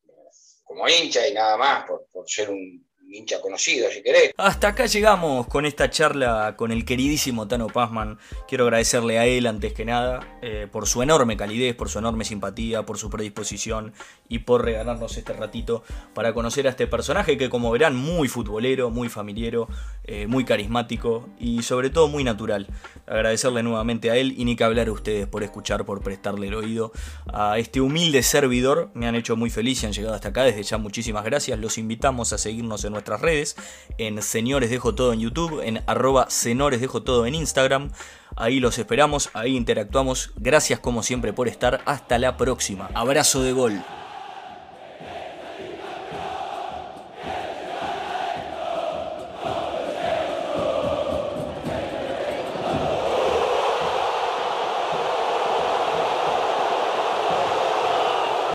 como 0.63 0.87
hincha 0.87 1.27
y 1.27 1.33
nada 1.33 1.57
más, 1.57 1.85
por 1.85 2.29
ser 2.29 2.51
un, 2.51 2.85
hincha 3.13 3.39
conocido, 3.41 3.89
si 3.91 4.01
querés. 4.01 4.33
Hasta 4.37 4.69
acá 4.69 4.85
llegamos 4.87 5.47
con 5.47 5.65
esta 5.65 5.89
charla 5.89 6.55
con 6.57 6.71
el 6.71 6.83
queridísimo 6.83 7.47
Tano 7.47 7.67
Pazman. 7.67 8.17
Quiero 8.47 8.65
agradecerle 8.65 9.19
a 9.19 9.25
él 9.25 9.47
antes 9.47 9.73
que 9.73 9.85
nada 9.85 10.39
eh, 10.41 10.67
por 10.71 10.87
su 10.87 11.01
enorme 11.01 11.37
calidez, 11.37 11.75
por 11.75 11.89
su 11.89 11.99
enorme 11.99 12.25
simpatía, 12.25 12.83
por 12.83 12.97
su 12.97 13.09
predisposición 13.09 13.93
y 14.27 14.39
por 14.39 14.65
regalarnos 14.65 15.15
este 15.17 15.33
ratito 15.33 15.83
para 16.13 16.33
conocer 16.33 16.67
a 16.67 16.71
este 16.71 16.87
personaje 16.87 17.37
que 17.37 17.49
como 17.49 17.71
verán 17.71 17.95
muy 17.95 18.27
futbolero, 18.27 18.89
muy 18.89 19.09
familiero, 19.09 19.67
eh, 20.05 20.27
muy 20.27 20.43
carismático 20.43 21.29
y 21.39 21.61
sobre 21.61 21.89
todo 21.89 22.07
muy 22.07 22.23
natural. 22.23 22.67
Agradecerle 23.05 23.63
nuevamente 23.63 24.09
a 24.09 24.15
él 24.15 24.33
y 24.37 24.45
ni 24.45 24.55
que 24.55 24.63
hablar 24.63 24.87
a 24.87 24.91
ustedes 24.91 25.27
por 25.27 25.43
escuchar, 25.43 25.85
por 25.85 26.01
prestarle 26.01 26.47
el 26.47 26.55
oído 26.55 26.91
a 27.31 27.59
este 27.59 27.79
humilde 27.79 28.23
servidor. 28.23 28.89
Me 28.93 29.07
han 29.07 29.15
hecho 29.15 29.35
muy 29.35 29.49
feliz 29.49 29.83
y 29.83 29.85
han 29.85 29.93
llegado 29.93 30.15
hasta 30.15 30.29
acá. 30.29 30.43
Desde 30.43 30.63
ya 30.63 30.77
muchísimas 30.77 31.23
gracias. 31.23 31.59
Los 31.59 31.77
invitamos 31.77 32.33
a 32.33 32.37
seguirnos 32.37 32.83
en 32.85 32.93
redes, 33.03 33.55
en 33.97 34.21
Señores 34.21 34.69
Dejo 34.69 34.95
Todo 34.95 35.13
en 35.13 35.19
YouTube, 35.19 35.61
en 35.63 35.83
arroba 35.87 36.29
Senores 36.29 36.81
Dejo 36.81 37.03
Todo 37.03 37.25
en 37.25 37.35
Instagram. 37.35 37.91
Ahí 38.35 38.59
los 38.59 38.77
esperamos, 38.77 39.29
ahí 39.33 39.55
interactuamos. 39.55 40.31
Gracias 40.37 40.79
como 40.79 41.03
siempre 41.03 41.33
por 41.33 41.47
estar. 41.47 41.81
Hasta 41.85 42.17
la 42.17 42.37
próxima. 42.37 42.89
Abrazo 42.93 43.43
de 43.43 43.53
gol. 43.53 44.02